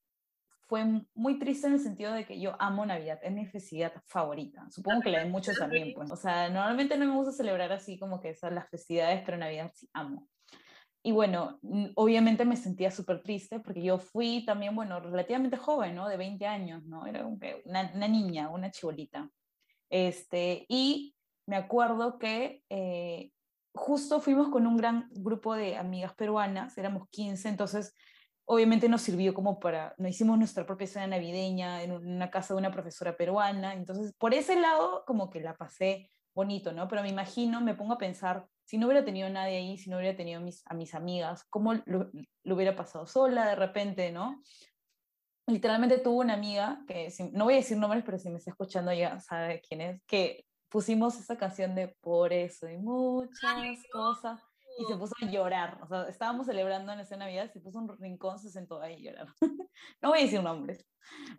fue 0.68 0.86
muy 1.14 1.38
triste 1.38 1.68
en 1.68 1.74
el 1.74 1.80
sentido 1.80 2.14
de 2.14 2.26
que 2.26 2.40
yo 2.40 2.56
amo 2.60 2.86
Navidad, 2.86 3.20
es 3.22 3.32
mi 3.32 3.46
festividad 3.46 3.94
favorita. 4.08 4.66
Supongo 4.72 5.02
que 5.02 5.12
la 5.12 5.20
de 5.20 5.30
muchos 5.30 5.58
también, 5.58 5.94
pues. 5.94 6.10
O 6.10 6.16
sea, 6.16 6.50
normalmente 6.50 6.98
no 6.98 7.06
me 7.06 7.14
gusta 7.14 7.32
celebrar 7.32 7.72
así 7.72 8.00
como 8.00 8.20
que 8.20 8.30
esas 8.30 8.54
las 8.54 8.70
festividades, 8.70 9.22
pero 9.26 9.38
Navidad 9.38 9.72
sí 9.76 9.88
amo. 9.94 10.28
Y 11.06 11.12
bueno, 11.12 11.60
obviamente 11.96 12.46
me 12.46 12.56
sentía 12.56 12.90
súper 12.90 13.22
triste 13.22 13.60
porque 13.60 13.84
yo 13.84 13.98
fui 14.00 14.46
también, 14.46 14.74
bueno, 14.74 15.02
relativamente 15.02 15.58
joven, 15.58 15.96
¿no? 15.96 16.08
De 16.08 16.16
20 16.16 16.48
años, 16.48 16.86
¿no? 16.86 17.06
Era 17.06 17.26
una, 17.26 17.92
una 17.94 18.08
niña, 18.08 18.50
una 18.50 18.72
chibolita. 18.72 19.30
Este, 19.90 20.66
y 20.70 21.14
me 21.46 21.58
acuerdo 21.58 22.18
que 22.18 22.64
eh, 22.70 23.32
justo 23.74 24.22
fuimos 24.22 24.50
con 24.50 24.66
un 24.66 24.78
gran 24.78 25.10
grupo 25.12 25.56
de 25.56 25.76
amigas 25.76 26.14
peruanas, 26.16 26.78
éramos 26.78 27.10
15, 27.10 27.50
entonces 27.50 27.94
obviamente 28.46 28.88
nos 28.90 29.02
sirvió 29.02 29.34
como 29.34 29.60
para, 29.60 29.96
nos 29.98 30.12
hicimos 30.12 30.38
nuestra 30.38 30.66
propia 30.66 30.88
cena 30.88 31.08
navideña 31.08 31.84
en 31.84 31.92
una 31.92 32.30
casa 32.30 32.54
de 32.54 32.60
una 32.60 32.72
profesora 32.72 33.18
peruana, 33.18 33.74
entonces 33.74 34.14
por 34.18 34.34
ese 34.34 34.60
lado 34.60 35.04
como 35.06 35.30
que 35.30 35.42
la 35.42 35.56
pasé 35.58 36.10
bonito, 36.36 36.72
¿no? 36.72 36.88
Pero 36.88 37.02
me 37.02 37.10
imagino, 37.10 37.62
me 37.62 37.76
pongo 37.76 37.94
a 37.94 37.98
pensar 37.98 38.48
si 38.66 38.78
no 38.78 38.88
hubiera 38.88 39.06
tenido 39.06 39.30
nadie 39.30 39.58
ahí, 39.58 39.78
si 39.78 39.90
no 39.90 39.98
hubiera 39.98 40.16
tenido 40.16 40.42
mis, 40.42 40.64
a 40.66 40.74
mis 40.74 40.94
amigas, 40.96 41.46
¿cómo 41.50 41.74
lo, 41.86 42.10
lo 42.44 42.56
hubiera 42.56 42.76
pasado 42.76 43.06
sola 43.06 43.48
de 43.48 43.56
repente, 43.56 44.12
no? 44.12 44.42
Literalmente 45.48 45.98
tuve 45.98 46.24
una 46.24 46.36
amiga, 46.36 46.84
que 46.88 47.14
no 47.34 47.46
voy 47.46 47.56
a 47.56 47.58
decir 47.58 47.78
nombres, 47.78 48.04
pero 48.06 48.18
si 48.18 48.30
me 48.30 48.38
está 48.38 48.52
escuchando 48.52 48.94
ya 48.94 49.20
sabe 49.20 49.62
quién 49.62 49.82
es, 49.82 50.02
que 50.06 50.46
pusimos 50.70 51.20
esa 51.20 51.38
canción 51.38 51.76
de 51.76 51.90
Por 52.02 52.34
eso 52.34 52.68
y 52.68 52.78
muchas 52.78 53.86
cosas 53.92 54.42
y 54.78 54.86
se 54.86 54.98
puso 54.98 55.14
a 55.22 55.26
llorar. 55.26 55.80
O 55.84 55.88
sea, 55.88 56.08
estábamos 56.10 56.48
celebrando 56.48 56.92
en 56.92 57.00
esa 57.00 57.16
Navidad, 57.16 57.52
se 57.52 57.60
puso 57.60 57.80
un 57.80 57.98
rincón, 58.00 58.40
se 58.40 58.50
sentó 58.50 58.82
ahí 58.82 59.04
llorar. 59.04 59.28
no 60.02 60.10
voy 60.10 60.20
a 60.20 60.24
decir 60.24 60.42
nombres, 60.42 60.86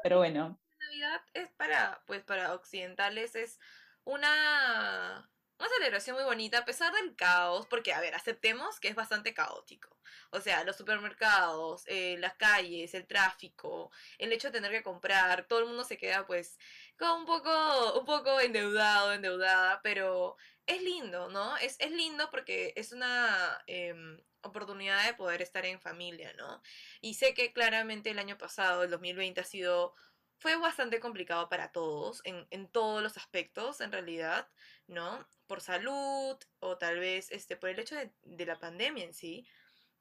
pero 0.02 0.18
bueno. 0.18 0.60
Navidad 0.78 1.20
es 1.32 1.50
para, 1.56 2.02
pues 2.06 2.22
para 2.22 2.54
occidentales, 2.54 3.34
es 3.34 3.58
una 4.04 5.28
una 5.64 5.76
celebración 5.76 6.16
muy 6.16 6.24
bonita 6.24 6.58
a 6.58 6.64
pesar 6.64 6.92
del 6.92 7.16
caos, 7.16 7.66
porque 7.66 7.92
a 7.92 8.00
ver, 8.00 8.14
aceptemos 8.14 8.80
que 8.80 8.88
es 8.88 8.94
bastante 8.94 9.32
caótico. 9.34 9.96
O 10.30 10.40
sea, 10.40 10.64
los 10.64 10.76
supermercados, 10.76 11.84
eh, 11.86 12.16
las 12.18 12.34
calles, 12.34 12.92
el 12.94 13.06
tráfico, 13.06 13.90
el 14.18 14.32
hecho 14.32 14.48
de 14.48 14.52
tener 14.52 14.72
que 14.72 14.82
comprar, 14.82 15.46
todo 15.46 15.60
el 15.60 15.66
mundo 15.66 15.84
se 15.84 15.96
queda 15.96 16.26
pues 16.26 16.58
como 16.98 17.16
un 17.16 17.24
poco, 17.26 17.98
un 17.98 18.04
poco 18.04 18.40
endeudado, 18.40 19.12
endeudada, 19.12 19.80
pero 19.82 20.36
es 20.66 20.82
lindo, 20.82 21.28
¿no? 21.30 21.56
Es, 21.58 21.76
es 21.80 21.90
lindo 21.90 22.30
porque 22.30 22.72
es 22.76 22.92
una 22.92 23.62
em, 23.66 24.18
oportunidad 24.42 25.06
de 25.06 25.14
poder 25.14 25.40
estar 25.42 25.64
en 25.66 25.80
familia, 25.80 26.32
¿no? 26.34 26.62
Y 27.00 27.14
sé 27.14 27.34
que 27.34 27.52
claramente 27.52 28.10
el 28.10 28.18
año 28.18 28.36
pasado, 28.38 28.82
el 28.82 28.90
2020, 28.90 29.40
ha 29.40 29.44
sido 29.44 29.94
fue 30.38 30.56
bastante 30.56 31.00
complicado 31.00 31.48
para 31.48 31.72
todos, 31.72 32.20
en, 32.24 32.46
en, 32.50 32.68
todos 32.68 33.02
los 33.02 33.16
aspectos, 33.16 33.80
en 33.80 33.92
realidad, 33.92 34.46
¿no? 34.86 35.26
Por 35.46 35.60
salud 35.60 36.36
o 36.60 36.78
tal 36.78 36.98
vez 36.98 37.30
este, 37.30 37.56
por 37.56 37.70
el 37.70 37.78
hecho 37.78 37.96
de, 37.96 38.46
la 38.46 38.58
pandemia 38.58 39.04
en 39.04 39.14
sí. 39.14 39.46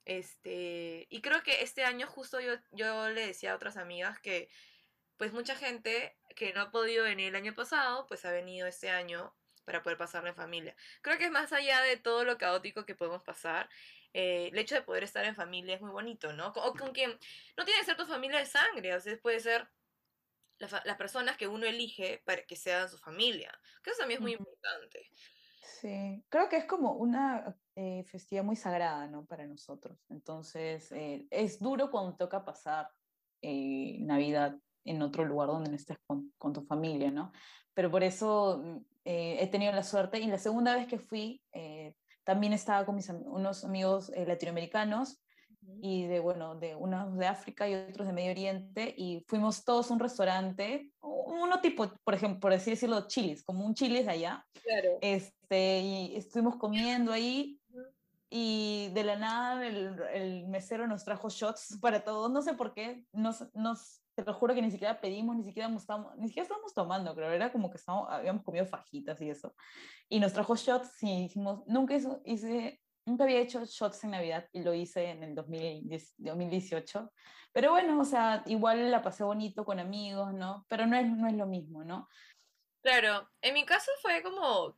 Este, 0.06 1.08
y 1.10 1.22
creo 1.22 1.44
que 1.44 1.62
este 1.64 1.86
año 1.86 2.08
justo 2.08 2.40
yo, 2.40 2.54
yo 2.72 3.10
le 3.10 3.28
decía 3.28 3.54
a 3.54 3.56
otras 3.56 3.78
amigas 3.78 4.20
que 4.20 4.50
pues 5.18 5.32
mucha 5.32 5.56
gente 5.56 6.18
que 6.36 6.54
no 6.54 6.62
ha 6.62 6.72
podido 6.72 7.06
venir 7.06 7.30
el 7.30 7.36
año 7.36 7.54
pasado, 7.54 8.06
pues 8.08 8.26
ha 8.26 8.32
venido 8.32 8.68
este 8.68 8.90
año 8.90 9.34
para 9.66 9.82
poder 9.84 9.98
pasarlo 9.98 10.30
en 10.30 10.36
familia. 10.36 10.76
Creo 11.02 11.18
que 11.18 11.26
es 11.26 11.32
más 11.32 11.54
allá 11.54 11.82
de 11.82 11.98
todo 11.98 12.26
lo 12.26 12.38
caótico 12.38 12.86
que 12.86 12.96
podemos 12.96 13.24
pasar, 13.24 13.70
eh, 14.14 14.50
el 14.52 14.58
hecho 14.60 14.76
de 14.76 14.84
poder 14.84 15.04
estar 15.04 15.26
en 15.26 15.36
familia 15.36 15.76
es 15.76 15.82
muy 15.82 15.92
bonito, 15.92 16.34
¿no? 16.34 16.48
O 16.50 16.74
con 16.76 16.92
quien 16.92 17.18
no 17.58 17.66
tiene 17.66 17.80
que 17.80 17.86
ser 17.86 17.98
tu 17.98 18.06
familia 18.06 18.40
de 18.40 18.46
sangre, 18.46 18.92
a 18.92 18.96
veces 18.96 19.20
puede 19.20 19.40
ser 19.40 19.68
las 20.86 20.98
personas 20.98 21.38
que 21.38 21.48
uno 21.48 21.66
elige 21.66 22.22
para 22.26 22.44
que 22.44 22.56
sean 22.56 22.90
su 22.90 22.98
familia, 22.98 23.52
que 23.84 23.92
eso 23.92 24.00
también 24.00 24.20
es 24.20 24.22
muy 24.22 24.34
importante. 24.34 25.10
Sí, 25.64 26.24
creo 26.30 26.50
que 26.50 26.58
es 26.58 26.66
como 26.66 26.94
una 26.94 27.56
eh, 27.76 28.04
festividad 28.06 28.44
muy 28.44 28.56
sagrada, 28.56 29.08
¿no? 29.08 29.26
Para 29.26 29.48
nosotros. 29.48 29.98
Entonces, 30.10 30.92
eh, 30.92 31.26
es 31.30 31.60
duro 31.60 31.90
cuando 31.90 32.16
toca 32.16 32.46
pasar 32.46 32.90
eh, 33.42 33.98
Navidad 34.02 34.58
en 34.86 35.02
otro 35.02 35.26
lugar 35.26 35.48
donde 35.48 35.70
no 35.70 35.76
estés 35.76 35.98
con, 36.06 36.34
con, 36.38 36.54
tu 36.54 36.62
familia, 36.64 37.12
¿no? 37.12 37.32
Pero 37.74 37.90
por 37.90 38.04
eso 38.04 38.62
mm, 38.64 38.78
he 39.06 39.48
tenido 39.48 39.72
la 39.72 39.84
suerte 39.84 40.20
y 40.20 40.28
la 40.28 40.38
segunda 40.38 40.76
vez 40.76 40.88
que 40.88 41.00
fui, 41.00 41.42
también 42.24 42.54
estaba 42.54 42.86
con 42.86 42.96
mis, 42.96 43.10
unos 43.10 43.66
amigos 43.66 44.10
latinoamericanos 44.16 45.23
y 45.82 46.06
de, 46.08 46.20
bueno, 46.20 46.56
de 46.56 46.76
unos 46.76 47.18
de 47.18 47.28
África 47.28 47.68
y 47.68 47.76
otros 47.76 48.08
de 48.08 48.14
Medio 48.14 48.32
Oriente, 48.32 48.94
y 48.98 49.24
fuimos 49.28 49.64
todos 49.66 49.90
a 49.90 49.94
un 49.94 50.00
restaurante, 50.00 50.92
uno 51.02 51.60
tipo, 51.62 51.92
por 52.04 52.14
ejemplo, 52.14 52.40
por 52.40 52.54
así 52.54 52.72
decirlo, 52.72 53.08
chilis, 53.08 53.44
como 53.44 53.66
un 53.66 53.74
chilis 53.74 54.06
de 54.06 54.12
allá. 54.12 54.46
Claro. 54.64 54.98
Este, 55.02 55.82
y 55.82 56.16
estuvimos 56.16 56.56
comiendo 56.56 57.12
ahí, 57.12 57.60
y 58.36 58.90
de 58.94 59.04
la 59.04 59.16
nada 59.16 59.68
el, 59.68 60.02
el, 60.12 60.48
mesero 60.48 60.88
nos 60.88 61.04
trajo 61.06 61.30
shots 61.30 61.78
para 61.80 62.04
todos, 62.04 62.32
no 62.32 62.42
sé 62.42 62.56
por 62.56 62.74
qué, 62.74 63.06
nos, 63.12 63.46
nos, 63.54 64.02
te 64.16 64.24
lo 64.24 64.34
juro 64.34 64.56
que 64.56 64.62
ni 64.64 64.72
siquiera 64.72 65.00
pedimos, 65.00 65.36
ni 65.36 65.44
siquiera, 65.44 65.70
estábamos, 65.70 66.18
ni 66.18 66.28
siquiera 66.28 66.44
estábamos 66.44 66.74
tomando, 66.74 67.14
creo, 67.14 67.30
era 67.30 67.52
como 67.52 67.70
que 67.70 67.78
estábamos, 67.78 68.10
habíamos 68.10 68.42
comido 68.44 68.66
fajitas 68.66 69.22
y 69.22 69.30
eso, 69.30 69.54
y 70.10 70.20
nos 70.20 70.34
trajo 70.34 70.56
shots 70.56 71.04
y 71.04 71.24
dijimos, 71.24 71.62
nunca 71.68 71.94
hizo, 71.94 72.24
hice 72.26 72.82
Nunca 73.06 73.26
había 73.26 73.40
hecho 73.40 73.66
shots 73.66 74.04
en 74.04 74.12
Navidad 74.12 74.48
y 74.54 74.62
lo 74.62 74.74
hice 74.74 75.10
en 75.10 75.24
el 75.24 75.36
2018. 75.36 77.12
Pero 77.52 77.72
bueno, 77.72 78.00
o 78.00 78.06
sea, 78.06 78.44
igual 78.46 78.90
la 78.90 79.02
pasé 79.02 79.24
bonito 79.24 79.66
con 79.66 79.80
amigos, 79.80 80.34
¿no? 80.34 80.66
Pero 80.70 80.88
no 80.88 80.98
es, 80.98 81.08
no 81.10 81.28
es 81.28 81.34
lo 81.36 81.46
mismo, 81.46 81.84
¿no? 81.84 82.08
Claro, 82.82 83.30
en 83.42 83.54
mi 83.54 83.66
caso 83.66 83.92
fue 84.02 84.22
como, 84.24 84.78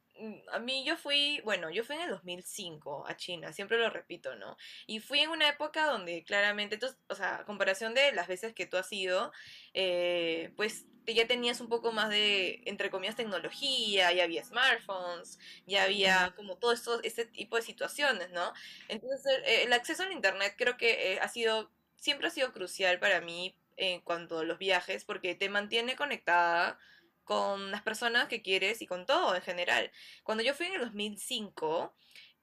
a 0.52 0.60
mí 0.60 0.84
yo 0.86 0.98
fui, 0.98 1.42
bueno, 1.44 1.70
yo 1.70 1.84
fui 1.84 1.96
en 1.96 2.04
el 2.04 2.10
2005 2.10 3.06
a 3.08 3.18
China, 3.18 3.52
siempre 3.54 3.78
lo 3.78 3.90
repito, 3.90 4.36
¿no? 4.36 4.58
Y 4.88 5.00
fui 5.00 5.20
en 5.20 5.30
una 5.30 5.50
época 5.50 5.86
donde 5.86 6.24
claramente, 6.24 6.80
o 7.08 7.16
sea, 7.16 7.38
a 7.38 7.46
comparación 7.46 7.94
de 7.94 8.12
las 8.14 8.28
veces 8.28 8.54
que 8.54 8.66
tú 8.66 8.78
has 8.78 8.92
ido, 8.92 9.32
eh, 9.74 10.52
pues 10.56 10.86
ya 11.08 11.28
tenías 11.28 11.62
un 11.62 11.70
poco 11.70 11.92
más 11.92 12.10
de, 12.10 12.62
entre 12.66 12.90
comillas, 12.90 13.16
tecnología, 13.16 14.12
ya 14.12 14.24
había 14.24 14.44
smartphones, 14.44 15.38
ya 15.68 15.84
había 15.84 16.34
como 16.36 16.58
todo 16.58 16.72
esto, 16.72 17.02
este 17.04 17.26
tipo 17.26 17.58
de 17.58 17.62
situaciones, 17.62 18.32
¿no? 18.32 18.54
Entonces, 18.88 19.42
el, 19.46 19.74
acceso 19.74 20.04
al 20.04 20.12
Internet 20.12 20.56
creo 20.58 20.78
que 20.78 21.14
eh, 21.14 21.20
ha 21.20 21.28
sido, 21.28 21.72
siempre 21.96 22.28
ha 22.28 22.32
sido 22.32 22.54
crucial 22.54 23.00
para 23.00 23.22
mí 23.22 23.56
en 23.78 24.02
cuanto 24.02 24.40
a 24.40 24.44
los 24.44 24.58
viajes, 24.58 25.04
porque 25.04 25.36
te 25.36 25.50
mantiene 25.50 25.96
conectada 25.96 26.80
con 27.26 27.72
las 27.72 27.82
personas 27.82 28.28
que 28.28 28.42
quieres 28.42 28.82
y 28.82 28.88
con 28.88 29.06
todo 29.06 29.36
en 29.36 29.42
general. 29.42 29.92
Cuando 30.24 30.44
yo 30.44 30.54
fui 30.54 30.68
en 30.68 30.76
el 30.76 30.82
2005, 30.82 31.94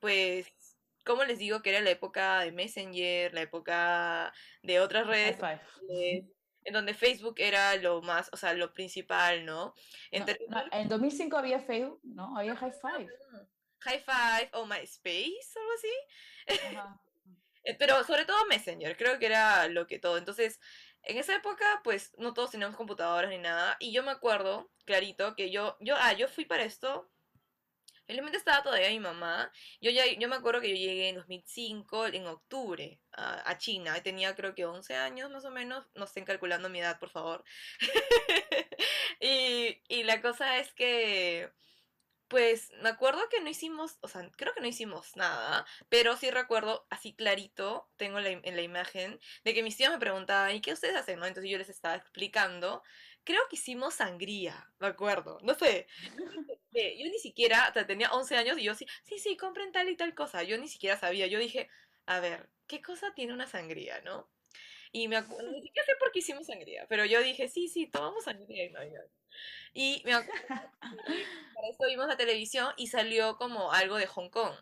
pues, 0.00 0.52
como 1.04 1.24
les 1.24 1.38
digo 1.38 1.62
que 1.62 1.70
era 1.70 1.80
la 1.80 1.90
época 1.90 2.40
de 2.40 2.52
Messenger, 2.52 3.32
la 3.32 3.42
época 3.42 4.32
de 4.62 4.80
otras 4.80 5.06
redes, 5.06 5.38
en 6.64 6.72
donde 6.72 6.94
Facebook 6.94 7.36
era 7.38 7.76
lo 7.76 8.02
más, 8.02 8.28
o 8.32 8.36
sea, 8.36 8.52
lo 8.54 8.72
principal, 8.72 9.44
¿no? 9.44 9.74
en 10.10 10.88
2005 10.88 11.36
había 11.36 11.60
Facebook, 11.60 12.00
¿no? 12.02 12.36
Había 12.36 12.54
High 12.56 12.72
Five. 12.72 13.08
High 13.80 14.04
Five 14.04 14.50
o 14.52 14.66
MySpace, 14.66 15.52
algo 15.56 15.72
así. 15.76 16.46
Eh, 17.64 17.76
pero 17.78 18.02
sobre 18.02 18.24
todo 18.24 18.44
Messenger, 18.46 18.96
creo 18.96 19.20
que 19.20 19.26
era 19.26 19.68
lo 19.68 19.86
que 19.86 20.00
todo. 20.00 20.18
Entonces, 20.18 20.58
en 21.04 21.18
esa 21.18 21.34
época, 21.36 21.64
pues 21.84 22.12
no 22.18 22.34
todos 22.34 22.50
teníamos 22.52 22.76
computadoras 22.76 23.30
ni 23.30 23.38
nada. 23.38 23.76
Y 23.80 23.92
yo 23.92 24.02
me 24.02 24.10
acuerdo, 24.12 24.70
clarito, 24.84 25.34
que 25.36 25.50
yo, 25.50 25.76
yo, 25.80 25.96
ah, 25.98 26.12
yo 26.12 26.28
fui 26.28 26.44
para 26.44 26.64
esto. 26.64 27.10
Felizmente 28.06 28.36
estaba 28.38 28.62
todavía 28.62 28.88
mi 28.90 29.00
mamá. 29.00 29.50
Yo 29.80 29.90
ya, 29.90 30.04
yo 30.06 30.28
me 30.28 30.36
acuerdo 30.36 30.60
que 30.60 30.70
yo 30.70 30.76
llegué 30.76 31.08
en 31.08 31.16
2005, 31.16 32.06
en 32.08 32.26
octubre, 32.26 33.00
a, 33.12 33.48
a 33.50 33.58
China. 33.58 34.00
Tenía 34.02 34.34
creo 34.34 34.54
que 34.54 34.64
11 34.64 34.94
años 34.96 35.30
más 35.30 35.44
o 35.44 35.50
menos. 35.50 35.88
No 35.94 36.04
estén 36.04 36.24
calculando 36.24 36.68
mi 36.68 36.80
edad, 36.80 36.98
por 36.98 37.10
favor. 37.10 37.44
y, 39.20 39.80
y 39.88 40.02
la 40.04 40.20
cosa 40.20 40.58
es 40.58 40.72
que 40.74 41.52
pues 42.32 42.72
me 42.80 42.88
acuerdo 42.88 43.28
que 43.28 43.42
no 43.42 43.50
hicimos, 43.50 43.98
o 44.00 44.08
sea, 44.08 44.26
creo 44.36 44.54
que 44.54 44.62
no 44.62 44.66
hicimos 44.66 45.16
nada, 45.18 45.66
pero 45.90 46.16
sí 46.16 46.30
recuerdo 46.30 46.86
así 46.88 47.12
clarito, 47.12 47.90
tengo 47.98 48.20
en 48.20 48.56
la 48.56 48.62
imagen, 48.62 49.20
de 49.44 49.52
que 49.52 49.62
mis 49.62 49.76
tíos 49.76 49.92
me 49.92 49.98
preguntaban, 49.98 50.56
¿y 50.56 50.62
qué 50.62 50.72
ustedes 50.72 50.96
hacen? 50.96 51.18
¿no? 51.18 51.26
Entonces 51.26 51.50
yo 51.50 51.58
les 51.58 51.68
estaba 51.68 51.94
explicando, 51.94 52.82
creo 53.22 53.42
que 53.50 53.56
hicimos 53.56 53.96
sangría, 53.96 54.72
me 54.78 54.86
acuerdo, 54.86 55.40
no 55.42 55.52
sé, 55.52 55.86
yo 56.72 57.04
ni 57.04 57.18
siquiera, 57.22 57.68
o 57.68 57.72
sea, 57.74 57.86
tenía 57.86 58.10
11 58.12 58.34
años 58.38 58.56
y 58.56 58.62
yo 58.62 58.74
sí, 58.74 58.86
sí, 59.04 59.18
sí, 59.18 59.36
compren 59.36 59.70
tal 59.70 59.90
y 59.90 59.96
tal 59.98 60.14
cosa, 60.14 60.42
yo 60.42 60.56
ni 60.56 60.68
siquiera 60.68 60.98
sabía, 60.98 61.26
yo 61.26 61.38
dije, 61.38 61.68
a 62.06 62.20
ver, 62.20 62.48
¿qué 62.66 62.80
cosa 62.80 63.12
tiene 63.14 63.34
una 63.34 63.46
sangría, 63.46 64.00
no? 64.00 64.30
Y 64.90 65.06
me 65.08 65.16
acuerdo, 65.16 65.50
ni 65.52 65.60
siquiera 65.60 65.84
sé 65.84 65.92
por 65.98 66.10
qué 66.12 66.20
hicimos 66.20 66.46
sangría, 66.46 66.86
pero 66.88 67.04
yo 67.04 67.22
dije, 67.22 67.48
sí, 67.48 67.68
sí, 67.68 67.88
tomamos 67.88 68.24
sangría 68.24 68.64
en 68.64 68.72
Navidad. 68.72 69.04
Y 69.74 70.02
me 70.04 70.14
acuerdo, 70.14 70.42
para 71.54 71.68
eso 71.70 71.84
vimos 71.88 72.06
la 72.06 72.16
televisión 72.16 72.72
y 72.76 72.88
salió 72.88 73.36
como 73.36 73.72
algo 73.72 73.96
de 73.96 74.06
Hong 74.06 74.30
Kong. 74.30 74.54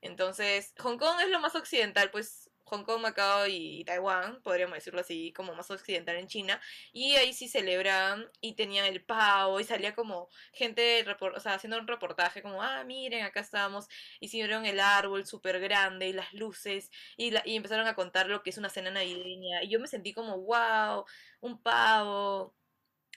Entonces, 0.00 0.74
Hong 0.78 0.98
Kong 0.98 1.20
es 1.20 1.28
lo 1.28 1.40
más 1.40 1.54
occidental, 1.54 2.10
pues 2.10 2.50
Hong 2.70 2.84
Kong, 2.84 3.00
Macao 3.02 3.46
y 3.48 3.84
Taiwán, 3.84 4.40
podríamos 4.42 4.76
decirlo 4.76 5.00
así, 5.00 5.32
como 5.32 5.54
más 5.54 5.70
occidental 5.70 6.16
en 6.16 6.28
China, 6.28 6.60
y 6.92 7.16
ahí 7.16 7.32
sí 7.32 7.48
celebran 7.48 8.30
y 8.40 8.54
tenían 8.54 8.86
el 8.86 9.02
pavo 9.02 9.58
y 9.60 9.64
salía 9.64 9.94
como 9.94 10.28
gente, 10.52 11.04
o 11.20 11.40
sea, 11.40 11.54
haciendo 11.54 11.78
un 11.78 11.88
reportaje 11.88 12.42
como, 12.42 12.62
ah, 12.62 12.84
miren, 12.84 13.24
acá 13.24 13.40
estamos, 13.40 13.88
hicieron 14.20 14.66
el 14.66 14.78
árbol 14.80 15.26
súper 15.26 15.60
grande 15.60 16.08
y 16.08 16.12
las 16.12 16.32
luces 16.32 16.90
y, 17.16 17.34
y 17.44 17.56
empezaron 17.56 17.86
a 17.88 17.94
contar 17.96 18.28
lo 18.28 18.42
que 18.42 18.50
es 18.50 18.58
una 18.58 18.70
cena 18.70 18.90
navideña. 18.90 19.62
Y 19.64 19.68
yo 19.68 19.80
me 19.80 19.88
sentí 19.88 20.12
como, 20.14 20.38
wow, 20.38 21.04
un 21.40 21.60
pavo, 21.62 22.54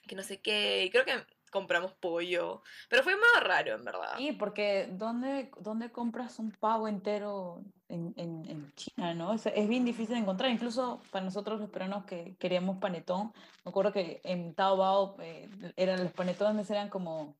que 0.07 0.15
no 0.15 0.23
sé 0.23 0.41
qué, 0.41 0.85
y 0.85 0.89
creo 0.89 1.05
que 1.05 1.13
compramos 1.53 1.93
pollo. 1.93 2.63
Pero 2.89 3.03
fue 3.03 3.15
más 3.15 3.43
raro, 3.43 3.75
en 3.75 3.85
verdad. 3.85 4.17
Sí, 4.17 4.33
porque 4.33 4.89
¿dónde, 4.91 5.51
dónde 5.59 5.91
compras 5.91 6.39
un 6.39 6.51
pavo 6.51 6.87
entero 6.87 7.63
en, 7.87 8.13
en, 8.17 8.73
China, 8.73 9.13
no? 9.13 9.33
Es, 9.33 9.45
es, 9.45 9.67
bien 9.69 9.85
difícil 9.85 10.15
de 10.15 10.21
encontrar. 10.21 10.49
Incluso 10.49 11.01
para 11.11 11.23
nosotros 11.23 11.61
los 11.61 11.69
peruanos 11.69 12.05
que 12.05 12.35
queríamos 12.39 12.79
panetón, 12.79 13.31
me 13.63 13.69
acuerdo 13.69 13.93
que 13.93 14.19
en 14.23 14.55
Taobao 14.55 15.15
eh, 15.21 15.47
eran, 15.77 16.03
los 16.03 16.11
panetones 16.11 16.69
eran 16.71 16.89
como, 16.89 17.37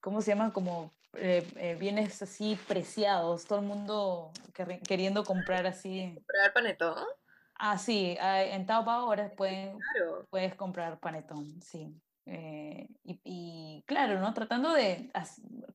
¿cómo 0.00 0.22
se 0.22 0.30
llaman? 0.30 0.52
Como 0.52 0.94
eh, 1.14 1.44
eh, 1.56 1.76
bienes 1.78 2.22
así 2.22 2.56
preciados, 2.68 3.44
todo 3.44 3.58
el 3.58 3.66
mundo 3.66 4.30
queriendo 4.86 5.24
comprar 5.24 5.66
así. 5.66 6.12
¿Comprar 6.14 6.52
panetón? 6.52 7.04
Ah, 7.58 7.76
sí, 7.78 8.16
ah, 8.20 8.42
en 8.42 8.66
Taobao 8.66 9.00
ahora 9.06 9.34
pueden, 9.34 9.78
Claro. 9.78 10.26
puedes 10.30 10.54
comprar 10.54 11.00
panetón, 11.00 11.60
sí. 11.60 12.00
Eh, 12.24 12.88
y, 13.02 13.20
y 13.24 13.84
claro, 13.86 14.20
¿no? 14.20 14.32
Tratando 14.34 14.72
de 14.72 15.10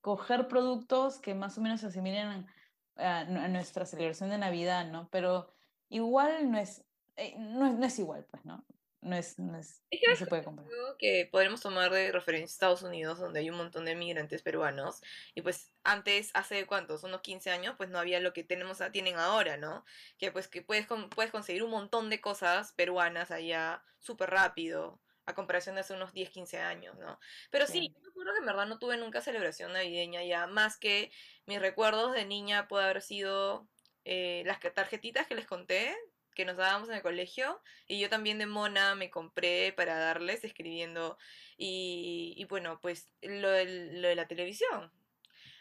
coger 0.02 0.48
productos 0.48 1.19
que 1.19 1.34
más 1.36 1.58
o 1.58 1.62
menos 1.62 1.82
se 1.82 1.88
asimilen 1.88 2.48
a, 2.96 3.19
a 3.22 3.48
nuestra 3.48 3.86
celebración 3.86 4.30
de 4.30 4.38
Navidad, 4.38 4.89
¿no? 4.91 5.10
Pero 5.10 5.50
igual 5.89 6.52
no 6.52 6.58
es, 6.58 6.86
eh, 7.15 7.36
no 7.38 7.65
es, 7.65 7.74
no 7.74 7.86
es 7.86 8.00
igual, 8.00 8.26
pues, 8.32 8.46
¿no? 8.46 8.65
No 9.03 9.15
es, 9.17 9.37
no 9.37 9.57
es, 9.57 9.83
no 10.07 10.15
se 10.15 10.25
puede 10.27 10.43
comprar. 10.43 10.67
Creo 10.67 10.97
que 10.97 11.27
podremos 11.29 11.59
tomar 11.61 11.91
de 11.91 12.11
referencia 12.11 12.45
Estados 12.53 12.83
Unidos, 12.83 13.19
donde 13.19 13.41
hay 13.41 13.49
un 13.49 13.57
montón 13.57 13.83
de 13.85 13.95
migrantes 13.95 14.41
peruanos. 14.41 15.01
Y 15.35 15.41
pues 15.41 15.73
antes, 15.83 16.31
hace 16.33 16.65
cuántos, 16.65 17.03
unos 17.03 17.21
15 17.21 17.51
años, 17.51 17.75
pues 17.77 17.89
no 17.89 17.99
había 17.99 18.19
lo 18.21 18.31
que 18.33 18.43
tenemos, 18.45 18.79
a- 18.79 18.91
tienen 18.91 19.17
ahora, 19.17 19.57
¿no? 19.57 19.83
Que 20.17 20.31
pues 20.31 20.47
que 20.47 20.61
puedes, 20.61 20.87
con- 20.87 21.09
puedes 21.09 21.31
conseguir 21.31 21.63
un 21.63 21.71
montón 21.71 22.09
de 22.09 22.21
cosas 22.21 22.71
peruanas 22.71 23.29
allá 23.31 23.83
súper 23.99 24.29
rápido, 24.29 25.01
a 25.25 25.35
comparación 25.35 25.75
de 25.75 25.81
hace 25.81 25.93
unos 25.93 26.13
10, 26.13 26.29
15 26.29 26.59
años, 26.59 26.97
¿no? 26.97 27.19
Pero 27.49 27.65
sí, 27.67 27.73
Sí. 27.73 27.93
yo 27.93 28.01
me 28.01 28.07
acuerdo 28.09 28.33
que 28.33 28.39
en 28.39 28.45
verdad 28.45 28.67
no 28.67 28.79
tuve 28.79 28.97
nunca 28.97 29.21
celebración 29.21 29.73
navideña 29.73 30.23
ya, 30.23 30.47
más 30.47 30.77
que 30.77 31.11
mis 31.45 31.59
recuerdos 31.61 32.13
de 32.13 32.25
niña 32.25 32.67
puede 32.67 32.85
haber 32.85 33.01
sido 33.01 33.67
eh, 34.05 34.43
las 34.45 34.59
tarjetitas 34.59 35.27
que 35.27 35.35
les 35.35 35.45
conté, 35.45 35.95
que 36.34 36.46
nos 36.46 36.58
dábamos 36.58 36.89
en 36.89 36.96
el 36.96 37.02
colegio, 37.02 37.62
y 37.88 38.00
yo 38.00 38.10
también 38.10 38.38
de 38.39 38.46
mona 38.48 38.96
me 38.96 39.10
compré 39.10 39.74
para 39.74 39.98
darles 39.98 40.43
escribiendo. 40.43 41.17
Y, 41.58 42.46
bueno, 42.50 42.80
pues 42.82 43.10
lo, 43.22 43.50
del- 43.52 44.02
lo 44.02 44.08
de 44.10 44.15
la 44.15 44.28
televisión. 44.28 44.91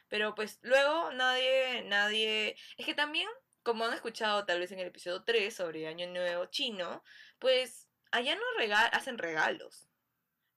Pero 0.09 0.35
pues 0.35 0.59
luego 0.63 1.13
nadie, 1.13 1.83
nadie... 1.85 2.57
Es 2.77 2.87
que 2.87 2.95
también, 2.95 3.29
como 3.63 3.85
han 3.85 3.95
escuchado 3.95 4.45
tal 4.47 4.61
vez 4.61 4.73
en 4.73 4.79
el 4.81 4.89
episodio 4.89 5.25
3 5.25 5.55
sobre 5.57 5.87
Año 5.89 6.07
Nuevo 6.09 6.47
chino, 6.47 7.03
pues 7.39 7.89
allá 8.11 8.35
no 8.37 8.43
rega- 8.59 8.87
hacen 8.89 9.19
regalos. 9.19 9.89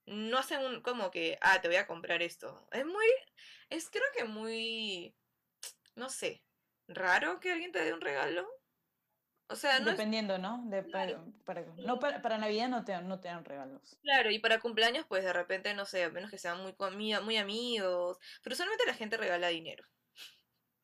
No 0.05 0.37
hacen 0.39 0.61
un, 0.65 0.81
como 0.81 1.11
que, 1.11 1.37
ah, 1.41 1.61
te 1.61 1.67
voy 1.67 1.77
a 1.77 1.87
comprar 1.87 2.21
esto. 2.21 2.67
Es 2.71 2.85
muy, 2.85 3.05
es 3.69 3.89
creo 3.89 4.03
que 4.15 4.23
muy, 4.25 5.15
no 5.95 6.09
sé, 6.09 6.43
raro 6.87 7.39
que 7.39 7.51
alguien 7.51 7.71
te 7.71 7.83
dé 7.83 7.93
un 7.93 8.01
regalo. 8.01 8.47
O 9.47 9.55
sea, 9.55 9.79
no 9.79 9.91
es 9.91 9.97
Dependiendo, 9.97 10.37
¿no? 10.37 10.63
De, 10.65 10.83
para, 10.83 11.23
para- 11.45 11.65
no 11.77 11.99
para, 11.99 12.21
para 12.21 12.37
Navidad 12.37 12.67
no 12.67 12.83
te, 12.83 12.93
dan- 12.93 13.07
no 13.07 13.19
te 13.19 13.27
dan 13.27 13.45
regalos. 13.45 13.97
Claro, 14.01 14.31
y 14.31 14.39
para 14.39 14.59
cumpleaños, 14.59 15.05
pues 15.07 15.23
de 15.23 15.33
repente, 15.33 15.73
no 15.73 15.85
sé, 15.85 16.03
a 16.03 16.09
menos 16.09 16.31
que 16.31 16.37
sean 16.39 16.61
muy, 16.63 16.75
muy 17.21 17.37
amigos, 17.37 18.17
pero 18.43 18.53
usualmente 18.53 18.85
la 18.87 18.93
gente 18.95 19.17
regala 19.17 19.49
dinero. 19.49 19.85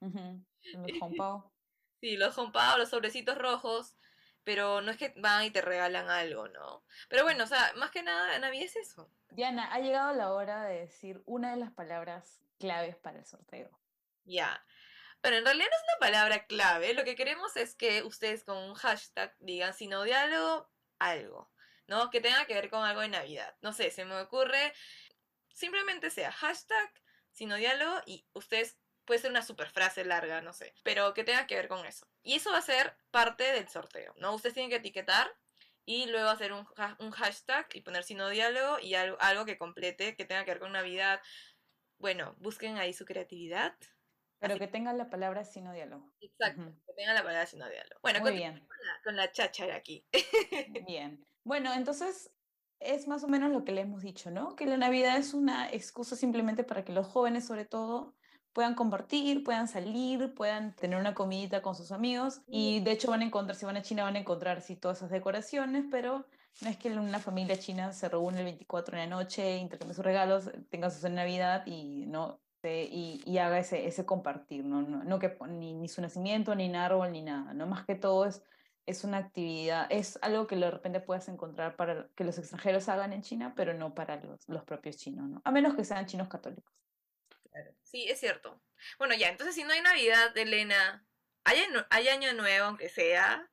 Los 0.74 1.02
Hongpao. 1.02 1.52
Sí, 2.02 2.17
los 2.17 2.34
jompados, 2.34 2.80
los 2.80 2.89
sobrecitos 2.89 3.38
rojos, 3.38 3.95
pero 4.43 4.82
no 4.82 4.89
es 4.89 4.97
que 4.97 5.13
van 5.17 5.43
y 5.45 5.52
te 5.52 5.62
regalan 5.62 6.10
algo, 6.10 6.47
¿no? 6.47 6.84
Pero 7.10 7.24
bueno, 7.24 7.43
o 7.43 7.47
sea, 7.47 7.74
más 7.76 7.91
que 7.91 8.02
nada, 8.02 8.39
Navidad 8.39 8.65
es 8.65 8.76
eso. 8.76 9.12
Diana, 9.30 9.71
ha 9.71 9.80
llegado 9.80 10.12
la 10.13 10.34
hora 10.34 10.63
de 10.65 10.80
decir 10.80 11.21
una 11.26 11.52
de 11.52 11.58
las 11.58 11.71
palabras 11.71 12.41
claves 12.58 12.95
para 12.95 13.19
el 13.19 13.26
sorteo. 13.26 13.69
Ya. 14.26 14.63
Pero 15.21 15.38
en 15.38 15.45
realidad 15.45 15.67
no 15.69 15.75
es 15.75 15.84
una 15.84 15.99
palabra 15.99 16.45
clave, 16.47 16.93
lo 16.93 17.03
que 17.03 17.15
queremos 17.15 17.55
es 17.55 17.75
que 17.75 18.03
ustedes 18.03 18.43
con 18.43 18.57
un 18.57 18.73
hashtag 18.75 19.36
digan 19.39 19.73
sino 19.73 20.03
diálogo 20.03 20.71
algo, 20.99 21.51
¿no? 21.88 22.10
Que 22.10 22.21
tenga 22.21 22.45
que 22.45 22.55
ver 22.55 22.69
con 22.69 22.84
algo 22.84 23.01
de 23.01 23.10
Navidad. 23.10 23.55
No 23.62 23.71
sé, 23.73 23.91
se 23.91 24.03
me 24.05 24.19
ocurre, 24.19 24.73
simplemente 25.53 26.10
sea 26.10 26.31
hashtag 26.31 26.91
sino 27.31 27.55
diálogo 27.55 28.01
y 28.05 28.25
ustedes 28.34 28.77
puede 29.05 29.19
ser 29.21 29.31
una 29.31 29.41
super 29.43 29.69
frase 29.69 30.03
larga, 30.05 30.41
no 30.41 30.53
sé, 30.53 30.73
pero 30.84 31.13
que 31.13 31.23
tenga 31.23 31.47
que 31.47 31.55
ver 31.55 31.67
con 31.67 31.86
eso. 31.86 32.07
Y 32.23 32.36
eso 32.36 32.51
va 32.51 32.57
a 32.57 32.62
ser 32.62 32.97
parte 33.12 33.43
del 33.43 33.67
sorteo, 33.69 34.13
¿no? 34.17 34.34
Ustedes 34.34 34.53
tienen 34.53 34.69
que 34.69 34.77
etiquetar 34.77 35.31
y 35.86 36.05
luego 36.07 36.29
hacer 36.29 36.53
un, 36.53 36.67
ha- 36.77 36.95
un 36.99 37.12
hashtag 37.12 37.67
y 37.73 37.81
poner 37.81 38.03
sino 38.03 38.29
diálogo 38.29 38.79
y 38.79 38.95
algo, 38.95 39.17
algo 39.19 39.45
que 39.45 39.57
complete, 39.57 40.15
que 40.15 40.25
tenga 40.25 40.45
que 40.45 40.51
ver 40.51 40.60
con 40.60 40.71
Navidad. 40.71 41.21
Bueno, 41.97 42.36
busquen 42.39 42.77
ahí 42.77 42.93
su 42.93 43.05
creatividad. 43.05 43.75
Pero 44.41 44.56
Así- 44.56 44.60
que 44.60 44.67
tengan 44.67 44.97
la 44.97 45.10
palabra 45.10 45.45
sino 45.45 45.71
diálogo. 45.71 46.12
Exacto, 46.19 46.73
que 46.88 46.93
tenga 46.93 47.13
la 47.13 47.21
palabra 47.21 47.45
sino 47.45 47.69
diálogo. 47.69 47.99
Bueno, 48.01 48.19
Muy 48.21 48.34
bien, 48.34 48.54
con 48.54 48.77
la, 48.86 49.01
con 49.04 49.15
la 49.15 49.32
cháchara 49.32 49.75
aquí. 49.75 50.04
bien. 50.88 51.23
Bueno, 51.43 51.71
entonces 51.73 52.32
es 52.80 53.08
más 53.08 53.23
o 53.23 53.27
menos 53.27 53.51
lo 53.51 53.63
que 53.63 53.71
le 53.71 53.82
hemos 53.82 54.01
dicho, 54.01 54.32
¿no? 54.32 54.56
Que 54.56 54.65
la 54.65 54.77
Navidad 54.77 55.17
es 55.17 55.36
una 55.36 55.71
excusa 55.71 56.15
simplemente 56.15 56.63
para 56.63 56.84
que 56.84 56.91
los 56.91 57.06
jóvenes, 57.06 57.45
sobre 57.45 57.65
todo, 57.65 58.15
puedan 58.51 58.73
compartir, 58.73 59.43
puedan 59.43 59.67
salir, 59.67 60.34
puedan 60.34 60.75
tener 60.75 60.99
una 60.99 61.13
comidita 61.13 61.62
con 61.62 61.75
sus 61.75 61.91
amigos. 61.91 62.41
Y 62.47 62.80
de 62.80 62.91
hecho 62.91 63.12
van 63.12 63.21
a 63.21 63.25
encontrar, 63.25 63.56
si 63.56 63.65
van 63.65 63.77
a 63.77 63.84
China, 63.84 64.04
van 64.04 64.15
a 64.15 64.19
encontrar 64.19 64.58
así 64.58 64.75
todas 64.75 64.97
esas 64.97 65.12
decoraciones, 65.12 65.86
pero 65.91 66.25
no 66.62 66.69
es 66.69 66.77
que 66.77 66.89
una 66.89 67.19
familia 67.19 67.58
china 67.60 67.93
se 67.93 68.10
reúne 68.10 68.39
el 68.39 68.45
24 68.45 68.97
en 68.97 69.10
la 69.10 69.15
noche, 69.15 69.58
intercambie 69.58 69.93
sus 69.93 70.04
regalos, 70.04 70.49
tenga 70.71 70.89
su 70.89 70.99
cena 70.99 71.21
de 71.21 71.27
Navidad 71.27 71.63
y 71.67 72.08
no 72.08 72.41
y, 72.63 73.21
y 73.26 73.38
haga 73.39 73.60
ese, 73.60 73.88
ese 73.88 74.06
compartir, 74.06 74.63
¿no? 74.65 74.82
No, 74.82 75.04
no 75.04 75.19
que 75.19 75.38
ni, 75.50 75.74
ni 75.74 75.88
su 75.88 76.02
nacimiento, 76.02 76.56
ni 76.56 76.69
un 76.69 76.76
árbol, 76.76 77.12
ni 77.12 77.21
nada, 77.21 77.54
¿no? 77.54 77.67
Más 77.67 77.86
que 77.86 77.95
todo 77.95 78.26
es, 78.26 78.43
es 78.86 79.04
una 79.04 79.17
actividad, 79.17 79.88
es 79.89 80.19
algo 80.21 80.47
que 80.47 80.56
de 80.56 80.71
repente 80.71 81.00
puedes 81.00 81.28
encontrar 81.28 81.76
para 81.76 82.10
que 82.15 82.24
los 82.24 82.38
extranjeros 82.38 82.89
hagan 82.89 83.13
en 83.13 83.21
China, 83.21 83.54
pero 83.56 83.74
no 83.74 83.93
para 83.93 84.17
los, 84.17 84.47
los 84.47 84.63
propios 84.63 84.97
chinos, 84.97 85.30
¿no? 85.30 85.41
A 85.43 85.52
menos 85.52 85.76
que 85.76 85.84
sean 85.84 86.06
chinos 86.06 86.28
católicos. 86.28 86.74
Sí, 87.84 88.08
es 88.10 88.19
cierto. 88.19 88.62
Bueno, 88.97 89.13
ya, 89.15 89.30
entonces 89.30 89.56
si 89.56 89.63
no 89.63 89.74
hay 89.74 89.82
Navidad, 89.82 90.36
Elena, 90.38 91.06
hay, 91.43 91.60
hay 91.89 92.08
año 92.08 92.34
nuevo, 92.34 92.67
aunque 92.67 92.89
sea. 92.89 93.47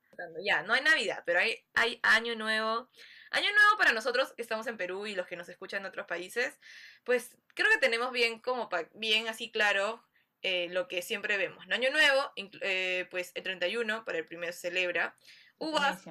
Ya, 0.45 0.63
no 0.63 0.73
hay 0.73 0.81
Navidad, 0.81 1.23
pero 1.25 1.39
hay, 1.39 1.57
hay 1.73 1.99
año 2.03 2.35
nuevo. 2.35 2.89
Año 3.31 3.51
nuevo 3.53 3.77
para 3.77 3.93
nosotros 3.93 4.33
que 4.33 4.41
estamos 4.41 4.67
en 4.67 4.77
Perú 4.77 5.05
y 5.05 5.15
los 5.15 5.27
que 5.27 5.35
nos 5.35 5.49
escuchan 5.49 5.81
en 5.81 5.87
otros 5.87 6.07
países, 6.07 6.57
pues 7.03 7.37
creo 7.53 7.69
que 7.71 7.77
tenemos 7.77 8.11
bien 8.11 8.39
como 8.39 8.69
bien 8.93 9.27
así 9.27 9.51
claro 9.51 10.03
eh, 10.41 10.67
lo 10.71 10.87
que 10.87 11.01
siempre 11.01 11.37
vemos. 11.37 11.67
¿no? 11.67 11.75
Año 11.75 11.91
nuevo, 11.91 12.31
eh, 12.35 13.07
pues 13.11 13.31
el 13.35 13.43
31 13.43 14.05
para 14.05 14.17
el 14.17 14.25
primero 14.25 14.53
se 14.53 14.59
celebra. 14.59 15.15
Uvas, 15.57 16.03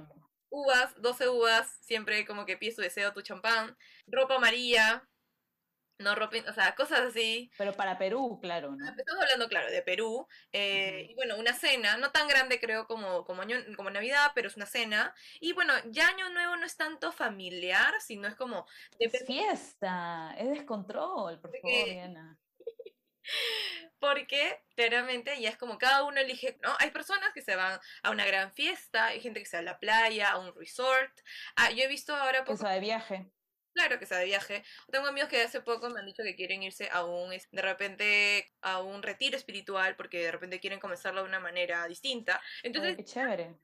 uvas, 0.51 1.01
12 1.01 1.29
uvas, 1.29 1.79
siempre 1.81 2.27
como 2.27 2.45
que 2.45 2.57
pides 2.57 2.77
tu 2.77 2.83
deseo, 2.83 3.13
tu 3.13 3.23
champán, 3.23 3.77
ropa 4.07 4.37
amarilla, 4.37 5.09
no 5.99 6.15
ropa, 6.15 6.37
o 6.49 6.53
sea, 6.53 6.75
cosas 6.75 7.01
así. 7.01 7.51
Pero 7.59 7.73
para 7.73 7.99
Perú, 7.99 8.39
claro, 8.41 8.75
¿no? 8.77 8.89
Estamos 8.89 9.23
hablando, 9.23 9.49
claro, 9.49 9.71
de 9.71 9.83
Perú. 9.83 10.27
eh. 10.53 11.07
Y 11.11 11.15
bueno, 11.15 11.37
una 11.37 11.53
cena, 11.55 11.97
no 11.97 12.11
tan 12.13 12.29
grande 12.29 12.61
creo 12.61 12.87
como, 12.87 13.25
como, 13.25 13.43
año, 13.43 13.57
como 13.77 13.91
Navidad, 13.91 14.33
pero 14.35 14.49
es 14.49 14.57
una 14.57 14.67
cena. 14.67 15.15
Y 15.41 15.53
bueno, 15.53 15.73
ya 15.87 16.09
Año 16.09 16.29
Nuevo 16.31 16.57
no 16.57 16.67
es 16.67 16.77
tanto 16.77 17.13
familiar, 17.13 17.93
sino 18.01 18.29
es 18.29 18.35
como... 18.35 18.67
Es 18.99 19.13
depende- 19.13 19.27
fiesta, 19.27 20.35
es 20.39 20.49
descontrol, 20.51 21.41
por 21.41 21.51
De 21.51 21.61
favor, 21.61 21.85
Diana. 21.85 22.39
Porque 23.99 24.63
claramente 24.77 25.41
ya 25.41 25.51
es 25.51 25.57
como 25.59 25.77
cada 25.79 26.05
uno 26.05 26.21
elige, 26.21 26.57
¿no? 26.63 26.75
Hay 26.79 26.91
personas 26.93 27.33
que 27.35 27.43
se 27.43 27.57
van 27.57 27.81
a 28.03 28.11
una 28.11 28.25
gran 28.25 28.53
fiesta, 28.53 29.07
hay 29.07 29.21
gente 29.21 29.41
que 29.41 29.47
se 29.47 29.57
va 29.57 29.61
a 29.61 29.65
la 29.65 29.79
playa, 29.81 30.31
a 30.31 30.39
un 30.39 30.55
resort. 30.55 31.13
Ah, 31.57 31.71
yo 31.71 31.83
he 31.83 31.89
visto 31.89 32.15
ahora 32.15 32.45
poco, 32.45 32.63
va 32.65 32.73
de 32.73 32.81
viaje. 32.81 33.31
Claro 33.79 33.99
que 34.01 34.07
se 34.07 34.15
va 34.15 34.21
de 34.21 34.27
viaje. 34.27 34.65
Tengo 34.91 35.07
amigos 35.07 35.29
que 35.29 35.41
hace 35.41 35.61
poco 35.61 35.89
me 35.89 36.01
han 36.01 36.07
dicho 36.07 36.25
que 36.25 36.35
quieren 36.35 36.63
irse 36.63 36.89
a 36.91 37.05
un, 37.05 37.31
de 37.31 37.63
repente, 37.63 38.51
a 38.61 38.81
un 38.83 39.03
retiro 39.03 39.37
espiritual, 39.37 39.95
porque 39.97 40.19
de 40.25 40.33
repente 40.33 40.59
quieren 40.59 40.81
comenzarlo 40.81 41.23
de 41.23 41.29
una 41.29 41.39
manera 41.39 41.87
distinta. 41.87 42.41
Entonces, 42.65 42.91
Ay, 42.91 42.97
qué 42.97 43.05
chévere. 43.05 43.55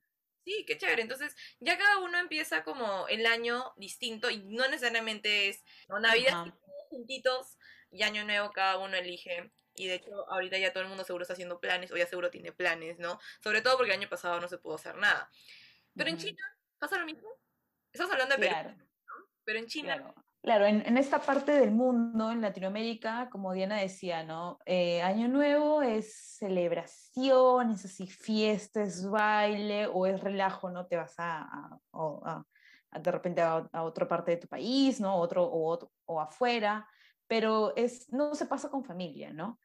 Sí, 0.45 0.65
qué 0.67 0.77
chévere. 0.77 1.03
Entonces, 1.03 1.35
ya 1.59 1.79
cada 1.79 1.99
uno 1.99 2.19
empieza 2.19 2.63
como 2.65 3.09
el 3.09 3.27
año 3.27 3.73
distinto 3.77 4.31
y 4.31 4.39
no 4.45 4.69
necesariamente 4.69 5.49
es 5.49 5.65
¿no? 5.89 5.99
Navidad, 5.99 6.45
juntitos 6.91 7.57
y 7.91 8.03
año 8.03 8.25
nuevo 8.25 8.53
cada 8.53 8.79
uno 8.79 8.97
elige. 8.97 9.51
Y 9.75 9.89
de 9.89 9.95
hecho, 9.95 10.31
ahorita 10.31 10.59
ya 10.59 10.73
todo 10.73 10.83
el 10.83 10.89
mundo 10.91 11.03
seguro 11.05 11.23
está 11.23 11.33
haciendo 11.33 11.61
planes 11.61 11.91
o 11.91 11.97
ya 11.97 12.07
seguro 12.07 12.31
tiene 12.31 12.53
planes, 12.53 12.99
¿no? 12.99 13.19
Sobre 13.43 13.63
todo 13.63 13.77
porque 13.77 13.93
el 13.93 13.99
año 13.99 14.09
pasado 14.09 14.39
no 14.41 14.47
se 14.47 14.59
pudo 14.59 14.77
hacer 14.77 14.97
nada. 14.97 15.31
Pero 15.97 16.11
en 16.11 16.17
Ujú. 16.17 16.27
China 16.27 16.43
pasa 16.79 16.99
lo 16.99 17.07
mismo. 17.07 17.29
Estamos 17.93 18.13
hablando 18.13 18.37
de 18.37 18.41
Perú, 18.41 18.55
Claro. 18.55 18.94
Pero 19.45 19.59
en 19.59 19.67
China 19.67 20.15
Claro, 20.45 20.67
en, 20.67 20.87
en 20.87 20.99
esta 20.99 21.23
parte 21.23 21.53
del 21.53 21.71
mundo, 21.71 22.31
en 22.31 22.43
Latinoamérica, 22.43 23.31
como 23.31 23.55
Diana 23.55 23.79
decía, 23.79 24.25
¿no? 24.25 24.59
Eh, 24.67 25.01
Año 25.01 25.27
Nuevo 25.27 25.81
es 25.81 26.37
celebración, 26.37 27.71
es 27.71 27.87
así 27.87 28.07
fiesta, 28.07 28.83
es 28.83 29.09
baile 29.09 29.87
o 29.87 30.05
es 30.05 30.21
relajo, 30.21 30.69
¿no? 30.69 30.87
Te 30.87 30.97
vas 30.97 31.15
a, 31.17 31.81
de 32.93 33.11
repente 33.11 33.41
a, 33.41 33.67
otra 33.83 34.07
parte 34.07 34.33
de 34.33 34.37
tu 34.37 34.47
país, 34.47 35.01
¿no? 35.01 35.17
Otro, 35.17 35.49
o, 35.51 35.91
o 36.05 36.21
afuera, 36.21 36.87
pero 37.27 37.75
es, 37.75 38.13
no 38.13 38.35
se 38.35 38.45
pasa 38.45 38.69
con 38.69 38.85
familia, 38.85 39.33
¿no? 39.33 39.59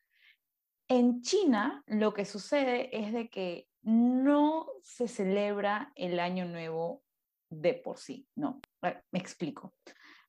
En 0.87 1.21
China 1.21 1.83
lo 1.87 2.13
que 2.13 2.23
sucede 2.23 2.97
es 2.97 3.11
de 3.11 3.29
que 3.29 3.67
no 3.81 4.65
se 4.81 5.09
celebra 5.09 5.91
el 5.95 6.21
Año 6.21 6.45
Nuevo 6.45 7.03
de 7.49 7.73
por 7.73 7.97
sí, 7.97 8.29
¿no? 8.35 8.61
Me 8.81 9.19
explico. 9.19 9.73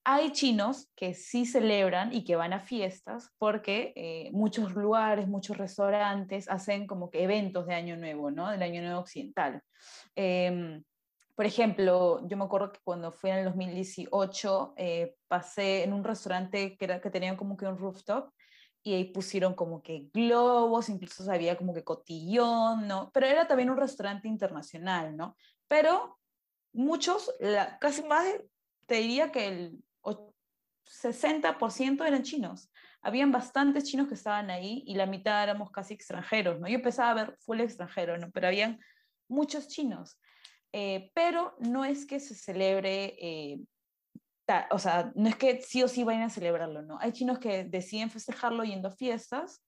hay 0.04 0.32
chinos 0.32 0.90
que 0.96 1.14
sí 1.14 1.44
celebran 1.46 2.12
y 2.12 2.24
que 2.24 2.36
van 2.36 2.52
a 2.52 2.60
fiestas 2.60 3.30
porque 3.38 3.92
eh, 3.96 4.30
muchos 4.32 4.74
lugares, 4.74 5.28
muchos 5.28 5.58
restaurantes 5.58 6.48
hacen 6.48 6.86
como 6.86 7.10
que 7.10 7.22
eventos 7.22 7.66
de 7.66 7.74
Año 7.74 7.96
Nuevo, 7.96 8.30
¿no? 8.30 8.50
Del 8.50 8.62
Año 8.62 8.82
Nuevo 8.82 9.00
Occidental. 9.00 9.62
Em, 10.14 10.82
por 11.40 11.46
ejemplo, 11.46 12.20
yo 12.28 12.36
me 12.36 12.44
acuerdo 12.44 12.72
que 12.72 12.80
cuando 12.84 13.12
fui 13.12 13.30
en 13.30 13.38
el 13.38 13.44
2018, 13.46 14.74
eh, 14.76 15.16
pasé 15.28 15.84
en 15.84 15.92
un 15.92 16.04
restaurante 16.04 16.76
que, 16.76 16.84
era, 16.84 17.00
que 17.00 17.36
como 17.36 17.56
que 17.56 17.66
un 17.66 17.78
rooftop 17.78 18.30
y 18.82 18.94
ahí 18.94 19.04
pusieron 19.04 19.54
como 19.54 19.82
que 19.82 20.10
globos, 20.12 20.88
incluso 20.88 21.30
había 21.30 21.56
como 21.56 21.74
que 21.74 21.84
cotillón, 21.84 22.86
¿no? 22.86 23.10
Pero 23.12 23.26
era 23.26 23.46
también 23.46 23.70
un 23.70 23.76
restaurante 23.76 24.28
internacional, 24.28 25.16
¿no? 25.16 25.36
Pero 25.68 26.19
muchos, 26.72 27.34
la, 27.40 27.78
casi 27.78 28.02
más, 28.02 28.26
te 28.86 28.96
diría 28.96 29.30
que 29.32 29.46
el 29.46 29.84
60% 30.90 32.06
eran 32.06 32.22
chinos. 32.22 32.70
Habían 33.02 33.32
bastantes 33.32 33.84
chinos 33.84 34.08
que 34.08 34.14
estaban 34.14 34.50
ahí 34.50 34.82
y 34.86 34.94
la 34.94 35.06
mitad 35.06 35.42
éramos 35.42 35.70
casi 35.70 35.94
extranjeros, 35.94 36.60
¿no? 36.60 36.68
Yo 36.68 36.74
empezaba 36.76 37.10
a 37.10 37.14
ver 37.14 37.36
full 37.40 37.60
extranjero, 37.60 38.18
¿no? 38.18 38.30
Pero 38.30 38.48
habían 38.48 38.80
muchos 39.28 39.68
chinos. 39.68 40.18
Eh, 40.72 41.10
pero 41.14 41.56
no 41.58 41.84
es 41.84 42.06
que 42.06 42.20
se 42.20 42.34
celebre, 42.34 43.16
eh, 43.20 43.60
o 44.70 44.78
sea, 44.78 45.12
no 45.14 45.28
es 45.28 45.36
que 45.36 45.62
sí 45.62 45.82
o 45.82 45.88
sí 45.88 46.04
vayan 46.04 46.22
a 46.22 46.30
celebrarlo, 46.30 46.82
¿no? 46.82 46.98
Hay 47.00 47.12
chinos 47.12 47.38
que 47.38 47.64
deciden 47.64 48.10
festejarlo 48.10 48.64
yendo 48.64 48.88
a 48.88 48.92
fiestas 48.92 49.62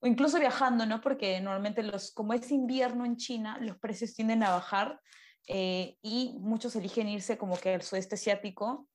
o 0.00 0.06
incluso 0.06 0.38
viajando, 0.38 0.84
¿no? 0.86 1.00
Porque 1.00 1.40
normalmente 1.40 1.82
los, 1.82 2.12
como 2.12 2.32
es 2.32 2.50
invierno 2.50 3.04
en 3.04 3.16
China, 3.16 3.58
los 3.60 3.78
precios 3.78 4.14
tienden 4.14 4.42
a 4.42 4.50
bajar 4.50 5.00
eh, 5.48 5.96
y 6.02 6.36
muchos 6.38 6.76
eligen 6.76 7.08
irse 7.08 7.38
como 7.38 7.58
que 7.58 7.74
al 7.74 7.82
sudeste 7.82 8.14
asiático, 8.14 8.88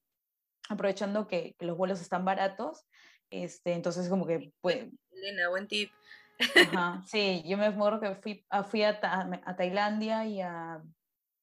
aprovechando 0.69 1.27
que, 1.27 1.55
que 1.57 1.65
los 1.65 1.77
vuelos 1.77 2.01
están 2.01 2.25
baratos. 2.25 2.85
Este, 3.29 3.73
entonces 3.73 4.09
como 4.09 4.25
que 4.25 4.53
pues... 4.61 4.87
Elena, 5.11 5.49
buen 5.49 5.67
tip. 5.67 5.91
sí, 7.07 7.43
yo 7.45 7.57
me 7.57 7.65
acuerdo 7.65 7.99
que 7.99 8.15
fui, 8.15 8.45
a, 8.49 8.63
fui 8.63 8.83
a, 8.83 8.99
a, 9.01 9.55
Tailandia 9.55 10.25
y 10.25 10.41
a 10.41 10.81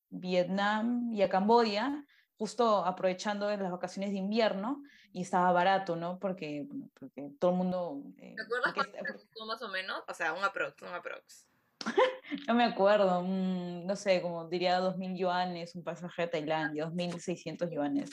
Vietnam 0.08 1.12
y 1.12 1.22
a 1.22 1.28
Camboya, 1.28 2.04
justo 2.36 2.84
aprovechando 2.84 3.50
las 3.50 3.72
vacaciones 3.72 4.12
de 4.12 4.18
invierno 4.18 4.82
y 5.12 5.22
estaba 5.22 5.50
barato, 5.52 5.96
¿no? 5.96 6.18
Porque, 6.18 6.66
porque 6.98 7.30
todo 7.38 7.52
el 7.52 7.56
mundo... 7.56 8.02
Eh, 8.18 8.34
¿Te 8.36 8.42
acuerdas 8.42 8.74
cuánto 8.74 9.46
más 9.46 9.62
o 9.62 9.68
menos? 9.68 10.02
O 10.06 10.14
sea, 10.14 10.32
un 10.32 10.44
aprox, 10.44 10.80
un 10.82 10.88
aprox. 10.88 11.46
no 12.48 12.54
me 12.54 12.64
acuerdo, 12.64 13.22
no 13.22 13.96
sé, 13.96 14.22
como 14.22 14.48
diría 14.48 14.80
2.000 14.80 15.16
yuanes, 15.16 15.74
un 15.74 15.84
pasaje 15.84 16.22
a 16.22 16.30
Tailandia, 16.30 16.86
2.600 16.86 17.70
yuanes. 17.72 18.10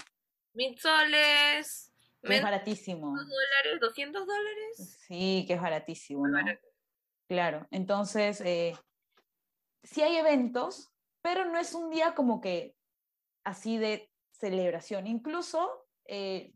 Mil 0.54 0.78
soles. 0.80 1.92
es 2.22 2.44
baratísimo. 2.44 3.16
dólares? 3.16 3.82
¿200 3.82 4.26
dólares? 4.26 5.00
Sí, 5.08 5.46
que 5.48 5.54
es 5.54 5.62
baratísimo, 5.62 6.28
¿no? 6.28 6.40
Claro, 7.28 7.68
entonces, 7.72 8.42
eh, 8.42 8.76
sí 9.84 10.02
hay 10.02 10.18
eventos, 10.18 10.92
pero 11.22 11.46
no 11.46 11.58
es 11.58 11.74
un 11.74 11.90
día 11.90 12.14
como 12.14 12.42
que 12.42 12.76
así 13.44 13.78
de 13.78 14.12
celebración. 14.32 15.08
Incluso, 15.08 15.88
eh, 16.06 16.54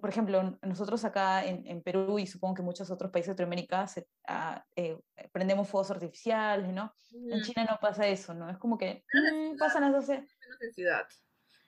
por 0.00 0.10
ejemplo, 0.10 0.58
nosotros 0.62 1.04
acá 1.04 1.44
en, 1.46 1.82
Perú 1.82 2.18
y 2.18 2.26
supongo 2.26 2.54
que 2.54 2.62
muchos 2.62 2.90
otros 2.90 3.10
países 3.10 3.28
de 3.28 3.32
Latinoamérica 3.32 3.86
ah, 4.28 4.64
eh, 4.76 4.98
prendemos 5.32 5.68
fuegos 5.68 5.90
artificiales, 5.90 6.72
¿no? 6.72 6.94
En 7.12 7.42
China 7.42 7.66
no 7.68 7.78
pasa 7.80 8.06
eso, 8.06 8.34
¿no? 8.34 8.50
Es 8.50 8.58
como 8.58 8.76
que 8.76 9.04
mm, 9.12 9.56
pasan 9.56 9.82
las 9.82 9.92
12. 9.92 10.12
Menos 10.12 10.62
en 10.62 10.72
ciudad. 10.74 11.06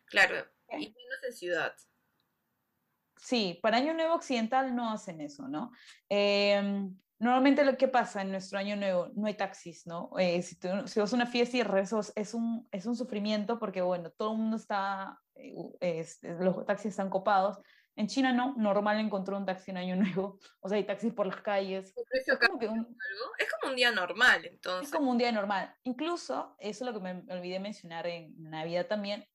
Claro, 0.06 0.36
y 0.70 0.76
menos 0.76 1.24
en 1.26 1.32
ciudad. 1.32 1.74
Sí, 3.16 3.58
para 3.62 3.78
Año 3.78 3.94
Nuevo 3.94 4.14
Occidental 4.14 4.76
no 4.76 4.92
hacen 4.92 5.22
eso, 5.22 5.48
¿no? 5.48 5.72
Em, 6.10 6.94
normalmente 7.18 7.64
lo 7.64 7.74
que 7.78 7.88
pasa 7.88 8.20
en 8.20 8.30
nuestro 8.30 8.58
Año 8.58 8.76
Nuevo, 8.76 9.08
no 9.14 9.26
hay 9.26 9.34
taxis, 9.34 9.86
¿no? 9.86 10.10
Eh, 10.18 10.42
si, 10.42 10.56
si, 10.56 11.00
vas 11.00 11.12
a 11.12 11.16
una 11.16 11.26
fiesta 11.26 11.56
y 11.56 11.62
rezos, 11.62 12.12
es 12.16 12.34
un, 12.34 12.68
es 12.70 12.84
un 12.84 12.96
sufrimiento 12.96 13.58
porque, 13.58 13.80
bueno, 13.80 14.10
todo 14.10 14.32
el 14.32 14.38
mundo 14.38 14.56
está, 14.56 15.18
eh, 15.36 16.04
los 16.38 16.66
taxis 16.66 16.90
están 16.90 17.08
copados. 17.08 17.58
En 17.96 18.09
China 18.09 18.33
no, 18.33 18.54
normal 18.57 18.98
encontró 18.98 19.37
un 19.37 19.46
taxi 19.46 19.70
en 19.70 19.76
Año 19.76 19.96
Nuevo, 19.96 20.38
o 20.61 20.68
sea, 20.68 20.76
hay 20.76 20.85
taxis 20.85 21.12
por 21.12 21.26
las 21.26 21.40
calles. 21.40 21.94
Es 22.11 22.38
como, 22.38 22.59
un, 22.72 22.96
es 23.38 23.48
como 23.52 23.70
un 23.70 23.76
día 23.76 23.92
normal, 23.92 24.44
entonces. 24.44 24.88
Es 24.88 24.94
como 24.94 25.11
un 25.11 25.18
día 25.18 25.30
normal. 25.30 25.74
Incluso, 25.85 26.57
eso 26.59 26.85
es 26.85 26.92
lo 26.92 26.98
que 26.98 27.04
me 27.04 27.33
olvidé 27.33 27.61
mencionar 27.61 28.07
en 28.07 28.35
Navidad 28.38 28.87
también, 28.87 29.26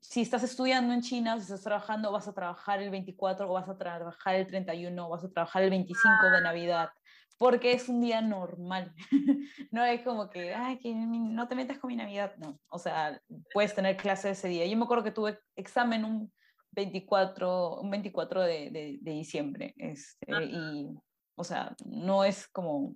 si 0.00 0.22
estás 0.22 0.42
estudiando 0.42 0.94
en 0.94 1.02
China, 1.02 1.36
si 1.36 1.42
estás 1.42 1.62
trabajando, 1.62 2.12
vas 2.12 2.26
a 2.26 2.32
trabajar 2.32 2.82
el 2.82 2.90
24 2.90 3.48
o 3.48 3.52
vas 3.52 3.68
a 3.68 3.76
trabajar 3.76 4.34
el 4.34 4.46
31 4.46 5.06
o 5.06 5.10
vas 5.10 5.24
a 5.24 5.30
trabajar 5.30 5.62
el 5.62 5.70
25 5.70 6.30
de 6.30 6.40
Navidad, 6.40 6.90
porque 7.38 7.72
es 7.72 7.88
un 7.88 8.00
día 8.00 8.20
normal. 8.20 8.94
no 9.70 9.84
es 9.84 10.02
como 10.02 10.30
que, 10.30 10.54
ay, 10.54 10.78
que 10.78 10.94
no 10.94 11.48
te 11.48 11.54
metas 11.54 11.78
con 11.78 11.88
mi 11.88 11.96
Navidad, 11.96 12.34
no. 12.38 12.58
O 12.68 12.78
sea, 12.78 13.20
puedes 13.52 13.74
tener 13.74 13.96
clase 13.96 14.30
ese 14.30 14.48
día. 14.48 14.66
Yo 14.66 14.76
me 14.76 14.84
acuerdo 14.84 15.04
que 15.04 15.12
tuve 15.12 15.38
examen 15.56 16.04
un 16.04 16.32
24, 16.72 17.80
un 17.80 17.90
24 17.90 18.42
de, 18.42 18.70
de, 18.70 18.98
de 19.00 19.10
diciembre, 19.10 19.74
este, 19.76 20.26
y, 20.44 20.88
o 21.36 21.44
sea, 21.44 21.74
no 21.84 22.24
es 22.24 22.48
como 22.48 22.94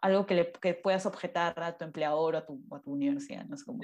algo 0.00 0.26
que, 0.26 0.34
le, 0.34 0.52
que 0.52 0.74
puedas 0.74 1.06
objetar 1.06 1.60
a 1.62 1.76
tu 1.76 1.84
empleador 1.84 2.34
o 2.34 2.38
a 2.38 2.46
tu, 2.46 2.62
a 2.74 2.80
tu 2.80 2.92
universidad, 2.92 3.44
no 3.44 3.54
es 3.54 3.64
como 3.64 3.80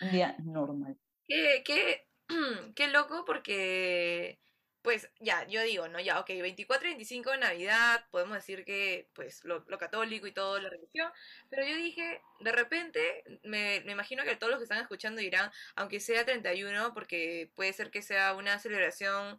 un 0.00 0.10
día 0.10 0.36
normal. 0.44 0.96
Qué, 1.26 1.62
qué, 1.64 2.06
qué 2.74 2.88
loco 2.88 3.24
porque, 3.26 4.40
pues 4.82 5.10
ya, 5.20 5.46
yo 5.48 5.62
digo, 5.62 5.88
¿no? 5.88 6.00
Ya, 6.00 6.20
ok, 6.20 6.28
24 6.28 6.86
y 6.88 6.90
25 6.92 7.30
de 7.32 7.38
Navidad, 7.38 8.06
podemos 8.10 8.36
decir 8.36 8.64
que, 8.64 9.08
pues, 9.14 9.44
lo, 9.44 9.64
católico 9.78 10.26
y 10.26 10.32
todo, 10.32 10.58
la 10.60 10.70
religión, 10.70 11.12
pero 11.50 11.66
yo 11.66 11.76
dije, 11.76 12.22
de 12.40 12.52
repente, 12.52 13.24
me, 13.42 13.82
me, 13.84 13.92
imagino 13.92 14.24
que 14.24 14.36
todos 14.36 14.50
los 14.50 14.58
que 14.58 14.64
están 14.64 14.80
escuchando 14.80 15.20
dirán, 15.20 15.50
aunque 15.76 16.00
sea 16.00 16.24
31, 16.24 16.94
porque 16.94 17.50
puede 17.54 17.72
ser 17.72 17.90
que 17.90 18.02
sea 18.02 18.34
una 18.34 18.58
celebración 18.58 19.38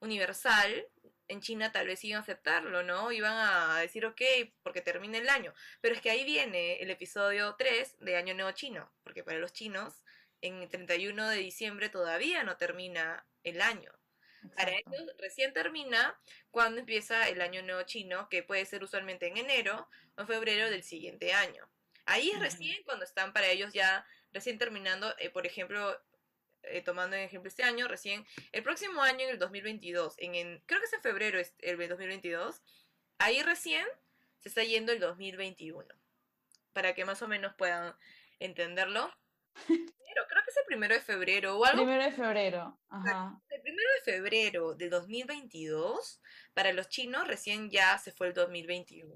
universal, 0.00 0.88
en 1.28 1.40
China 1.40 1.72
tal 1.72 1.86
vez 1.86 2.04
iban 2.04 2.18
a 2.18 2.22
aceptarlo, 2.22 2.82
¿no? 2.82 3.12
Iban 3.12 3.34
a 3.36 3.80
decir, 3.80 4.04
ok, 4.06 4.20
porque 4.62 4.80
termina 4.80 5.18
el 5.18 5.28
año. 5.28 5.54
Pero 5.80 5.94
es 5.94 6.00
que 6.00 6.10
ahí 6.10 6.24
viene 6.24 6.76
el 6.82 6.90
episodio 6.90 7.54
3 7.56 7.96
de 8.00 8.16
Año 8.16 8.34
Nuevo 8.34 8.52
Chino, 8.52 8.92
porque 9.02 9.24
para 9.24 9.38
los 9.38 9.52
chinos 9.52 10.02
en 10.40 10.62
el 10.62 10.68
31 10.68 11.28
de 11.28 11.38
diciembre 11.38 11.88
todavía 11.88 12.44
no 12.44 12.56
termina 12.56 13.26
el 13.42 13.60
año. 13.62 13.92
Para 14.56 14.72
ellos 14.72 15.12
recién 15.18 15.52
termina 15.52 16.18
cuando 16.50 16.80
empieza 16.80 17.28
el 17.28 17.40
año 17.40 17.62
nuevo 17.62 17.82
chino, 17.82 18.28
que 18.28 18.42
puede 18.42 18.64
ser 18.66 18.82
usualmente 18.82 19.26
en 19.26 19.36
enero 19.36 19.88
o 20.16 20.20
en 20.22 20.26
febrero 20.26 20.70
del 20.70 20.82
siguiente 20.82 21.32
año. 21.32 21.68
Ahí 22.06 22.30
es 22.30 22.38
recién 22.38 22.82
cuando 22.84 23.04
están 23.04 23.32
para 23.32 23.48
ellos 23.48 23.72
ya 23.72 24.06
recién 24.32 24.58
terminando, 24.58 25.14
eh, 25.18 25.30
por 25.30 25.46
ejemplo, 25.46 25.98
eh, 26.64 26.82
tomando 26.82 27.16
en 27.16 27.22
ejemplo 27.22 27.48
este 27.48 27.62
año, 27.62 27.88
recién 27.88 28.26
el 28.52 28.62
próximo 28.62 29.02
año, 29.02 29.24
en 29.24 29.30
el 29.30 29.38
2022, 29.38 30.14
en, 30.18 30.60
creo 30.66 30.80
que 30.80 30.86
es 30.86 30.92
en 30.92 31.02
febrero 31.02 31.40
el 31.58 31.88
2022, 31.88 32.62
ahí 33.18 33.42
recién 33.42 33.86
se 34.38 34.48
está 34.48 34.62
yendo 34.64 34.92
el 34.92 35.00
2021, 35.00 35.86
para 36.72 36.94
que 36.94 37.04
más 37.04 37.22
o 37.22 37.28
menos 37.28 37.54
puedan 37.54 37.94
entenderlo. 38.38 39.10
Creo 39.66 40.42
que 40.44 40.50
es 40.50 40.56
el 40.56 40.64
primero 40.66 40.94
de 40.94 41.00
febrero 41.00 41.58
o 41.58 41.64
algo. 41.64 41.84
Primero 41.84 42.04
de 42.04 42.12
febrero, 42.12 42.78
ajá. 42.88 43.40
El 43.50 43.62
primero 43.62 43.88
de 43.96 44.12
febrero 44.12 44.74
de 44.74 44.88
2022, 44.88 46.20
para 46.52 46.72
los 46.72 46.88
chinos 46.88 47.26
recién 47.26 47.70
ya 47.70 47.98
se 47.98 48.12
fue 48.12 48.28
el 48.28 48.34
2021. 48.34 49.14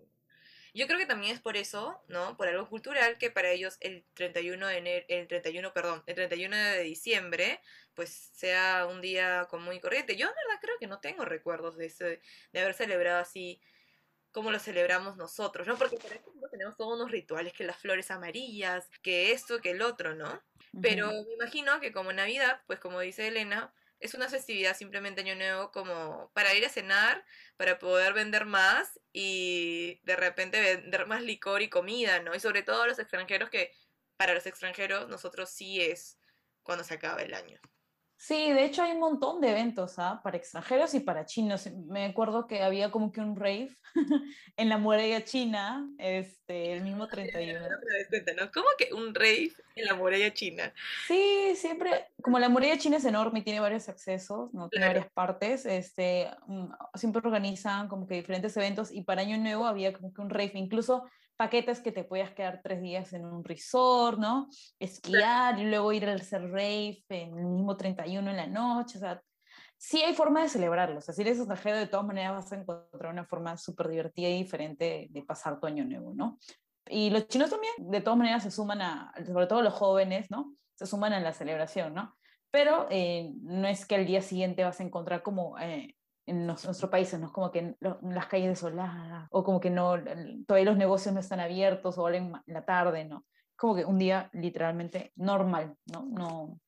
Yo 0.75 0.87
creo 0.87 0.99
que 0.99 1.07
también 1.07 1.35
es 1.35 1.41
por 1.41 1.57
eso, 1.57 2.05
¿no? 2.09 2.37
Por 2.37 2.47
algo 2.47 2.69
cultural 2.69 3.19
que 3.19 3.31
para 3.31 3.51
ellos 3.51 3.79
el 3.81 4.05
31 4.15 4.67
de 4.67 4.77
enero, 4.77 5.07
el 5.09 5.27
31, 5.27 5.73
perdón, 5.73 6.05
el 6.07 6.15
31 6.15 6.57
de 6.57 6.83
diciembre, 6.83 7.61
pues 7.95 8.31
sea 8.35 8.87
un 8.87 9.01
día 9.01 9.47
común 9.51 9.75
y 9.75 9.81
corriente. 9.81 10.15
Yo 10.15 10.29
en 10.29 10.35
verdad 10.35 10.61
creo 10.61 10.79
que 10.79 10.87
no 10.87 11.01
tengo 11.01 11.25
recuerdos 11.25 11.77
de 11.77 11.87
ese, 11.87 12.21
de 12.53 12.61
haber 12.61 12.75
celebrado 12.75 13.19
así 13.19 13.61
como 14.39 14.53
lo 14.53 14.61
celebramos 14.61 15.17
nosotros, 15.17 15.67
¿no? 15.67 15.77
Porque 15.77 15.97
por 15.97 16.13
ejemplo 16.13 16.49
tenemos 16.49 16.77
todos 16.77 16.95
unos 16.95 17.11
rituales, 17.11 17.53
que 17.53 17.65
las 17.65 17.77
flores 17.77 18.09
amarillas, 18.13 18.89
que 19.03 19.33
esto, 19.33 19.61
que 19.61 19.73
el 19.73 19.83
otro, 19.83 20.15
¿no? 20.15 20.41
Pero 20.81 21.09
me 21.09 21.35
imagino 21.35 21.81
que 21.81 21.91
como 21.91 22.13
Navidad, 22.13 22.63
pues 22.69 22.79
como 22.79 23.01
dice 23.01 23.27
Elena, 23.27 23.75
es 23.99 24.15
una 24.15 24.29
festividad 24.29 24.77
simplemente 24.77 25.23
año 25.23 25.35
nuevo 25.35 25.73
como 25.73 26.31
para 26.35 26.55
ir 26.55 26.65
a 26.65 26.69
cenar, 26.69 27.25
para 27.57 27.81
poder 27.81 28.13
vender 28.13 28.45
más 28.45 29.01
y 29.13 30.01
de 30.05 30.15
repente 30.15 30.77
vender 30.77 31.07
más 31.09 31.21
licor 31.21 31.61
y 31.63 31.69
comida, 31.69 32.21
¿no? 32.21 32.33
Y 32.33 32.39
sobre 32.39 32.63
todo 32.63 32.87
los 32.87 33.01
extranjeros 33.01 33.51
que 33.51 33.73
para 34.17 34.35
los 34.35 34.47
extranjeros 34.47 35.09
nosotros 35.09 35.51
sí 35.51 35.81
es 35.81 36.17
cuando 36.63 36.85
se 36.85 36.95
acaba 36.95 37.23
el 37.23 37.35
año. 37.35 37.59
Sí, 38.21 38.53
de 38.53 38.65
hecho 38.65 38.83
hay 38.83 38.91
un 38.93 38.99
montón 38.99 39.41
de 39.41 39.53
eventos 39.53 39.97
¿ah? 39.99 40.21
para 40.25 40.37
extranjeros 40.37 40.93
y 40.95 41.01
para 41.01 41.25
chinos. 41.25 41.71
Me 41.87 42.05
acuerdo 42.05 42.49
que 42.49 42.65
había 42.65 42.91
como 42.91 43.13
que 43.13 43.21
un 43.21 43.37
rave 43.37 43.71
en 44.57 44.69
la 44.69 44.77
muralla 44.77 45.23
china, 45.23 45.89
este, 45.99 46.73
el 46.73 46.83
mismo 46.83 47.07
31. 47.09 47.61
¿no? 47.61 48.51
¿Cómo 48.53 48.67
que 48.77 48.93
un 48.93 49.15
rave 49.15 49.53
en 49.77 49.85
la 49.85 49.95
muralla 49.95 50.35
china? 50.35 50.75
Sí, 51.07 51.53
siempre, 51.55 52.09
como 52.21 52.41
la 52.41 52.49
muralla 52.49 52.77
china 52.77 52.97
es 52.97 53.05
enorme 53.05 53.39
y 53.39 53.43
tiene 53.43 53.61
varios 53.61 53.89
accesos, 53.89 54.53
¿no? 54.53 54.69
tiene 54.69 54.89
varias 54.89 55.11
partes, 55.13 55.65
este, 55.65 56.29
mm, 56.49 56.73
siempre 56.95 57.23
organizan 57.25 57.87
como 57.87 58.09
que 58.09 58.17
diferentes 58.17 58.57
eventos 58.57 58.91
y 58.91 59.03
para 59.03 59.23
Año 59.23 59.39
Nuevo 59.39 59.65
había 59.65 59.93
como 59.93 60.13
que 60.13 60.21
un 60.21 60.31
rave, 60.31 60.53
incluso 60.55 61.05
paquetes 61.39 61.81
que 61.81 61.93
te 61.93 62.03
puedas 62.03 62.33
quedar 62.33 62.61
tres 62.63 62.83
días 62.83 63.13
en 63.13 63.25
un 63.25 63.45
resort, 63.45 64.19
¿no? 64.19 64.49
Esquiar 64.81 65.59
y 65.61 65.67
luego 65.67 65.93
ir 65.93 66.05
al 66.07 66.21
ser 66.21 66.43
rave 66.51 67.05
en 67.09 67.39
el 67.39 67.47
mismo 67.47 67.77
31 67.77 68.29
en 68.29 68.37
la 68.37 68.47
noche, 68.49 68.99
o 68.99 69.01
sea, 69.01 69.23
sí 69.77 70.03
hay 70.03 70.15
forma 70.15 70.43
de 70.43 70.49
celebrarlo, 70.49 70.99
o 70.99 71.01
sea, 71.01 71.15
si 71.15 71.23
eres 71.23 71.39
extranjero 71.39 71.77
de 71.77 71.87
todas 71.87 72.05
maneras 72.05 72.33
vas 72.33 72.53
a 72.53 72.57
encontrar 72.57 73.13
una 73.13 73.25
forma 73.25 73.57
súper 73.57 73.87
divertida 73.87 74.29
y 74.29 74.43
diferente 74.43 75.07
de, 75.11 75.23
pasar 75.23 75.61
tu 75.61 75.69
año 75.69 75.85
nuevo, 75.85 76.13
¿no? 76.13 76.39
Y 76.91 77.11
los 77.11 77.29
chinos 77.29 77.51
también, 77.51 77.73
de 77.79 78.01
todas 78.01 78.19
maneras, 78.19 78.43
se 78.43 78.51
suman 78.51 78.83
a, 78.83 79.13
sobre 79.25 79.47
todo 79.47 79.63
los 79.63 79.75
jóvenes, 79.75 80.31
¿no? 80.31 80.55
Se 80.75 80.87
suman 80.87 81.13
a 81.13 81.21
la 81.21 81.33
celebración, 81.33 81.95
¿no? 81.95 82.17
Pero 82.51 82.89
eh, 82.91 83.31
no 83.43 83.69
es 83.69 83.87
que 83.87 83.95
al 83.95 84.07
día 84.07 84.23
siguiente 84.23 84.65
vas 84.65 84.81
a 84.81 84.85
encontrar 84.85 85.23
como 85.23 85.57
eh, 85.59 85.95
en 86.29 86.47
nuestros 86.47 86.91
países, 86.91 87.19
¿no? 87.19 87.33
Como 87.33 87.51
que 87.51 87.75
las 87.81 88.27
calles 88.27 88.49
desoladas, 88.49 89.29
o 89.31 89.43
como 89.43 89.61
que 89.61 89.71
no, 89.71 89.95
todavía 90.47 90.71
los 90.71 90.77
negocios 90.77 91.15
no 91.15 91.21
están 91.21 91.41
abiertos, 91.41 91.99
o 91.99 92.09
en 92.11 92.33
la 92.47 92.65
tarde, 92.65 93.05
¿no? 93.05 93.27
Como 93.57 93.75
que 93.75 93.85
un 93.85 93.99
día 93.99 94.31
literalmente 94.33 95.13
normal, 95.17 95.75
¿no? 95.87 96.07
No, 96.07 96.61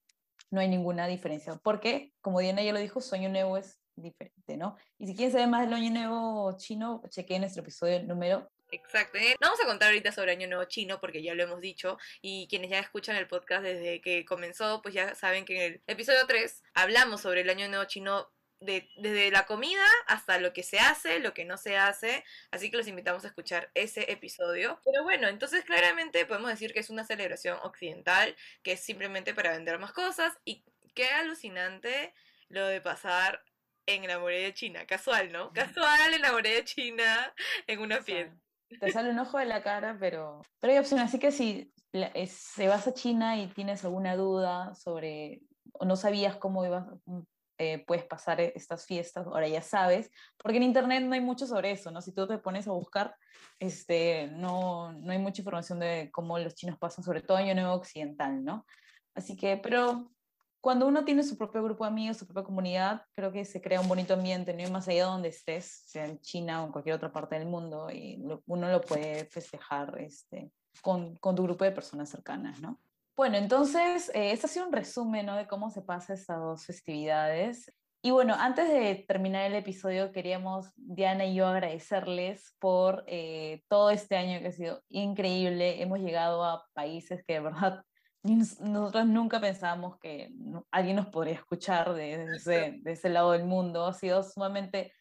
no 0.50 0.60
hay 0.60 0.68
ninguna 0.68 1.06
diferencia. 1.06 1.54
Porque, 1.62 2.12
como 2.20 2.40
Diana 2.40 2.62
ya 2.62 2.72
lo 2.72 2.80
dijo, 2.80 3.00
Sueño 3.00 3.28
Nuevo 3.28 3.56
es 3.56 3.78
diferente, 3.96 4.56
¿no? 4.56 4.76
Y 4.98 5.06
si 5.06 5.14
quieren 5.14 5.32
saber 5.32 5.48
más 5.48 5.62
del 5.62 5.74
Año 5.74 5.90
Nuevo 5.90 6.56
chino, 6.56 7.02
chequeen 7.08 7.42
nuestro 7.42 7.62
episodio 7.62 8.02
número 8.02 8.50
Exacto. 8.72 9.18
No 9.40 9.48
vamos 9.48 9.60
a 9.60 9.66
contar 9.66 9.88
ahorita 9.88 10.12
sobre 10.12 10.32
Año 10.32 10.46
Nuevo 10.46 10.64
Chino 10.64 11.00
porque 11.00 11.22
ya 11.22 11.34
lo 11.34 11.42
hemos 11.42 11.60
dicho 11.60 11.98
y 12.22 12.46
quienes 12.48 12.70
ya 12.70 12.78
escuchan 12.78 13.16
el 13.16 13.26
podcast 13.26 13.62
desde 13.62 14.00
que 14.00 14.24
comenzó, 14.24 14.80
pues 14.82 14.94
ya 14.94 15.14
saben 15.14 15.44
que 15.44 15.56
en 15.56 15.72
el 15.72 15.82
episodio 15.86 16.26
3 16.26 16.62
hablamos 16.74 17.20
sobre 17.20 17.40
el 17.40 17.50
Año 17.50 17.68
Nuevo 17.68 17.84
Chino 17.84 18.28
desde 18.60 19.30
la 19.30 19.46
comida 19.46 19.84
hasta 20.06 20.38
lo 20.38 20.52
que 20.52 20.62
se 20.62 20.78
hace, 20.78 21.18
lo 21.18 21.32
que 21.32 21.44
no 21.44 21.56
se 21.56 21.76
hace, 21.76 22.24
así 22.50 22.70
que 22.70 22.76
los 22.76 22.86
invitamos 22.88 23.24
a 23.24 23.28
escuchar 23.28 23.70
ese 23.74 24.12
episodio. 24.12 24.80
Pero 24.84 25.02
bueno, 25.02 25.28
entonces 25.28 25.64
claramente 25.64 26.26
podemos 26.26 26.50
decir 26.50 26.72
que 26.72 26.80
es 26.80 26.90
una 26.90 27.04
celebración 27.04 27.58
occidental, 27.62 28.36
que 28.62 28.72
es 28.72 28.80
simplemente 28.80 29.34
para 29.34 29.52
vender 29.52 29.78
más 29.78 29.92
cosas 29.92 30.38
y 30.44 30.64
qué 30.94 31.06
alucinante 31.06 32.14
lo 32.48 32.66
de 32.66 32.80
pasar 32.80 33.42
en 33.86 34.06
la 34.06 34.18
muralla 34.18 34.52
china, 34.52 34.86
casual, 34.86 35.32
¿no? 35.32 35.52
Casual 35.52 36.14
en 36.14 36.22
la 36.22 36.32
muralla 36.32 36.64
china, 36.64 37.34
en 37.66 37.80
una 37.80 38.02
fiesta. 38.02 38.36
Te 38.78 38.92
sale 38.92 39.10
un 39.10 39.18
ojo 39.18 39.38
de 39.38 39.46
la 39.46 39.62
cara, 39.62 39.96
pero, 39.98 40.42
pero 40.60 40.72
hay 40.72 40.78
opción, 40.78 41.00
así 41.00 41.18
que 41.18 41.32
si 41.32 41.72
se 42.26 42.68
vas 42.68 42.86
a 42.86 42.94
China 42.94 43.36
y 43.36 43.48
tienes 43.48 43.84
alguna 43.84 44.14
duda 44.14 44.74
sobre 44.74 45.42
o 45.72 45.84
no 45.84 45.96
sabías 45.96 46.36
cómo 46.36 46.64
ibas, 46.64 46.86
eh, 47.62 47.84
puedes 47.86 48.06
pasar 48.06 48.40
e, 48.40 48.54
estas 48.56 48.86
fiestas, 48.86 49.26
ahora 49.26 49.46
ya 49.46 49.60
sabes, 49.60 50.10
porque 50.38 50.56
en 50.56 50.62
internet 50.62 51.02
no 51.02 51.12
hay 51.12 51.20
mucho 51.20 51.46
sobre 51.46 51.72
eso, 51.72 51.90
¿no? 51.90 52.00
Si 52.00 52.10
tú 52.10 52.26
te 52.26 52.38
pones 52.38 52.66
a 52.66 52.72
buscar, 52.72 53.14
este, 53.58 54.28
no, 54.32 54.94
no 54.94 55.12
hay 55.12 55.18
mucha 55.18 55.42
información 55.42 55.78
de 55.78 56.08
cómo 56.10 56.38
los 56.38 56.54
chinos 56.54 56.78
pasan, 56.78 57.04
sobre 57.04 57.20
todo 57.20 57.36
Año 57.36 57.54
Nuevo 57.54 57.74
Occidental, 57.74 58.42
¿no? 58.42 58.64
Así 59.14 59.36
que, 59.36 59.58
pero 59.58 60.10
cuando 60.62 60.88
uno 60.88 61.04
tiene 61.04 61.22
su 61.22 61.36
propio 61.36 61.62
grupo 61.62 61.84
de 61.84 61.90
amigos, 61.90 62.16
su 62.16 62.26
propia 62.26 62.44
comunidad, 62.44 63.02
creo 63.14 63.30
que 63.30 63.44
se 63.44 63.60
crea 63.60 63.82
un 63.82 63.88
bonito 63.88 64.14
ambiente, 64.14 64.54
no 64.54 64.64
hay 64.64 64.70
más 64.70 64.88
allá 64.88 65.04
de 65.04 65.10
donde 65.10 65.28
estés, 65.28 65.66
sea 65.84 66.06
en 66.06 66.18
China 66.20 66.62
o 66.62 66.66
en 66.66 66.72
cualquier 66.72 66.94
otra 66.94 67.12
parte 67.12 67.38
del 67.38 67.46
mundo, 67.46 67.90
y 67.90 68.24
uno 68.46 68.70
lo 68.70 68.80
puede 68.80 69.26
festejar 69.26 69.98
este, 70.00 70.50
con, 70.80 71.16
con 71.16 71.36
tu 71.36 71.42
grupo 71.42 71.64
de 71.64 71.72
personas 71.72 72.08
cercanas, 72.08 72.58
¿no? 72.62 72.80
Bueno, 73.16 73.36
entonces, 73.36 74.10
eh, 74.14 74.32
este 74.32 74.46
ha 74.46 74.48
sido 74.48 74.66
un 74.66 74.72
resumen 74.72 75.26
¿no? 75.26 75.36
de 75.36 75.46
cómo 75.46 75.70
se 75.70 75.82
pasa 75.82 76.14
estas 76.14 76.38
dos 76.38 76.64
festividades. 76.64 77.72
Y 78.02 78.12
bueno, 78.12 78.34
antes 78.38 78.66
de 78.68 79.04
terminar 79.06 79.44
el 79.44 79.54
episodio, 79.54 80.10
queríamos, 80.10 80.72
Diana 80.76 81.26
y 81.26 81.34
yo, 81.34 81.46
agradecerles 81.46 82.54
por 82.58 83.04
eh, 83.06 83.62
todo 83.68 83.90
este 83.90 84.16
año 84.16 84.40
que 84.40 84.48
ha 84.48 84.52
sido 84.52 84.82
increíble. 84.88 85.82
Hemos 85.82 85.98
llegado 85.98 86.42
a 86.42 86.66
países 86.72 87.22
que 87.26 87.34
de 87.34 87.40
verdad 87.40 87.84
nosotros 88.22 89.06
nunca 89.06 89.38
pensábamos 89.38 89.98
que 89.98 90.30
alguien 90.70 90.96
nos 90.96 91.08
podría 91.08 91.34
escuchar 91.34 91.92
de, 91.92 92.24
ese, 92.36 92.78
de, 92.80 92.92
ese, 92.92 93.10
lado 93.10 93.32
del 93.32 93.44
mundo. 93.44 93.84
Ha 93.84 93.92
sido 93.92 94.22
sumamente 94.22 94.94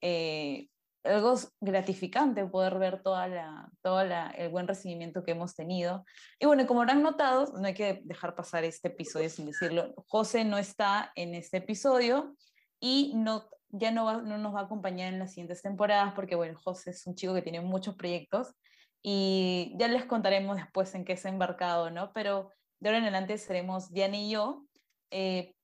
eh, 0.00 0.68
algo 1.04 1.34
gratificante 1.60 2.44
poder 2.46 2.78
ver 2.78 3.02
toda 3.02 3.28
la, 3.28 3.70
todo 3.82 4.00
el 4.00 4.48
buen 4.50 4.68
recibimiento 4.68 5.22
que 5.22 5.32
hemos 5.32 5.54
tenido. 5.54 6.04
Y 6.38 6.46
bueno, 6.46 6.66
como 6.66 6.80
habrán 6.80 7.02
notado, 7.02 7.52
no 7.58 7.66
hay 7.66 7.74
que 7.74 8.00
dejar 8.04 8.34
pasar 8.34 8.64
este 8.64 8.88
episodio 8.88 9.30
sin 9.30 9.46
decirlo, 9.46 9.94
José 10.08 10.44
no 10.44 10.58
está 10.58 11.12
en 11.14 11.34
este 11.34 11.58
episodio 11.58 12.36
y 12.80 13.12
no, 13.16 13.48
ya 13.70 13.90
no, 13.90 14.22
no 14.22 14.38
nos 14.38 14.54
va 14.54 14.60
a 14.60 14.64
acompañar 14.64 15.12
en 15.12 15.18
las 15.18 15.30
siguientes 15.32 15.62
temporadas 15.62 16.12
porque, 16.14 16.34
bueno, 16.34 16.58
José 16.62 16.90
es 16.90 17.06
un 17.06 17.14
chico 17.14 17.34
que 17.34 17.42
tiene 17.42 17.60
muchos 17.60 17.94
proyectos 17.94 18.54
y 19.02 19.74
ya 19.78 19.88
les 19.88 20.04
contaremos 20.04 20.56
después 20.56 20.94
en 20.94 21.04
qué 21.04 21.16
se 21.16 21.28
ha 21.28 21.30
embarcado, 21.30 21.90
¿no? 21.90 22.12
Pero 22.12 22.50
de 22.80 22.88
ahora 22.88 22.98
en 22.98 23.04
adelante 23.04 23.38
seremos 23.38 23.92
Diana 23.92 24.16
y 24.16 24.30
yo. 24.30 24.64
Eh, 25.10 25.54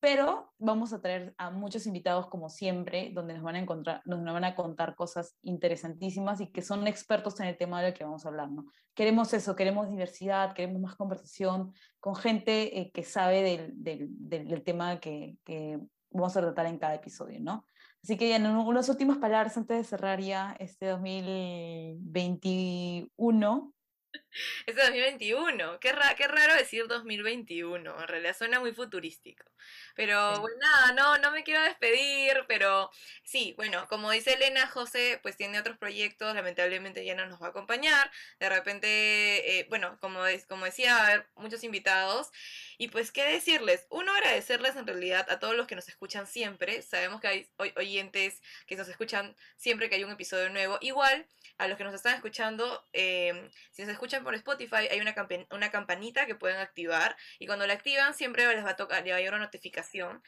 pero 0.00 0.52
vamos 0.58 0.92
a 0.94 1.00
traer 1.00 1.34
a 1.36 1.50
muchos 1.50 1.86
invitados 1.86 2.26
como 2.28 2.48
siempre, 2.48 3.10
donde 3.14 3.34
nos 3.34 3.42
van 3.42 3.56
a 3.56 3.58
encontrar, 3.58 4.00
nos 4.06 4.24
van 4.24 4.44
a 4.44 4.54
contar 4.54 4.96
cosas 4.96 5.36
interesantísimas 5.42 6.40
y 6.40 6.46
que 6.46 6.62
son 6.62 6.86
expertos 6.86 7.38
en 7.40 7.48
el 7.48 7.58
tema 7.58 7.82
del 7.82 7.92
que 7.92 8.04
vamos 8.04 8.24
a 8.24 8.30
hablar, 8.30 8.50
¿no? 8.50 8.64
Queremos 8.94 9.34
eso, 9.34 9.54
queremos 9.54 9.90
diversidad, 9.90 10.54
queremos 10.54 10.80
más 10.80 10.96
conversación 10.96 11.74
con 12.00 12.16
gente 12.16 12.80
eh, 12.80 12.90
que 12.92 13.04
sabe 13.04 13.42
del, 13.42 13.72
del, 13.74 14.64
tema 14.64 15.00
que, 15.00 15.36
que, 15.44 15.78
vamos 16.10 16.34
a 16.36 16.40
tratar 16.40 16.66
en 16.66 16.78
cada 16.78 16.94
episodio, 16.94 17.38
¿no? 17.40 17.66
Así 18.02 18.16
que 18.16 18.30
ya 18.30 18.36
en 18.36 18.46
unas 18.46 18.88
últimas 18.88 19.18
palabras 19.18 19.58
antes 19.58 19.76
de 19.76 19.84
cerrar 19.84 20.20
ya 20.20 20.56
este 20.58 20.86
2021, 20.86 23.74
es 24.66 24.76
2021. 24.76 25.80
Qué, 25.80 25.94
qué 26.16 26.28
raro 26.28 26.54
decir 26.54 26.86
2021. 26.86 28.00
En 28.00 28.08
realidad 28.08 28.36
suena 28.36 28.60
muy 28.60 28.72
futurístico. 28.72 29.44
Pero 29.94 30.40
bueno, 30.40 30.56
nada, 30.60 30.92
no, 30.92 31.18
no 31.18 31.30
me 31.32 31.44
quiero 31.44 31.62
despedir, 31.62 32.44
pero 32.48 32.90
sí, 33.22 33.52
bueno, 33.56 33.86
como 33.88 34.10
dice 34.10 34.32
Elena, 34.34 34.66
José 34.66 35.18
pues 35.22 35.36
tiene 35.36 35.58
otros 35.60 35.76
proyectos, 35.78 36.34
lamentablemente 36.34 37.04
ya 37.04 37.14
no 37.14 37.26
nos 37.26 37.40
va 37.42 37.48
a 37.48 37.50
acompañar. 37.50 38.10
De 38.38 38.48
repente, 38.48 39.58
eh, 39.58 39.66
bueno, 39.68 39.98
como, 40.00 40.24
es, 40.26 40.46
como 40.46 40.64
decía, 40.64 40.94
va 40.94 41.00
a 41.00 41.06
haber 41.06 41.26
muchos 41.36 41.64
invitados. 41.64 42.30
Y 42.78 42.88
pues, 42.88 43.12
¿qué 43.12 43.24
decirles? 43.24 43.86
Uno, 43.90 44.12
agradecerles 44.14 44.76
en 44.76 44.86
realidad 44.86 45.26
a 45.30 45.38
todos 45.38 45.54
los 45.54 45.66
que 45.66 45.74
nos 45.76 45.88
escuchan 45.88 46.26
siempre. 46.26 46.82
Sabemos 46.82 47.20
que 47.20 47.28
hay 47.28 47.48
oyentes 47.76 48.40
que 48.66 48.76
nos 48.76 48.88
escuchan 48.88 49.36
siempre 49.56 49.90
que 49.90 49.96
hay 49.96 50.04
un 50.04 50.12
episodio 50.12 50.48
nuevo. 50.50 50.78
Igual, 50.80 51.26
a 51.60 51.68
los 51.68 51.76
que 51.76 51.84
nos 51.84 51.94
están 51.94 52.14
escuchando, 52.14 52.88
eh, 52.94 53.50
si 53.70 53.82
nos 53.82 53.90
escuchan 53.90 54.24
por 54.24 54.34
Spotify, 54.34 54.88
hay 54.90 54.98
una, 54.98 55.14
una 55.50 55.70
campanita 55.70 56.24
que 56.24 56.34
pueden 56.34 56.56
activar. 56.56 57.16
Y 57.38 57.46
cuando 57.46 57.66
la 57.66 57.74
activan, 57.74 58.14
siempre 58.14 58.46
les 58.46 58.64
va 58.64 58.70
a 58.70 58.76
tocar, 58.76 59.04
les 59.04 59.12
va 59.12 59.16
a 59.16 59.18
llegar 59.18 59.34
una 59.34 59.44
notificación 59.44 60.22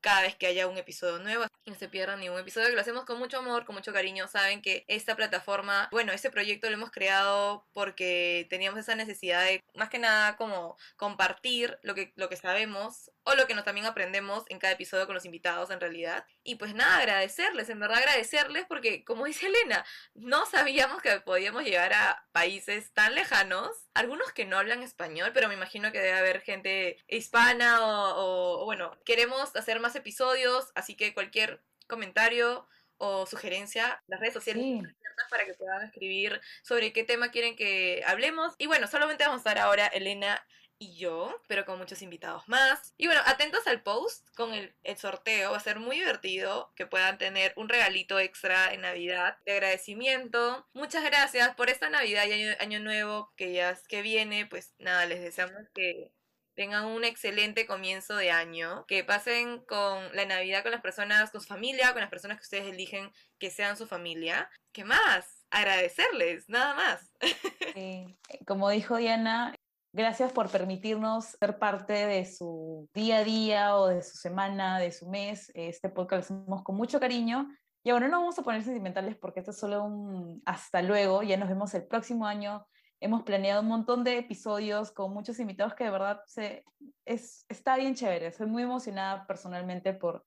cada 0.00 0.22
vez 0.22 0.36
que 0.36 0.46
haya 0.46 0.66
un 0.66 0.78
episodio 0.78 1.18
nuevo 1.18 1.44
y 1.64 1.70
no 1.70 1.76
se 1.76 1.88
pierdan 1.88 2.20
ningún 2.20 2.38
episodio 2.38 2.68
que 2.68 2.74
lo 2.74 2.80
hacemos 2.80 3.04
con 3.04 3.18
mucho 3.18 3.38
amor, 3.38 3.64
con 3.64 3.74
mucho 3.74 3.92
cariño. 3.92 4.28
Saben 4.28 4.62
que 4.62 4.84
esta 4.88 5.16
plataforma, 5.16 5.88
bueno, 5.90 6.12
este 6.12 6.30
proyecto 6.30 6.68
lo 6.68 6.74
hemos 6.74 6.90
creado 6.90 7.66
porque 7.72 8.46
teníamos 8.50 8.80
esa 8.80 8.94
necesidad 8.94 9.44
de 9.44 9.62
más 9.74 9.88
que 9.88 9.98
nada 9.98 10.36
como 10.36 10.76
compartir 10.96 11.78
lo 11.82 11.94
que, 11.94 12.12
lo 12.16 12.28
que 12.28 12.36
sabemos 12.36 13.10
o 13.24 13.34
lo 13.34 13.46
que 13.46 13.54
nos 13.54 13.64
también 13.64 13.86
aprendemos 13.86 14.44
en 14.48 14.58
cada 14.58 14.72
episodio 14.72 15.04
con 15.06 15.14
los 15.14 15.26
invitados 15.26 15.70
en 15.70 15.80
realidad. 15.80 16.24
Y 16.42 16.54
pues 16.54 16.74
nada, 16.74 16.98
agradecerles, 16.98 17.68
en 17.68 17.78
verdad 17.78 17.98
agradecerles 17.98 18.64
porque 18.66 19.04
como 19.04 19.26
dice 19.26 19.46
Elena, 19.46 19.84
no 20.14 20.46
sabíamos 20.46 21.02
que 21.02 21.20
podíamos 21.20 21.64
llegar 21.64 21.92
a 21.92 22.26
países 22.32 22.92
tan 22.94 23.14
lejanos, 23.14 23.70
algunos 23.92 24.32
que 24.32 24.46
no 24.46 24.58
hablan 24.58 24.82
español, 24.82 25.32
pero 25.34 25.48
me 25.48 25.54
imagino 25.54 25.92
que 25.92 25.98
debe 25.98 26.18
haber 26.18 26.40
gente 26.40 26.96
hispana 27.08 27.84
o, 27.84 28.62
o 28.62 28.64
bueno, 28.64 28.96
queremos 29.04 29.54
hacer 29.56 29.80
más 29.80 29.87
episodios, 29.94 30.70
así 30.74 30.96
que 30.96 31.14
cualquier 31.14 31.62
comentario 31.86 32.68
o 32.98 33.26
sugerencia, 33.26 34.02
las 34.06 34.20
redes 34.20 34.34
sociales 34.34 34.82
para 35.30 35.44
que 35.44 35.54
puedan 35.54 35.84
escribir 35.84 36.40
sobre 36.62 36.92
qué 36.92 37.04
tema 37.04 37.30
quieren 37.30 37.56
que 37.56 38.02
hablemos. 38.06 38.54
Y 38.58 38.66
bueno, 38.66 38.86
solamente 38.86 39.24
vamos 39.24 39.38
a 39.38 39.50
estar 39.50 39.58
ahora 39.58 39.86
Elena 39.86 40.44
y 40.80 40.96
yo, 40.96 41.42
pero 41.48 41.64
con 41.64 41.78
muchos 41.78 42.02
invitados 42.02 42.48
más. 42.48 42.94
Y 42.96 43.06
bueno, 43.06 43.20
atentos 43.26 43.66
al 43.66 43.82
post 43.82 44.28
con 44.36 44.54
el, 44.54 44.72
sorteo, 44.96 45.50
va 45.50 45.56
a 45.56 45.60
ser 45.60 45.80
muy 45.80 45.96
divertido 45.96 46.72
que 46.76 46.86
puedan 46.86 47.18
tener 47.18 47.52
un 47.56 47.68
regalito 47.68 48.18
extra 48.20 48.72
en 48.72 48.82
Navidad 48.82 49.38
de 49.44 49.52
agradecimiento. 49.52 50.66
Muchas 50.72 51.04
gracias 51.04 51.54
por 51.56 51.68
esta 51.68 51.90
Navidad 51.90 52.26
y 52.26 52.32
año, 52.32 52.56
año 52.60 52.80
nuevo 52.80 53.32
que 53.36 53.52
ya 53.52 53.76
que 53.88 54.02
viene, 54.02 54.46
pues 54.46 54.74
nada, 54.78 55.04
les 55.06 55.20
deseamos 55.20 55.62
que 55.74 56.12
tengan 56.58 56.86
un 56.86 57.04
excelente 57.04 57.68
comienzo 57.68 58.16
de 58.16 58.32
año, 58.32 58.84
que 58.88 59.04
pasen 59.04 59.64
con 59.64 60.12
la 60.12 60.24
Navidad 60.24 60.64
con 60.64 60.72
las 60.72 60.80
personas, 60.80 61.30
con 61.30 61.40
su 61.40 61.46
familia, 61.46 61.92
con 61.92 62.00
las 62.00 62.10
personas 62.10 62.36
que 62.36 62.42
ustedes 62.42 62.74
eligen 62.74 63.12
que 63.38 63.48
sean 63.48 63.76
su 63.76 63.86
familia. 63.86 64.50
¿Qué 64.72 64.84
más? 64.84 65.46
Agradecerles, 65.50 66.48
nada 66.48 66.74
más. 66.74 67.12
Como 68.44 68.70
dijo 68.70 68.96
Diana, 68.96 69.54
gracias 69.92 70.32
por 70.32 70.50
permitirnos 70.50 71.36
ser 71.38 71.60
parte 71.60 71.92
de 71.92 72.26
su 72.26 72.90
día 72.92 73.18
a 73.18 73.24
día 73.24 73.76
o 73.76 73.86
de 73.86 74.02
su 74.02 74.16
semana, 74.16 74.80
de 74.80 74.90
su 74.90 75.08
mes. 75.08 75.52
Este 75.54 75.88
podcast 75.88 76.28
lo 76.28 76.38
hacemos 76.38 76.64
con 76.64 76.74
mucho 76.74 76.98
cariño. 76.98 77.48
Y 77.84 77.92
bueno, 77.92 78.08
no 78.08 78.18
vamos 78.18 78.36
a 78.36 78.42
poner 78.42 78.64
sentimentales 78.64 79.16
porque 79.16 79.38
esto 79.38 79.52
es 79.52 79.58
solo 79.60 79.84
un 79.84 80.42
hasta 80.44 80.82
luego. 80.82 81.22
Ya 81.22 81.36
nos 81.36 81.48
vemos 81.48 81.72
el 81.74 81.86
próximo 81.86 82.26
año 82.26 82.66
hemos 83.00 83.22
planeado 83.22 83.62
un 83.62 83.68
montón 83.68 84.04
de 84.04 84.18
episodios 84.18 84.90
con 84.90 85.12
muchos 85.12 85.38
invitados 85.38 85.74
que 85.74 85.84
de 85.84 85.90
verdad 85.90 86.20
se, 86.26 86.64
es, 87.04 87.44
está 87.48 87.76
bien 87.76 87.94
chévere. 87.94 88.32
Soy 88.32 88.46
muy 88.46 88.62
emocionada 88.62 89.26
personalmente 89.26 89.92
por, 89.92 90.24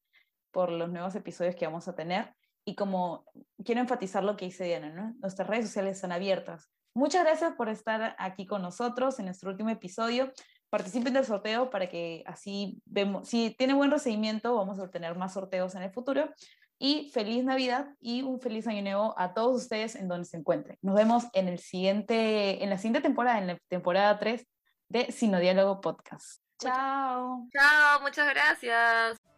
por 0.51 0.71
los 0.71 0.89
nuevos 0.89 1.15
episodios 1.15 1.55
que 1.55 1.65
vamos 1.65 1.87
a 1.87 1.95
tener. 1.95 2.33
Y 2.65 2.75
como 2.75 3.25
quiero 3.63 3.81
enfatizar 3.81 4.23
lo 4.23 4.37
que 4.37 4.45
dice 4.45 4.65
Diana, 4.65 4.89
¿no? 4.89 5.15
nuestras 5.19 5.47
redes 5.47 5.65
sociales 5.65 5.97
están 5.97 6.11
abiertas. 6.11 6.69
Muchas 6.93 7.23
gracias 7.23 7.53
por 7.55 7.69
estar 7.69 8.15
aquí 8.19 8.45
con 8.45 8.61
nosotros 8.61 9.17
en 9.19 9.25
nuestro 9.25 9.49
último 9.49 9.69
episodio. 9.69 10.31
Participen 10.69 11.13
del 11.13 11.25
sorteo 11.25 11.69
para 11.69 11.89
que 11.89 12.23
así 12.25 12.81
vemos, 12.85 13.27
si 13.27 13.55
tiene 13.57 13.73
buen 13.73 13.91
recibimiento, 13.91 14.55
vamos 14.55 14.79
a 14.79 14.83
obtener 14.83 15.15
más 15.15 15.33
sorteos 15.33 15.75
en 15.75 15.83
el 15.83 15.91
futuro 15.91 16.29
y 16.83 17.11
feliz 17.11 17.43
Navidad 17.43 17.89
y 17.99 18.23
un 18.23 18.41
feliz 18.41 18.65
año 18.65 18.81
nuevo 18.81 19.13
a 19.15 19.35
todos 19.35 19.61
ustedes 19.61 19.95
en 19.95 20.07
donde 20.07 20.25
se 20.25 20.37
encuentren. 20.37 20.79
Nos 20.81 20.95
vemos 20.95 21.25
en, 21.33 21.47
el 21.47 21.59
siguiente, 21.59 22.63
en 22.63 22.71
la 22.71 22.77
siguiente 22.77 23.01
temporada, 23.01 23.37
en 23.37 23.47
la 23.47 23.57
temporada 23.67 24.17
3 24.17 24.43
de 24.89 25.11
Sinodiálogo 25.11 25.79
Podcast. 25.79 26.41
Chao. 26.57 27.47
Chao, 27.53 28.01
muchas 28.01 28.27
gracias. 28.29 29.30